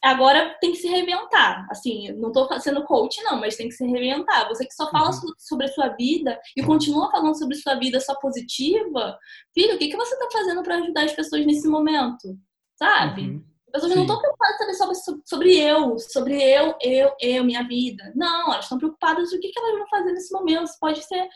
agora 0.03 0.57
tem 0.61 0.73
que 0.73 0.79
se 0.79 0.89
reinventar. 0.89 1.67
Assim, 1.71 2.13
não 2.13 2.29
estou 2.29 2.49
sendo 2.61 2.85
coach, 2.85 3.23
não, 3.23 3.41
mas 3.41 3.57
tem 3.57 3.69
que 3.69 3.75
se 3.75 3.87
reinventar. 3.87 4.49
Você 4.49 4.67
que 4.67 4.75
só 4.75 4.91
fala 4.91 5.11
uhum. 5.11 5.33
sobre 5.39 5.67
a 5.67 5.73
sua 5.73 5.89
vida 5.89 6.39
e 6.57 6.63
continua 6.63 7.11
falando 7.11 7.39
sobre 7.39 7.57
sua 7.57 7.75
vida 7.75 8.01
só 8.01 8.15
positiva, 8.17 9.19
filho, 9.55 9.75
o 9.75 9.79
que, 9.79 9.89
que 9.89 9.97
você 9.97 10.15
está 10.15 10.29
fazendo 10.33 10.63
para 10.63 10.77
ajudar 10.77 11.05
as 11.05 11.13
pessoas 11.13 11.45
nesse 11.47 11.69
momento? 11.69 12.37
Sabe? 12.77 13.23
Uhum. 13.23 13.45
As 13.69 13.83
pessoas 13.83 13.93
Sim. 13.93 13.97
não 13.97 14.05
estão 14.05 14.19
preocupadas 14.19 14.59
saber 14.79 14.95
sobre, 14.95 15.23
sobre 15.27 15.57
eu, 15.59 15.99
sobre 15.99 16.43
eu, 16.43 16.75
eu, 16.81 17.13
eu, 17.21 17.45
minha 17.45 17.67
vida. 17.67 18.13
Não, 18.15 18.53
elas 18.53 18.65
estão 18.65 18.79
preocupadas 18.79 19.31
o 19.31 19.39
que, 19.39 19.51
que 19.51 19.59
elas 19.59 19.77
vão 19.77 19.89
fazer 19.89 20.13
nesse 20.13 20.33
momento. 20.33 20.65
Isso 20.65 20.79
pode 20.81 21.05
ser 21.05 21.29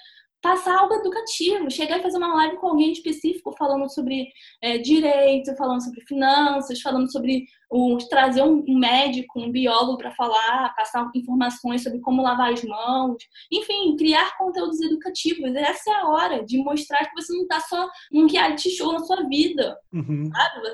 passar 0.43 0.77
algo 0.77 0.95
educativo, 0.95 1.71
chegar 1.71 2.01
e 2.01 2.03
fazer 2.03 2.19
uma 2.19 2.35
live 2.35 2.57
com 2.57 2.67
alguém 2.67 2.91
específico 2.91 3.55
falando 3.57 3.89
sobre 3.89 4.27
é, 4.61 4.77
direito, 4.77 5.57
falando 5.57 5.83
sobre 5.83 6.01
finanças, 6.05 6.81
falando 6.81 7.11
sobre 7.11 7.47
o, 7.71 7.97
trazer 8.11 8.43
um, 8.43 8.63
um 8.69 8.79
médico, 8.79 9.41
um 9.41 9.51
biólogo 9.51 9.97
para 9.97 10.11
falar, 10.11 10.75
passar 10.75 11.11
informações 11.15 11.83
sobre 11.83 12.01
como 12.01 12.21
lavar 12.21 12.53
as 12.53 12.63
mãos, 12.65 13.17
enfim, 13.51 13.97
criar 13.97 14.37
conteúdos 14.37 14.81
educativos. 14.81 15.55
Essa 15.55 15.91
é 15.91 15.95
a 15.95 16.09
hora 16.09 16.45
de 16.45 16.59
mostrar 16.59 17.07
que 17.07 17.23
você 17.23 17.33
não 17.33 17.43
está 17.43 17.61
só 17.61 17.89
num 18.11 18.27
reality 18.27 18.69
show 18.69 18.93
na 18.93 18.99
sua 18.99 19.23
vida. 19.29 19.79
Uhum. 19.93 20.29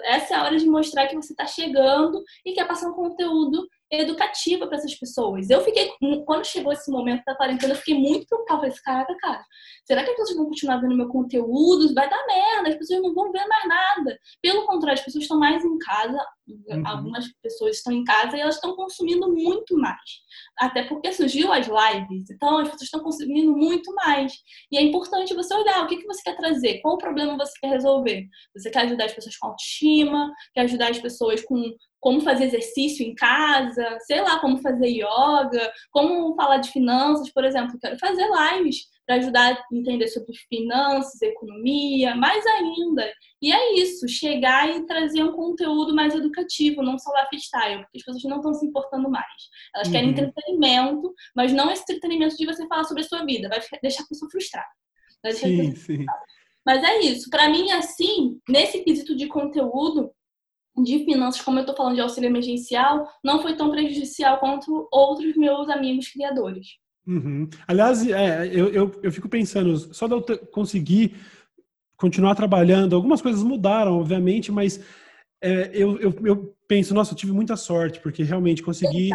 Essa 0.05 0.35
é 0.35 0.37
a 0.39 0.45
hora 0.45 0.57
de 0.57 0.67
mostrar 0.67 1.07
que 1.07 1.15
você 1.15 1.33
está 1.33 1.47
chegando 1.47 2.23
e 2.45 2.53
quer 2.53 2.67
passar 2.67 2.89
um 2.89 2.95
conteúdo 2.95 3.69
educativa 3.91 4.67
para 4.67 4.77
essas 4.77 4.95
pessoas. 4.95 5.49
Eu 5.49 5.63
fiquei, 5.63 5.91
quando 6.27 6.45
chegou 6.45 6.73
esse 6.73 6.91
momento 6.91 7.23
da 7.25 7.35
quarentena, 7.35 7.73
eu 7.73 7.79
fiquei 7.79 7.95
muito 7.95 8.27
preocupada. 8.27 8.61
Falei, 8.61 8.77
caraca, 8.85 9.17
cara, 9.17 9.45
será 9.87 10.05
que 10.05 10.11
as 10.11 10.17
pessoas 10.17 10.37
vão 10.37 10.47
continuar 10.47 10.77
vendo 10.79 10.97
meu 10.97 11.09
conteúdo? 11.09 11.95
Vai 11.95 12.09
dar 12.09 12.27
merda, 12.27 12.71
as 12.71 12.77
pessoas 12.77 13.03
não 13.03 13.15
vão 13.15 13.33
ver 13.33 13.47
mais 13.47 13.69
nada. 13.69 14.19
Pelo 14.43 14.67
contrário, 14.67 14.99
as 14.99 15.05
pessoas 15.05 15.25
estão 15.25 15.39
mais 15.39 15.65
em 15.65 15.79
casa, 15.79 16.19
uhum. 16.49 16.87
algumas 16.87 17.27
pessoas 17.43 17.77
estão 17.77 17.93
em 17.93 18.05
casa 18.05 18.37
e 18.37 18.41
elas 18.41 18.57
estão 18.57 18.77
consumindo 18.77 19.33
muito 19.33 19.77
mais. 19.77 20.01
Até 20.59 20.83
porque 20.85 21.13
surgiu 21.13 21.53
as 21.53 21.67
lives, 21.67 22.31
então 22.31 22.59
as 22.59 22.69
pessoas 22.69 22.83
estão 22.83 23.01
consumindo 23.01 23.57
muito 23.57 23.95
mais. 23.95 24.33
E 24.71 24.77
é 24.77 24.83
importante 24.83 25.35
você 25.35 25.55
olhar 25.55 25.85
o 25.85 25.87
que, 25.87 25.97
que 25.97 26.07
você 26.07 26.23
quer 26.23 26.37
trazer, 26.37 26.81
qual 26.81 26.95
o 26.95 26.99
problema 26.99 27.37
você 27.37 27.53
quer 27.61 27.71
resolver. 27.71 28.27
Você 28.55 28.71
quer 28.71 28.81
ajudar 28.81 29.07
as 29.07 29.13
pessoas 29.13 29.37
com 29.37 29.49
autoestima, 29.49 30.33
quer 30.53 30.63
ajudar 30.63 30.91
as 30.91 30.99
pessoas 30.99 31.43
com 31.45 31.73
como 32.01 32.21
fazer 32.21 32.45
exercício 32.45 33.05
em 33.05 33.15
casa, 33.15 33.99
sei 34.01 34.21
lá, 34.21 34.39
como 34.39 34.59
fazer 34.59 34.89
yoga, 34.89 35.73
como 35.91 36.35
falar 36.35 36.59
de 36.59 36.71
finanças, 36.71 37.31
por 37.31 37.45
exemplo. 37.45 37.79
Quero 37.81 37.99
fazer 37.99 38.27
lives 38.27 38.87
para 39.07 39.17
ajudar 39.17 39.55
a 39.55 39.75
entender 39.75 40.07
sobre 40.09 40.33
finanças, 40.49 41.21
economia, 41.23 42.15
mais 42.15 42.45
ainda. 42.47 43.11
E 43.41 43.51
é 43.51 43.81
isso, 43.81 44.07
chegar 44.07 44.69
e 44.69 44.87
trazer 44.87 45.23
um 45.23 45.33
conteúdo 45.33 45.95
mais 45.95 46.15
educativo, 46.15 46.83
não 46.83 46.99
só 46.99 47.11
lifestyle, 47.23 47.83
porque 47.83 47.99
as 47.99 48.05
pessoas 48.05 48.25
não 48.25 48.37
estão 48.37 48.53
se 48.53 48.67
importando 48.67 49.09
mais. 49.11 49.25
Elas 49.75 49.89
uhum. 49.89 49.93
querem 49.93 50.11
entretenimento, 50.11 51.15
mas 51.35 51.53
não 51.53 51.71
esse 51.71 51.83
entretenimento 51.83 52.37
de 52.37 52.45
você 52.45 52.67
falar 52.67 52.85
sobre 52.85 53.03
a 53.03 53.07
sua 53.07 53.25
vida, 53.25 53.49
vai 53.49 53.61
deixar 53.83 54.03
a 54.03 54.07
pessoa 54.07 54.31
frustrada. 54.31 54.69
sim, 55.33 55.75
sim. 55.75 56.07
Mas 56.67 56.85
é 56.85 57.01
isso. 57.01 57.31
Para 57.31 57.49
mim, 57.49 57.71
assim, 57.71 58.39
nesse 58.47 58.85
quesito 58.85 59.17
de 59.17 59.27
conteúdo, 59.27 60.13
de 60.83 61.05
finanças, 61.05 61.41
como 61.41 61.59
eu 61.59 61.63
estou 61.63 61.77
falando 61.77 61.95
de 61.95 62.01
auxílio 62.01 62.29
emergencial, 62.29 63.09
não 63.25 63.41
foi 63.41 63.57
tão 63.57 63.71
prejudicial 63.71 64.39
quanto 64.39 64.89
outros 64.93 65.37
meus 65.37 65.69
amigos 65.69 66.09
criadores. 66.09 66.67
Uhum. 67.07 67.49
Aliás, 67.67 68.07
é, 68.07 68.47
eu, 68.49 68.69
eu, 68.69 69.01
eu, 69.03 69.11
fico 69.11 69.29
pensando, 69.29 69.77
só 69.95 70.07
de 70.07 70.15
eu 70.15 70.23
conseguir 70.53 71.17
continuar 71.97 72.35
trabalhando, 72.35 72.95
algumas 72.95 73.23
coisas 73.23 73.43
mudaram, 73.43 73.99
obviamente, 73.99 74.53
mas 74.53 74.81
é, 75.43 75.71
eu, 75.73 75.99
eu, 75.99 76.15
eu, 76.25 76.55
penso, 76.69 76.93
nossa, 76.95 77.13
eu 77.13 77.17
tive 77.17 77.33
muita 77.33 77.57
sorte, 77.57 78.01
porque 78.01 78.23
realmente 78.23 78.63
consegui. 78.63 79.11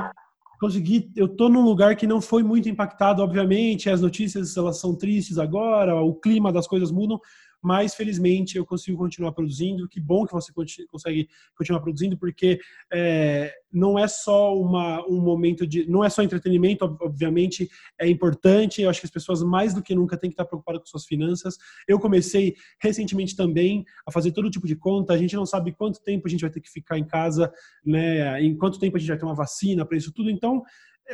Consegui, 0.60 1.12
eu 1.18 1.28
tô 1.28 1.50
num 1.50 1.62
lugar 1.62 1.96
que 1.98 2.08
não 2.08 2.22
foi 2.22 2.42
muito 2.42 2.70
impactado, 2.70 3.22
obviamente, 3.22 3.90
as 3.90 4.00
notícias 4.00 4.56
elas 4.56 4.80
são 4.80 4.96
tristes 4.96 5.38
agora, 5.38 6.02
o 6.02 6.16
clima 6.16 6.54
das 6.54 6.66
coisas 6.66 6.90
mudam, 6.90 7.20
mas 7.64 7.96
felizmente 7.96 8.58
eu 8.58 8.66
consigo 8.66 8.98
continuar 8.98 9.32
produzindo. 9.32 9.88
Que 9.88 10.00
bom 10.00 10.26
que 10.26 10.34
você 10.34 10.52
consegue 10.88 11.30
continuar 11.56 11.80
produzindo, 11.80 12.18
porque 12.18 12.60
é, 12.92 13.54
não 13.72 13.98
é 13.98 14.08
só 14.08 14.56
uma, 14.60 15.04
um 15.08 15.22
momento 15.22 15.66
de. 15.66 15.90
Não 15.90 16.04
é 16.04 16.10
só 16.10 16.22
entretenimento, 16.22 16.84
obviamente, 17.02 17.70
é 18.00 18.08
importante. 18.08 18.82
Eu 18.82 18.90
acho 18.90 19.00
que 19.00 19.08
as 19.08 19.12
pessoas, 19.12 19.42
mais 19.42 19.74
do 19.74 19.82
que 19.82 19.96
nunca, 19.96 20.18
têm 20.18 20.30
que 20.30 20.34
estar 20.34 20.46
preocupadas 20.46 20.82
com 20.82 20.88
suas 20.88 21.06
finanças. 21.06 21.58
Eu 21.88 22.00
comecei 22.00 22.54
recentemente 22.82 23.36
também 23.36 23.86
a 24.06 24.12
fazer 24.12 24.34
todo 24.34 24.52
tipo 24.52 24.68
de 24.68 24.76
conta. 24.76 25.14
A 25.14 25.18
gente 25.18 25.36
não 25.36 25.46
sabe 25.46 25.72
quanto 25.72 26.04
tempo 26.04 26.28
a 26.28 26.30
gente 26.30 26.42
vai 26.42 26.50
ter 26.50 26.60
que 26.60 26.70
ficar 26.70 26.98
em 26.98 27.06
casa, 27.06 27.52
né? 27.86 28.42
em 28.42 28.58
quanto 28.58 28.78
tempo 28.78 28.98
a 28.98 29.00
gente 29.00 29.10
vai 29.10 29.18
ter 29.18 29.26
uma 29.26 29.34
vacina 29.34 29.86
para 29.86 29.98
isso 29.98 30.12
tudo. 30.12 30.30
Então, 30.30 30.64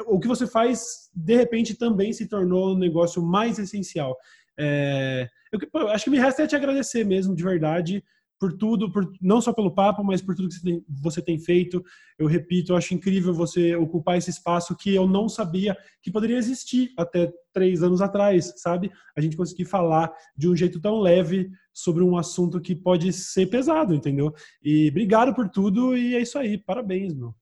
o 0.06 0.20
que 0.20 0.28
você 0.28 0.46
faz, 0.46 1.10
de 1.14 1.36
repente, 1.36 1.76
também 1.76 2.14
se 2.14 2.28
tornou 2.28 2.74
um 2.74 2.78
negócio 2.78 3.22
mais 3.22 3.58
essencial. 3.58 4.16
É, 4.60 5.28
eu, 5.52 5.88
acho 5.88 6.04
que 6.04 6.10
me 6.10 6.20
resta 6.20 6.44
é 6.44 6.48
te 6.48 6.56
agradecer 6.56 7.06
mesmo, 7.06 7.36
de 7.36 7.44
verdade, 7.44 8.04
por 8.40 8.58
tudo, 8.58 8.92
por, 8.92 9.12
não 9.22 9.42
só 9.42 9.52
pelo 9.52 9.74
papo, 9.74 10.04
mas 10.04 10.22
por 10.22 10.34
tudo 10.34 10.48
que 10.48 10.56
você 10.56 10.64
tem, 10.64 10.86
você 10.88 11.22
tem, 11.22 11.40
feito. 11.40 11.84
Eu 12.18 12.26
repito, 12.26 12.72
eu 12.72 12.78
acho 12.78 12.94
incrível 12.94 13.34
você 13.34 13.76
ocupar 13.76 14.18
esse 14.18 14.30
espaço 14.30 14.76
que 14.78 14.96
eu 14.96 15.06
não 15.06 15.28
sabia 15.28 15.78
que 16.02 16.12
poderia 16.12 16.38
existir 16.38 16.94
até 16.98 17.32
três 17.54 17.84
anos 17.84 18.02
atrás, 18.02 18.54
sabe? 18.58 18.92
A 19.18 19.22
gente 19.22 19.36
conseguir 19.36 19.66
falar 19.66 20.12
de 20.38 20.48
um 20.48 20.56
jeito 20.56 20.80
tão 20.80 21.00
leve 21.00 21.50
sobre 21.74 22.02
um 22.02 22.18
assunto 22.18 22.62
que 22.62 22.76
pode 22.76 23.12
ser 23.12 23.48
pesado, 23.48 23.94
entendeu? 23.94 24.34
E 24.64 24.90
obrigado 24.90 25.36
por 25.36 25.50
tudo 25.50 25.98
e 25.98 26.16
é 26.16 26.22
isso 26.22 26.40
aí. 26.40 26.58
Parabéns, 26.58 27.14
meu. 27.14 27.34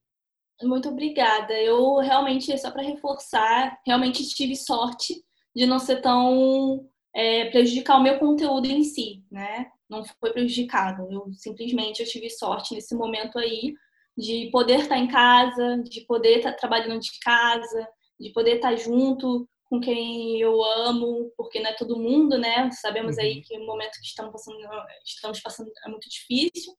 Muito 0.64 0.90
obrigada. 0.90 1.54
Eu 1.54 1.98
realmente, 1.98 2.58
só 2.58 2.72
para 2.72 2.82
reforçar, 2.82 3.78
realmente 3.86 4.28
tive 4.30 4.56
sorte 4.56 5.14
de 5.56 5.68
não 5.68 5.78
ser 5.78 6.02
tão 6.02 6.88
é, 7.18 7.46
prejudicar 7.46 7.98
o 7.98 8.04
meu 8.04 8.20
conteúdo 8.20 8.68
em 8.68 8.84
si, 8.84 9.24
né? 9.32 9.72
Não 9.90 10.06
foi 10.06 10.32
prejudicado. 10.32 11.12
Eu 11.12 11.34
simplesmente 11.34 12.00
eu 12.00 12.08
tive 12.08 12.30
sorte 12.30 12.76
nesse 12.76 12.94
momento 12.94 13.40
aí 13.40 13.74
de 14.16 14.52
poder 14.52 14.82
estar 14.82 15.00
em 15.00 15.08
casa, 15.08 15.82
de 15.84 16.02
poder 16.02 16.38
estar 16.38 16.54
trabalhando 16.54 17.00
de 17.00 17.20
casa, 17.20 17.88
de 18.20 18.32
poder 18.32 18.58
estar 18.58 18.76
junto 18.76 19.50
com 19.66 19.80
quem 19.80 20.40
eu 20.40 20.64
amo, 20.64 21.32
porque 21.36 21.60
não 21.60 21.72
é 21.72 21.74
todo 21.74 22.00
mundo, 22.00 22.38
né? 22.38 22.70
Sabemos 22.72 23.18
aí 23.18 23.38
uhum. 23.38 23.42
que 23.44 23.58
o 23.58 23.66
momento 23.66 24.00
que 24.00 24.06
estamos 24.06 24.32
passando, 24.32 24.60
estamos 25.04 25.40
passando 25.42 25.72
é 25.86 25.90
muito 25.90 26.08
difícil. 26.08 26.74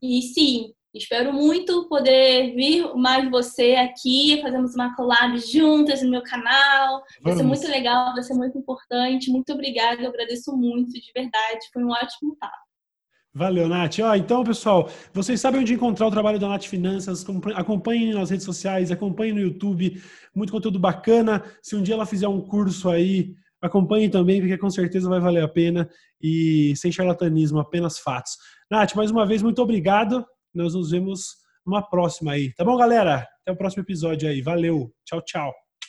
E 0.00 0.22
sim, 0.22 0.72
espero 0.94 1.32
muito 1.32 1.88
poder 1.88 2.54
vir 2.54 2.94
mais 2.94 3.30
você 3.30 3.74
aqui, 3.74 4.40
fazermos 4.42 4.74
uma 4.74 4.94
collab 4.94 5.38
juntas 5.38 6.02
no 6.02 6.10
meu 6.10 6.22
canal. 6.22 7.02
Vai 7.22 7.34
ser 7.34 7.42
muito 7.42 7.66
legal, 7.66 8.12
vai 8.12 8.22
ser 8.22 8.34
muito 8.34 8.58
importante. 8.58 9.30
Muito 9.30 9.52
obrigada, 9.52 10.02
eu 10.02 10.08
agradeço 10.08 10.56
muito, 10.56 10.92
de 10.92 11.12
verdade. 11.14 11.68
Foi 11.72 11.82
um 11.82 11.90
ótimo 11.90 12.36
papo. 12.38 12.72
Valeu, 13.34 13.66
Nath. 13.66 13.98
Ó, 14.02 14.14
então, 14.14 14.44
pessoal, 14.44 14.90
vocês 15.14 15.40
sabem 15.40 15.62
onde 15.62 15.72
encontrar 15.72 16.06
o 16.06 16.10
trabalho 16.10 16.38
da 16.38 16.48
Nath 16.48 16.64
Finanças. 16.64 17.24
Acompanhem 17.54 18.12
nas 18.12 18.28
redes 18.28 18.44
sociais, 18.44 18.90
acompanhem 18.90 19.32
no 19.32 19.40
YouTube. 19.40 20.02
Muito 20.34 20.52
conteúdo 20.52 20.78
bacana. 20.78 21.42
Se 21.62 21.74
um 21.74 21.82
dia 21.82 21.94
ela 21.94 22.04
fizer 22.04 22.28
um 22.28 22.42
curso 22.42 22.90
aí, 22.90 23.34
acompanhem 23.62 24.10
também, 24.10 24.38
porque 24.38 24.58
com 24.58 24.68
certeza 24.68 25.08
vai 25.08 25.18
valer 25.18 25.42
a 25.42 25.48
pena. 25.48 25.88
E 26.20 26.74
sem 26.76 26.92
charlatanismo, 26.92 27.58
apenas 27.58 27.98
fatos. 27.98 28.36
Nath, 28.70 28.94
mais 28.94 29.10
uma 29.10 29.24
vez, 29.24 29.40
muito 29.40 29.62
obrigado. 29.62 30.26
Nós 30.54 30.74
nos 30.74 30.90
vemos 30.90 31.36
numa 31.66 31.82
próxima 31.82 32.32
aí. 32.32 32.52
Tá 32.54 32.64
bom, 32.64 32.76
galera? 32.76 33.26
Até 33.42 33.52
o 33.52 33.56
próximo 33.56 33.82
episódio 33.82 34.28
aí. 34.28 34.42
Valeu. 34.42 34.92
Tchau, 35.04 35.22
tchau. 35.22 35.52